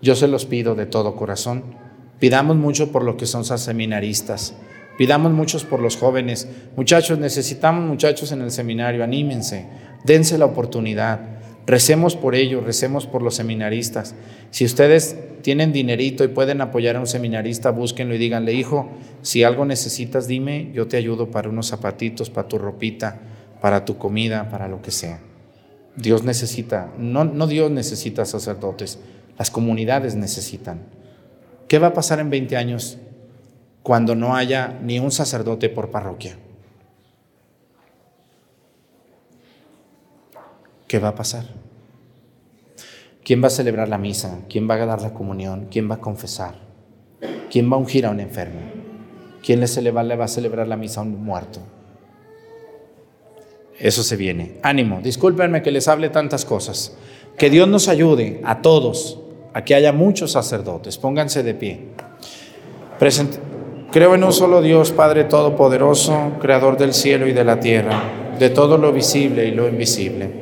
Yo 0.00 0.14
se 0.14 0.28
los 0.28 0.46
pido 0.46 0.74
de 0.74 0.86
todo 0.86 1.14
corazón 1.16 1.82
Pidamos 2.22 2.56
mucho 2.56 2.92
por 2.92 3.02
lo 3.02 3.16
que 3.16 3.26
son 3.26 3.44
seminaristas. 3.44 4.54
Pidamos 4.96 5.32
muchos 5.32 5.64
por 5.64 5.80
los 5.80 5.96
jóvenes. 5.96 6.46
Muchachos, 6.76 7.18
necesitamos 7.18 7.84
muchachos 7.84 8.30
en 8.30 8.42
el 8.42 8.52
seminario. 8.52 9.02
Anímense. 9.02 9.66
Dense 10.04 10.38
la 10.38 10.44
oportunidad. 10.44 11.18
Recemos 11.66 12.16
por 12.16 12.34
ellos, 12.34 12.64
recemos 12.64 13.06
por 13.06 13.22
los 13.22 13.36
seminaristas. 13.36 14.14
Si 14.50 14.64
ustedes 14.64 15.16
tienen 15.42 15.72
dinerito 15.72 16.24
y 16.24 16.28
pueden 16.28 16.60
apoyar 16.60 16.96
a 16.96 17.00
un 17.00 17.06
seminarista, 17.06 17.70
búsquenlo 17.70 18.14
y 18.14 18.18
díganle, 18.18 18.52
hijo, 18.54 18.88
si 19.22 19.44
algo 19.44 19.64
necesitas, 19.64 20.26
dime, 20.26 20.70
yo 20.72 20.88
te 20.88 20.96
ayudo 20.96 21.30
para 21.30 21.48
unos 21.48 21.68
zapatitos, 21.68 22.30
para 22.30 22.48
tu 22.48 22.58
ropita, 22.58 23.20
para 23.60 23.84
tu 23.84 23.96
comida, 23.96 24.50
para 24.50 24.66
lo 24.66 24.82
que 24.82 24.90
sea. 24.90 25.20
Dios 25.96 26.24
necesita, 26.24 26.92
no, 26.98 27.24
no 27.24 27.46
Dios 27.46 27.70
necesita 27.70 28.24
sacerdotes, 28.24 28.98
las 29.38 29.50
comunidades 29.50 30.16
necesitan. 30.16 30.80
¿Qué 31.68 31.78
va 31.78 31.88
a 31.88 31.94
pasar 31.94 32.18
en 32.18 32.30
20 32.30 32.56
años 32.56 32.98
cuando 33.82 34.14
no 34.14 34.34
haya 34.34 34.78
ni 34.82 34.98
un 34.98 35.10
sacerdote 35.10 35.68
por 35.68 35.90
parroquia? 35.90 36.36
¿Qué 40.92 40.98
va 40.98 41.08
a 41.08 41.14
pasar? 41.14 41.44
¿Quién 43.24 43.42
va 43.42 43.46
a 43.46 43.50
celebrar 43.50 43.88
la 43.88 43.96
misa? 43.96 44.40
¿Quién 44.46 44.68
va 44.68 44.74
a 44.74 44.84
dar 44.84 45.00
la 45.00 45.14
comunión? 45.14 45.68
¿Quién 45.70 45.90
va 45.90 45.94
a 45.94 46.00
confesar? 46.00 46.54
¿Quién 47.50 47.72
va 47.72 47.76
a 47.76 47.78
ungir 47.78 48.04
a 48.04 48.10
un 48.10 48.20
enfermo? 48.20 48.60
¿Quién 49.42 49.60
le 49.60 49.90
va 49.90 50.24
a 50.26 50.28
celebrar 50.28 50.68
la 50.68 50.76
misa 50.76 51.00
a 51.00 51.04
un 51.04 51.24
muerto? 51.24 51.60
Eso 53.78 54.02
se 54.02 54.16
viene. 54.16 54.58
Ánimo, 54.62 55.00
discúlpenme 55.02 55.62
que 55.62 55.70
les 55.70 55.88
hable 55.88 56.10
tantas 56.10 56.44
cosas. 56.44 56.94
Que 57.38 57.48
Dios 57.48 57.66
nos 57.68 57.88
ayude 57.88 58.42
a 58.44 58.60
todos 58.60 59.18
Aquí 59.54 59.72
haya 59.72 59.94
muchos 59.94 60.32
sacerdotes. 60.32 60.98
Pónganse 60.98 61.42
de 61.42 61.54
pie. 61.54 61.86
Creo 63.90 64.14
en 64.14 64.24
un 64.24 64.32
solo 64.34 64.60
Dios, 64.60 64.92
Padre 64.92 65.24
Todopoderoso, 65.24 66.32
Creador 66.38 66.76
del 66.76 66.92
cielo 66.92 67.26
y 67.26 67.32
de 67.32 67.44
la 67.44 67.60
tierra, 67.60 68.34
de 68.38 68.50
todo 68.50 68.76
lo 68.76 68.92
visible 68.92 69.46
y 69.46 69.52
lo 69.52 69.66
invisible. 69.66 70.41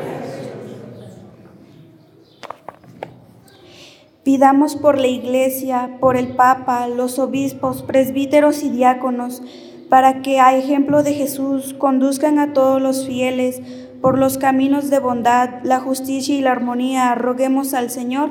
Pidamos 4.23 4.75
por 4.75 4.99
la 4.99 5.07
Iglesia, 5.07 5.97
por 5.99 6.15
el 6.15 6.35
Papa, 6.35 6.87
los 6.87 7.17
obispos, 7.17 7.81
presbíteros 7.81 8.61
y 8.61 8.69
diáconos, 8.69 9.41
para 9.89 10.21
que 10.21 10.39
a 10.39 10.55
ejemplo 10.55 11.01
de 11.01 11.15
Jesús 11.15 11.73
conduzcan 11.73 12.37
a 12.37 12.53
todos 12.53 12.79
los 12.79 13.07
fieles 13.07 13.61
por 13.99 14.19
los 14.19 14.37
caminos 14.37 14.91
de 14.91 14.99
bondad, 14.99 15.63
la 15.63 15.79
justicia 15.79 16.35
y 16.35 16.41
la 16.41 16.51
armonía. 16.51 17.15
Roguemos 17.15 17.73
al 17.73 17.89
Señor. 17.89 18.29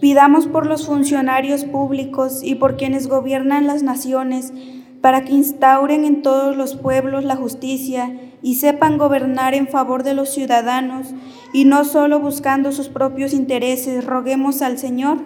Pidamos 0.00 0.46
por 0.46 0.66
los 0.66 0.86
funcionarios 0.86 1.64
públicos 1.64 2.40
y 2.40 2.54
por 2.54 2.76
quienes 2.76 3.08
gobiernan 3.08 3.66
las 3.66 3.82
naciones, 3.82 4.52
para 5.00 5.24
que 5.24 5.32
instauren 5.32 6.04
en 6.04 6.22
todos 6.22 6.56
los 6.56 6.76
pueblos 6.76 7.24
la 7.24 7.34
justicia 7.34 8.14
y 8.42 8.54
sepan 8.56 8.96
gobernar 8.96 9.54
en 9.54 9.66
favor 9.66 10.04
de 10.04 10.14
los 10.14 10.28
ciudadanos 10.28 11.14
y 11.54 11.64
no 11.64 11.84
solo 11.84 12.18
buscando 12.18 12.72
sus 12.72 12.88
propios 12.88 13.32
intereses. 13.32 14.04
Roguemos 14.04 14.60
al 14.60 14.76
Señor. 14.76 15.18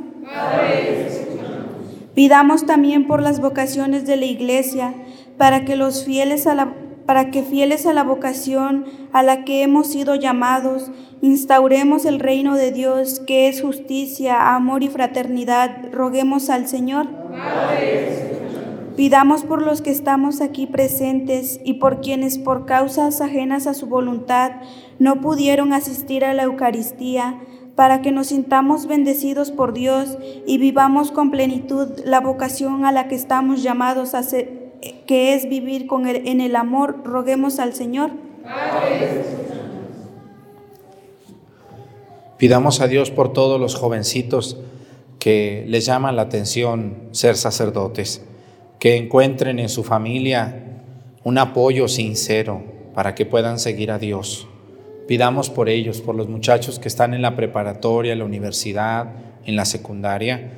Pidamos 2.15 2.67
también 2.67 3.07
por 3.07 3.23
las 3.23 3.41
vocaciones 3.41 4.07
de 4.07 4.17
la 4.17 4.27
Iglesia, 4.27 4.93
para 5.39 5.65
que 5.65 5.75
los 5.75 6.05
fieles 6.05 6.47
a 6.47 6.55
la 6.55 6.75
para 7.07 7.31
que 7.31 7.43
fieles 7.43 7.87
a 7.87 7.95
la 7.95 8.05
vocación 8.05 8.85
a 9.15 9.23
la 9.23 9.43
que 9.47 9.63
hemos 9.63 9.87
sido 9.87 10.15
llamados, 10.15 10.91
instauremos 11.23 12.05
el 12.05 12.21
reino 12.21 12.55
de 12.55 12.71
Dios, 12.71 13.21
que 13.21 13.49
es 13.49 13.63
justicia, 13.63 14.55
amor 14.55 14.83
y 14.83 14.89
fraternidad. 14.89 15.91
Roguemos 15.91 16.51
al 16.51 16.69
Señor. 16.69 17.07
Pidamos 18.95 19.45
por 19.45 19.63
los 19.63 19.81
que 19.81 19.91
estamos 19.91 20.43
aquí 20.43 20.67
presentes 20.67 21.61
y 21.65 21.75
por 21.75 22.03
quienes 22.03 22.37
por 22.37 22.67
causas 22.67 23.23
ajenas 23.23 23.67
a 23.67 23.73
su 23.73 23.87
voluntad 23.87 24.53
no 24.99 25.21
pudieron 25.21 25.73
asistir 25.73 26.25
a 26.25 26.35
la 26.35 26.45
Eucaristía, 26.45 27.41
para 27.79 28.03
que 28.03 28.11
nos 28.11 28.27
sintamos 28.27 28.89
bendecidos 28.89 29.53
por 29.53 29.73
Dios 29.73 30.19
y 30.49 30.59
vivamos 30.59 31.13
con 31.13 31.31
plenitud 31.31 31.87
la 32.05 32.19
vocación 32.19 32.85
a 32.85 32.91
la 32.91 33.07
que 33.07 33.15
estamos 33.15 33.63
llamados 33.63 34.15
a 34.15 34.25
ser, 34.25 34.73
que 35.07 35.33
es 35.35 35.49
vivir 35.49 35.87
con 35.87 36.09
en 36.09 36.41
el 36.41 36.57
amor. 36.57 37.03
Roguemos 37.05 37.61
al 37.61 37.75
Señor. 37.75 38.11
Pidamos 42.37 42.81
a 42.81 42.89
Dios 42.89 43.13
por 43.13 43.33
todos 43.33 43.61
los 43.61 43.77
jovencitos 43.77 44.59
que 45.21 45.65
les 45.69 45.87
llaman 45.87 46.17
la 46.17 46.23
atención 46.23 46.97
ser 47.13 47.37
sacerdotes 47.37 48.25
que 48.81 48.97
encuentren 48.97 49.61
en 49.61 49.69
su 49.69 49.85
familia 49.85 50.83
un 51.23 51.39
apoyo 51.39 51.87
sincero 51.87 52.61
para 52.93 53.15
que 53.15 53.25
puedan 53.25 53.61
seguir 53.61 53.93
a 53.93 54.01
Dios. 54.01 54.49
Pidamos 55.09 55.49
por 55.49 55.71
ellos, 55.71 56.03
por 56.03 56.15
los 56.15 56.29
muchachos 56.29 56.79
que 56.79 56.87
están 56.87 57.15
en 57.15 57.23
la 57.23 57.35
preparatoria, 57.35 58.13
en 58.13 58.19
la 58.19 58.27
universidad, 58.27 59.07
en 59.47 59.57
la 59.57 59.65
secundaria 59.65 60.51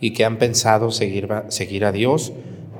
y 0.00 0.14
que 0.14 0.24
han 0.24 0.38
pensado 0.38 0.90
seguir, 0.90 1.28
seguir 1.48 1.84
a 1.84 1.92
Dios, 1.92 2.32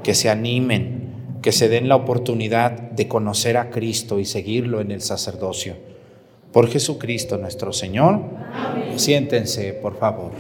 que 0.03 0.15
se 0.15 0.31
animen, 0.31 1.39
que 1.43 1.53
se 1.53 1.69
den 1.69 1.87
la 1.87 1.97
oportunidad 1.97 2.73
de 2.73 3.09
conocer 3.09 3.59
a 3.59 3.69
Cristo 3.69 4.19
y 4.19 4.25
seguirlo 4.25 4.81
en 4.81 4.91
el 4.91 5.03
sacerdocio. 5.03 5.77
Por 6.51 6.67
Jesucristo 6.69 7.37
nuestro 7.37 7.75
Señor. 7.75 8.23
Siéntense, 8.97 9.75
por 9.75 9.99
favor. 9.99 10.33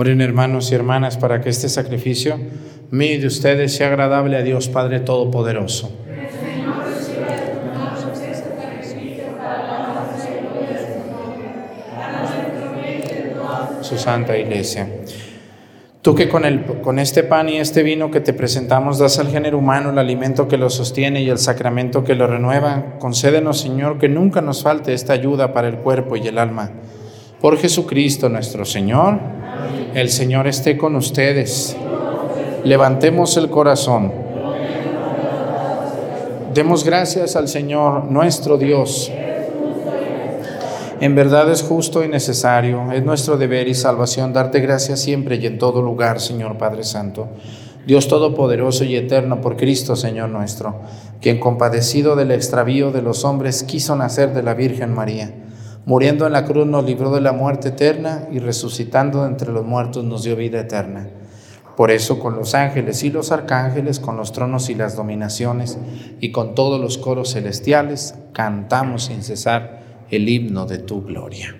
Oren 0.00 0.22
hermanos 0.22 0.72
y 0.72 0.74
hermanas 0.74 1.18
para 1.18 1.42
que 1.42 1.50
este 1.50 1.68
sacrificio 1.68 2.40
mío 2.90 3.16
y 3.16 3.18
de 3.18 3.26
ustedes 3.26 3.74
sea 3.74 3.88
agradable 3.88 4.38
a 4.38 4.40
Dios 4.40 4.70
Padre 4.70 5.00
Todopoderoso. 5.00 5.92
Su 13.82 13.98
Santa 13.98 14.38
Iglesia. 14.38 14.88
Tú 16.00 16.14
que 16.14 16.30
con, 16.30 16.46
el, 16.46 16.64
con 16.80 16.98
este 16.98 17.22
pan 17.22 17.50
y 17.50 17.58
este 17.58 17.82
vino 17.82 18.10
que 18.10 18.20
te 18.20 18.32
presentamos 18.32 18.98
das 18.98 19.18
al 19.18 19.28
género 19.28 19.58
humano 19.58 19.90
el 19.90 19.98
alimento 19.98 20.48
que 20.48 20.56
lo 20.56 20.70
sostiene 20.70 21.20
y 21.20 21.28
el 21.28 21.36
sacramento 21.36 22.04
que 22.04 22.14
lo 22.14 22.26
renueva, 22.26 22.96
concédenos, 22.98 23.60
Señor, 23.60 23.98
que 23.98 24.08
nunca 24.08 24.40
nos 24.40 24.62
falte 24.62 24.94
esta 24.94 25.12
ayuda 25.12 25.52
para 25.52 25.68
el 25.68 25.76
cuerpo 25.76 26.16
y 26.16 26.26
el 26.26 26.38
alma. 26.38 26.70
Por 27.38 27.58
Jesucristo 27.58 28.30
nuestro 28.30 28.64
Señor. 28.64 29.39
El 29.94 30.08
Señor 30.08 30.46
esté 30.46 30.76
con 30.76 30.94
ustedes. 30.94 31.76
Levantemos 32.62 33.36
el 33.36 33.50
corazón. 33.50 34.12
Demos 36.54 36.84
gracias 36.84 37.34
al 37.34 37.48
Señor 37.48 38.04
nuestro 38.04 38.56
Dios. 38.56 39.10
En 41.00 41.14
verdad 41.16 41.50
es 41.50 41.62
justo 41.62 42.04
y 42.04 42.08
necesario, 42.08 42.92
es 42.92 43.02
nuestro 43.02 43.36
deber 43.36 43.66
y 43.66 43.74
salvación 43.74 44.32
darte 44.32 44.60
gracias 44.60 45.00
siempre 45.00 45.36
y 45.36 45.46
en 45.46 45.58
todo 45.58 45.82
lugar, 45.82 46.20
Señor 46.20 46.56
Padre 46.56 46.84
Santo. 46.84 47.26
Dios 47.84 48.06
Todopoderoso 48.06 48.84
y 48.84 48.94
Eterno 48.94 49.40
por 49.40 49.56
Cristo, 49.56 49.96
Señor 49.96 50.28
nuestro, 50.28 50.82
quien 51.20 51.40
compadecido 51.40 52.14
del 52.14 52.30
extravío 52.30 52.92
de 52.92 53.02
los 53.02 53.24
hombres 53.24 53.64
quiso 53.64 53.96
nacer 53.96 54.34
de 54.34 54.44
la 54.44 54.54
Virgen 54.54 54.92
María 54.92 55.32
Muriendo 55.90 56.24
en 56.24 56.34
la 56.34 56.44
cruz 56.44 56.68
nos 56.68 56.84
libró 56.84 57.10
de 57.10 57.20
la 57.20 57.32
muerte 57.32 57.70
eterna 57.70 58.28
y 58.30 58.38
resucitando 58.38 59.26
entre 59.26 59.50
los 59.50 59.66
muertos 59.66 60.04
nos 60.04 60.22
dio 60.22 60.36
vida 60.36 60.60
eterna. 60.60 61.08
Por 61.76 61.90
eso 61.90 62.20
con 62.20 62.36
los 62.36 62.54
ángeles 62.54 63.02
y 63.02 63.10
los 63.10 63.32
arcángeles, 63.32 63.98
con 63.98 64.16
los 64.16 64.30
tronos 64.30 64.70
y 64.70 64.76
las 64.76 64.94
dominaciones 64.94 65.78
y 66.20 66.30
con 66.30 66.54
todos 66.54 66.80
los 66.80 66.96
coros 66.96 67.32
celestiales, 67.32 68.14
cantamos 68.32 69.06
sin 69.06 69.24
cesar 69.24 69.80
el 70.12 70.28
himno 70.28 70.64
de 70.64 70.78
tu 70.78 71.02
gloria. 71.02 71.59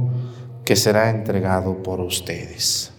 que 0.65 0.75
será 0.75 1.09
entregado 1.09 1.81
por 1.83 1.99
ustedes. 1.99 2.91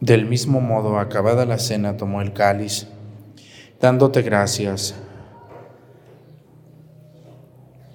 Del 0.00 0.26
mismo 0.26 0.60
modo, 0.60 0.98
acabada 0.98 1.46
la 1.46 1.58
cena, 1.58 1.96
tomó 1.96 2.22
el 2.22 2.32
cáliz, 2.32 2.88
dándote 3.80 4.22
gracias, 4.22 4.96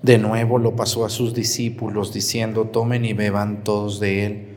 de 0.01 0.17
nuevo 0.17 0.57
lo 0.57 0.73
pasó 0.73 1.03
a 1.03 1.09
sus 1.09 1.33
discípulos, 1.33 2.13
diciendo, 2.13 2.69
tomen 2.69 3.03
y 3.03 3.11
beban 3.11 3.65
todos 3.65 3.99
de 3.99 4.25
él, 4.25 4.56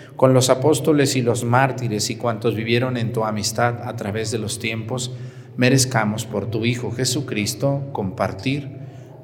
con 0.21 0.35
los 0.35 0.51
apóstoles 0.51 1.15
y 1.15 1.23
los 1.23 1.43
mártires 1.43 2.11
y 2.11 2.15
cuantos 2.15 2.53
vivieron 2.53 2.95
en 2.95 3.11
tu 3.11 3.23
amistad 3.23 3.81
a 3.89 3.95
través 3.95 4.29
de 4.29 4.37
los 4.37 4.59
tiempos, 4.59 5.15
merezcamos 5.57 6.25
por 6.25 6.45
tu 6.45 6.63
Hijo 6.63 6.91
Jesucristo 6.91 7.89
compartir 7.91 8.69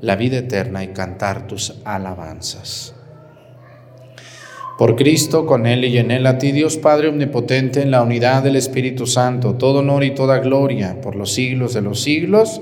la 0.01 0.15
vida 0.15 0.39
eterna 0.39 0.83
y 0.83 0.87
cantar 0.87 1.45
tus 1.45 1.75
alabanzas. 1.85 2.95
Por 4.79 4.95
Cristo, 4.95 5.45
con 5.45 5.67
Él 5.67 5.85
y 5.85 5.99
en 5.99 6.09
Él, 6.09 6.25
a 6.25 6.39
ti 6.39 6.51
Dios 6.51 6.77
Padre 6.77 7.09
Omnipotente, 7.09 7.83
en 7.83 7.91
la 7.91 8.01
unidad 8.01 8.41
del 8.41 8.55
Espíritu 8.55 9.05
Santo, 9.05 9.53
todo 9.53 9.81
honor 9.81 10.03
y 10.03 10.15
toda 10.15 10.39
gloria 10.39 10.99
por 10.99 11.15
los 11.15 11.31
siglos 11.31 11.75
de 11.75 11.81
los 11.83 12.01
siglos 12.01 12.59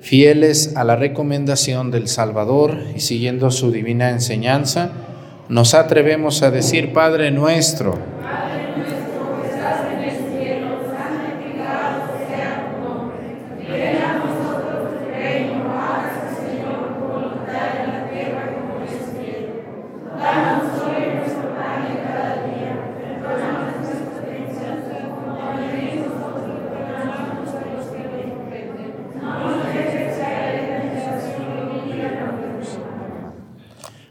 fieles 0.00 0.76
a 0.76 0.82
la 0.82 0.96
recomendación 0.96 1.92
del 1.92 2.08
Salvador 2.08 2.78
y 2.96 2.98
siguiendo 2.98 3.52
su 3.52 3.70
divina 3.70 4.10
enseñanza, 4.10 5.05
nos 5.48 5.74
atrevemos 5.74 6.42
a 6.42 6.50
decir, 6.50 6.92
Padre 6.92 7.30
nuestro, 7.30 7.98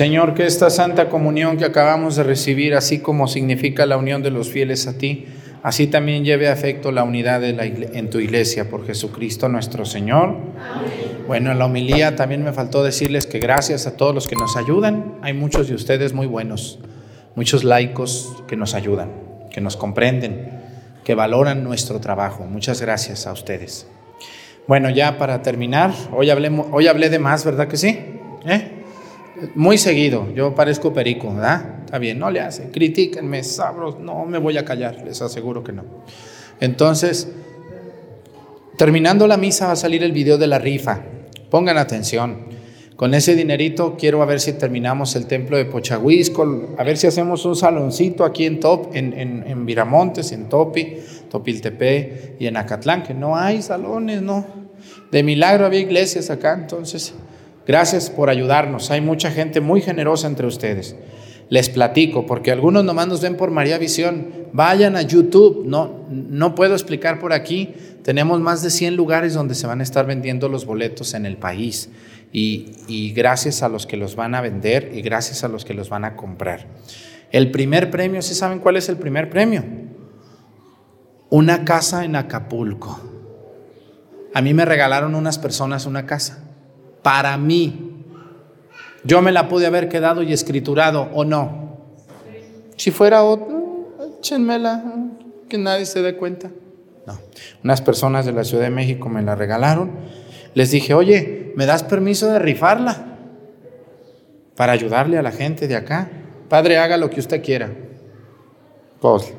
Señor, 0.00 0.32
que 0.32 0.46
esta 0.46 0.70
santa 0.70 1.10
comunión 1.10 1.58
que 1.58 1.66
acabamos 1.66 2.16
de 2.16 2.22
recibir, 2.22 2.74
así 2.74 3.00
como 3.00 3.28
significa 3.28 3.84
la 3.84 3.98
unión 3.98 4.22
de 4.22 4.30
los 4.30 4.48
fieles 4.48 4.86
a 4.86 4.96
ti, 4.96 5.26
así 5.62 5.88
también 5.88 6.24
lleve 6.24 6.48
a 6.48 6.54
efecto 6.54 6.90
la 6.90 7.04
unidad 7.04 7.42
de 7.42 7.52
la 7.52 7.66
en 7.66 8.08
tu 8.08 8.18
iglesia 8.18 8.70
por 8.70 8.86
Jesucristo 8.86 9.50
nuestro 9.50 9.84
Señor. 9.84 10.38
Bueno, 11.26 11.52
en 11.52 11.58
la 11.58 11.66
homilía 11.66 12.16
también 12.16 12.42
me 12.42 12.54
faltó 12.54 12.82
decirles 12.82 13.26
que 13.26 13.40
gracias 13.40 13.86
a 13.86 13.98
todos 13.98 14.14
los 14.14 14.26
que 14.26 14.36
nos 14.36 14.56
ayudan, 14.56 15.16
hay 15.20 15.34
muchos 15.34 15.68
de 15.68 15.74
ustedes 15.74 16.14
muy 16.14 16.26
buenos, 16.26 16.78
muchos 17.34 17.62
laicos 17.62 18.42
que 18.48 18.56
nos 18.56 18.72
ayudan, 18.72 19.10
que 19.50 19.60
nos 19.60 19.76
comprenden, 19.76 20.62
que 21.04 21.14
valoran 21.14 21.62
nuestro 21.62 22.00
trabajo. 22.00 22.46
Muchas 22.46 22.80
gracias 22.80 23.26
a 23.26 23.34
ustedes. 23.34 23.86
Bueno, 24.66 24.88
ya 24.88 25.18
para 25.18 25.42
terminar, 25.42 25.92
hoy 26.10 26.30
hablé, 26.30 26.50
hoy 26.70 26.86
hablé 26.86 27.10
de 27.10 27.18
más, 27.18 27.44
¿verdad 27.44 27.68
que 27.68 27.76
sí? 27.76 28.00
¿Eh? 28.46 28.79
Muy 29.54 29.78
seguido, 29.78 30.32
yo 30.34 30.54
parezco 30.54 30.92
perico, 30.92 31.34
¿verdad? 31.34 31.80
Está 31.84 31.98
bien, 31.98 32.18
no 32.18 32.30
le 32.30 32.40
hace, 32.40 32.70
critíquenme, 32.70 33.42
sabros, 33.42 33.98
no 33.98 34.24
me 34.26 34.38
voy 34.38 34.58
a 34.58 34.64
callar, 34.64 35.02
les 35.04 35.20
aseguro 35.22 35.64
que 35.64 35.72
no. 35.72 35.84
Entonces, 36.60 37.28
terminando 38.76 39.26
la 39.26 39.36
misa 39.36 39.66
va 39.66 39.72
a 39.72 39.76
salir 39.76 40.02
el 40.02 40.12
video 40.12 40.36
de 40.38 40.46
la 40.46 40.58
rifa, 40.58 41.02
pongan 41.50 41.78
atención. 41.78 42.50
Con 42.96 43.14
ese 43.14 43.34
dinerito 43.34 43.96
quiero 43.98 44.20
a 44.20 44.26
ver 44.26 44.40
si 44.40 44.52
terminamos 44.52 45.16
el 45.16 45.26
templo 45.26 45.56
de 45.56 45.64
Pochahuisco, 45.64 46.74
a 46.76 46.84
ver 46.84 46.98
si 46.98 47.06
hacemos 47.06 47.46
un 47.46 47.56
saloncito 47.56 48.26
aquí 48.26 48.44
en 48.44 48.60
Top, 48.60 48.94
en, 48.94 49.18
en, 49.18 49.44
en 49.46 49.64
Viramontes, 49.64 50.32
en 50.32 50.50
Topi, 50.50 50.96
Topiltepe 51.30 52.36
y 52.38 52.46
en 52.46 52.58
Acatlán, 52.58 53.02
que 53.02 53.14
no 53.14 53.36
hay 53.36 53.62
salones, 53.62 54.20
no. 54.20 54.44
De 55.10 55.22
milagro 55.22 55.64
había 55.64 55.80
iglesias 55.80 56.28
acá, 56.28 56.52
entonces, 56.52 57.14
gracias 57.66 58.10
por 58.10 58.30
ayudarnos. 58.30 58.90
Hay 58.90 59.00
mucha 59.00 59.30
gente 59.30 59.60
muy 59.60 59.80
generosa 59.80 60.26
entre 60.26 60.46
ustedes. 60.46 60.96
Les 61.48 61.68
platico, 61.68 62.26
porque 62.26 62.52
algunos 62.52 62.84
nomás 62.84 63.08
nos 63.08 63.20
ven 63.20 63.36
por 63.36 63.50
María 63.50 63.76
Visión. 63.76 64.28
Vayan 64.52 64.96
a 64.96 65.02
YouTube, 65.02 65.64
no, 65.66 66.06
no 66.08 66.54
puedo 66.54 66.74
explicar 66.74 67.18
por 67.18 67.32
aquí. 67.32 67.74
Tenemos 68.04 68.40
más 68.40 68.62
de 68.62 68.70
100 68.70 68.94
lugares 68.94 69.34
donde 69.34 69.56
se 69.56 69.66
van 69.66 69.80
a 69.80 69.82
estar 69.82 70.06
vendiendo 70.06 70.48
los 70.48 70.64
boletos 70.64 71.12
en 71.14 71.26
el 71.26 71.36
país. 71.36 71.90
Y, 72.32 72.70
y 72.86 73.12
gracias 73.12 73.64
a 73.64 73.68
los 73.68 73.86
que 73.86 73.96
los 73.96 74.14
van 74.14 74.36
a 74.36 74.40
vender 74.40 74.92
y 74.94 75.02
gracias 75.02 75.42
a 75.42 75.48
los 75.48 75.64
que 75.64 75.74
los 75.74 75.88
van 75.88 76.04
a 76.04 76.14
comprar. 76.14 76.66
El 77.32 77.50
primer 77.50 77.90
premio, 77.90 78.22
¿sí 78.22 78.34
saben 78.34 78.60
cuál 78.60 78.76
es 78.76 78.88
el 78.88 78.96
primer 78.96 79.28
premio? 79.28 79.64
Una 81.30 81.64
casa 81.64 82.04
en 82.04 82.16
Acapulco. 82.16 83.00
A 84.34 84.42
mí 84.42 84.54
me 84.54 84.64
regalaron 84.64 85.14
unas 85.14 85.38
personas 85.38 85.86
una 85.86 86.06
casa. 86.06 86.49
Para 87.02 87.36
mí. 87.36 88.04
Yo 89.04 89.22
me 89.22 89.32
la 89.32 89.48
pude 89.48 89.66
haber 89.66 89.88
quedado 89.88 90.22
y 90.22 90.32
escriturado 90.32 91.08
o 91.14 91.24
no. 91.24 91.78
Si 92.76 92.90
fuera 92.90 93.22
otro, 93.22 93.94
échenmela, 94.18 94.84
que 95.48 95.58
nadie 95.58 95.86
se 95.86 96.02
dé 96.02 96.16
cuenta. 96.16 96.50
No. 97.06 97.18
Unas 97.64 97.80
personas 97.80 98.26
de 98.26 98.32
la 98.32 98.44
Ciudad 98.44 98.64
de 98.64 98.70
México 98.70 99.08
me 99.08 99.22
la 99.22 99.34
regalaron. 99.34 99.90
Les 100.54 100.70
dije, 100.70 100.94
oye, 100.94 101.52
¿me 101.56 101.66
das 101.66 101.82
permiso 101.82 102.30
de 102.30 102.38
rifarla? 102.38 103.06
Para 104.56 104.72
ayudarle 104.72 105.16
a 105.18 105.22
la 105.22 105.32
gente 105.32 105.68
de 105.68 105.76
acá. 105.76 106.10
Padre, 106.48 106.78
haga 106.78 106.96
lo 106.96 107.08
que 107.08 107.20
usted 107.20 107.42
quiera. 107.42 107.70
Pues 109.00 109.32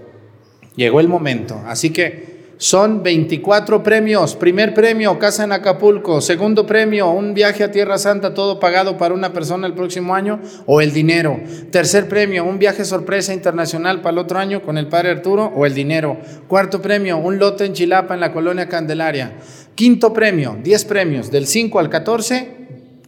llegó 0.75 0.99
el 0.99 1.07
momento. 1.07 1.61
Así 1.65 1.91
que 1.91 2.40
son 2.61 3.01
24 3.01 3.81
premios. 3.81 4.35
Primer 4.35 4.75
premio, 4.75 5.17
casa 5.17 5.43
en 5.45 5.51
Acapulco. 5.51 6.21
Segundo 6.21 6.67
premio, 6.67 7.09
un 7.09 7.33
viaje 7.33 7.63
a 7.63 7.71
Tierra 7.71 7.97
Santa, 7.97 8.35
todo 8.35 8.59
pagado 8.59 8.99
para 8.99 9.15
una 9.15 9.33
persona 9.33 9.65
el 9.65 9.73
próximo 9.73 10.13
año 10.13 10.39
o 10.67 10.79
el 10.79 10.93
dinero. 10.93 11.39
Tercer 11.71 12.07
premio, 12.07 12.45
un 12.45 12.59
viaje 12.59 12.85
sorpresa 12.85 13.33
internacional 13.33 14.01
para 14.01 14.11
el 14.11 14.19
otro 14.19 14.37
año 14.37 14.61
con 14.61 14.77
el 14.77 14.87
padre 14.87 15.09
Arturo 15.09 15.51
o 15.55 15.65
el 15.65 15.73
dinero. 15.73 16.17
Cuarto 16.47 16.83
premio, 16.83 17.17
un 17.17 17.39
lote 17.39 17.65
en 17.65 17.73
Chilapa 17.73 18.13
en 18.13 18.19
la 18.19 18.31
colonia 18.31 18.69
Candelaria. 18.69 19.37
Quinto 19.73 20.13
premio, 20.13 20.55
10 20.61 20.85
premios, 20.85 21.31
del 21.31 21.47
5 21.47 21.79
al 21.79 21.89
14, 21.89 22.57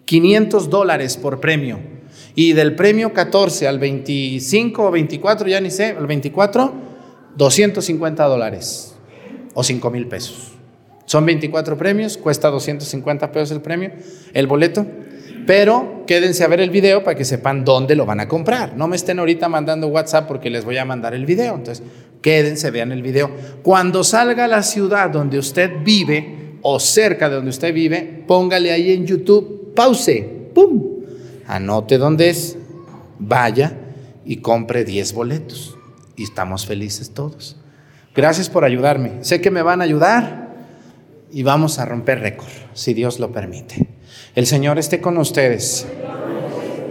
500 0.03 0.71
dólares 0.71 1.15
por 1.15 1.39
premio. 1.39 1.77
Y 2.33 2.53
del 2.53 2.75
premio 2.75 3.13
14 3.13 3.67
al 3.67 3.77
25 3.77 4.83
o 4.83 4.89
24, 4.89 5.47
ya 5.47 5.61
ni 5.61 5.69
sé, 5.69 5.95
al 5.95 6.07
24, 6.07 6.73
250 7.37 8.23
dólares 8.23 8.92
o 9.53 9.63
5 9.63 9.89
mil 9.91 10.07
pesos. 10.07 10.53
Son 11.05 11.25
24 11.25 11.77
premios, 11.77 12.17
cuesta 12.17 12.49
250 12.49 13.31
pesos 13.31 13.51
el 13.51 13.61
premio, 13.61 13.91
el 14.33 14.47
boleto, 14.47 14.85
pero 15.45 16.03
quédense 16.07 16.43
a 16.43 16.47
ver 16.47 16.61
el 16.61 16.69
video 16.69 17.03
para 17.03 17.17
que 17.17 17.25
sepan 17.25 17.65
dónde 17.65 17.95
lo 17.95 18.05
van 18.05 18.19
a 18.19 18.27
comprar. 18.27 18.75
No 18.77 18.87
me 18.87 18.95
estén 18.95 19.19
ahorita 19.19 19.49
mandando 19.49 19.87
WhatsApp 19.87 20.27
porque 20.27 20.49
les 20.49 20.63
voy 20.63 20.77
a 20.77 20.85
mandar 20.85 21.13
el 21.13 21.25
video. 21.25 21.55
Entonces, 21.55 21.83
quédense, 22.21 22.71
vean 22.71 22.91
el 22.91 23.01
video. 23.01 23.29
Cuando 23.61 24.03
salga 24.03 24.45
a 24.45 24.47
la 24.47 24.63
ciudad 24.63 25.09
donde 25.09 25.37
usted 25.37 25.71
vive 25.83 26.57
o 26.61 26.79
cerca 26.79 27.27
de 27.27 27.35
donde 27.35 27.49
usted 27.49 27.73
vive, 27.73 28.23
póngale 28.25 28.71
ahí 28.71 28.93
en 28.93 29.05
YouTube, 29.05 29.73
pause, 29.75 30.25
¡pum! 30.53 30.81
Anote 31.45 31.97
dónde 31.97 32.29
es, 32.29 32.57
vaya 33.19 33.77
y 34.25 34.37
compre 34.37 34.85
10 34.85 35.13
boletos. 35.13 35.77
Y 36.15 36.23
estamos 36.23 36.65
felices 36.65 37.11
todos. 37.11 37.57
Gracias 38.15 38.47
por 38.49 38.63
ayudarme. 38.63 39.11
Sé 39.21 39.41
que 39.41 39.49
me 39.49 39.63
van 39.63 39.81
a 39.81 39.85
ayudar 39.85 40.49
y 41.31 41.41
vamos 41.41 41.79
a 41.79 41.85
romper 41.85 42.19
récord, 42.19 42.49
si 42.73 42.93
Dios 42.93 43.19
lo 43.19 43.31
permite. 43.31 43.87
El 44.35 44.45
Señor 44.45 44.77
esté 44.77 45.01
con 45.01 45.17
ustedes. 45.17 45.87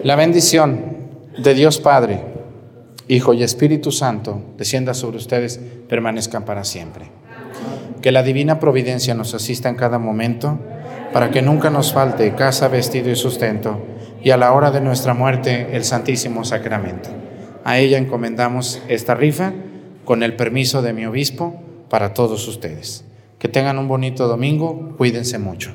La 0.02 0.16
bendición 0.16 0.96
de 1.38 1.54
Dios 1.54 1.78
Padre, 1.78 2.24
Hijo 3.06 3.34
y 3.34 3.44
Espíritu 3.44 3.92
Santo 3.92 4.42
descienda 4.58 4.94
sobre 4.94 5.18
ustedes, 5.18 5.60
permanezcan 5.88 6.44
para 6.44 6.64
siempre. 6.64 7.06
Que 8.00 8.10
la 8.10 8.24
divina 8.24 8.58
providencia 8.58 9.14
nos 9.14 9.32
asista 9.32 9.68
en 9.68 9.76
cada 9.76 10.00
momento 10.00 10.58
para 11.12 11.30
que 11.30 11.42
nunca 11.42 11.70
nos 11.70 11.92
falte 11.92 12.34
casa, 12.34 12.66
vestido 12.66 13.10
y 13.10 13.16
sustento, 13.16 13.80
y 14.24 14.30
a 14.30 14.36
la 14.36 14.52
hora 14.52 14.72
de 14.72 14.80
nuestra 14.80 15.14
muerte 15.14 15.68
el 15.72 15.84
Santísimo 15.84 16.44
Sacramento. 16.44 17.10
A 17.64 17.78
ella 17.78 17.98
encomendamos 17.98 18.82
esta 18.88 19.14
rifa 19.14 19.52
con 20.04 20.22
el 20.22 20.36
permiso 20.36 20.82
de 20.82 20.92
mi 20.92 21.06
obispo 21.06 21.60
para 21.88 22.14
todos 22.14 22.46
ustedes. 22.48 23.04
Que 23.38 23.48
tengan 23.48 23.78
un 23.78 23.88
bonito 23.88 24.28
domingo, 24.28 24.94
cuídense 24.96 25.38
mucho. 25.38 25.74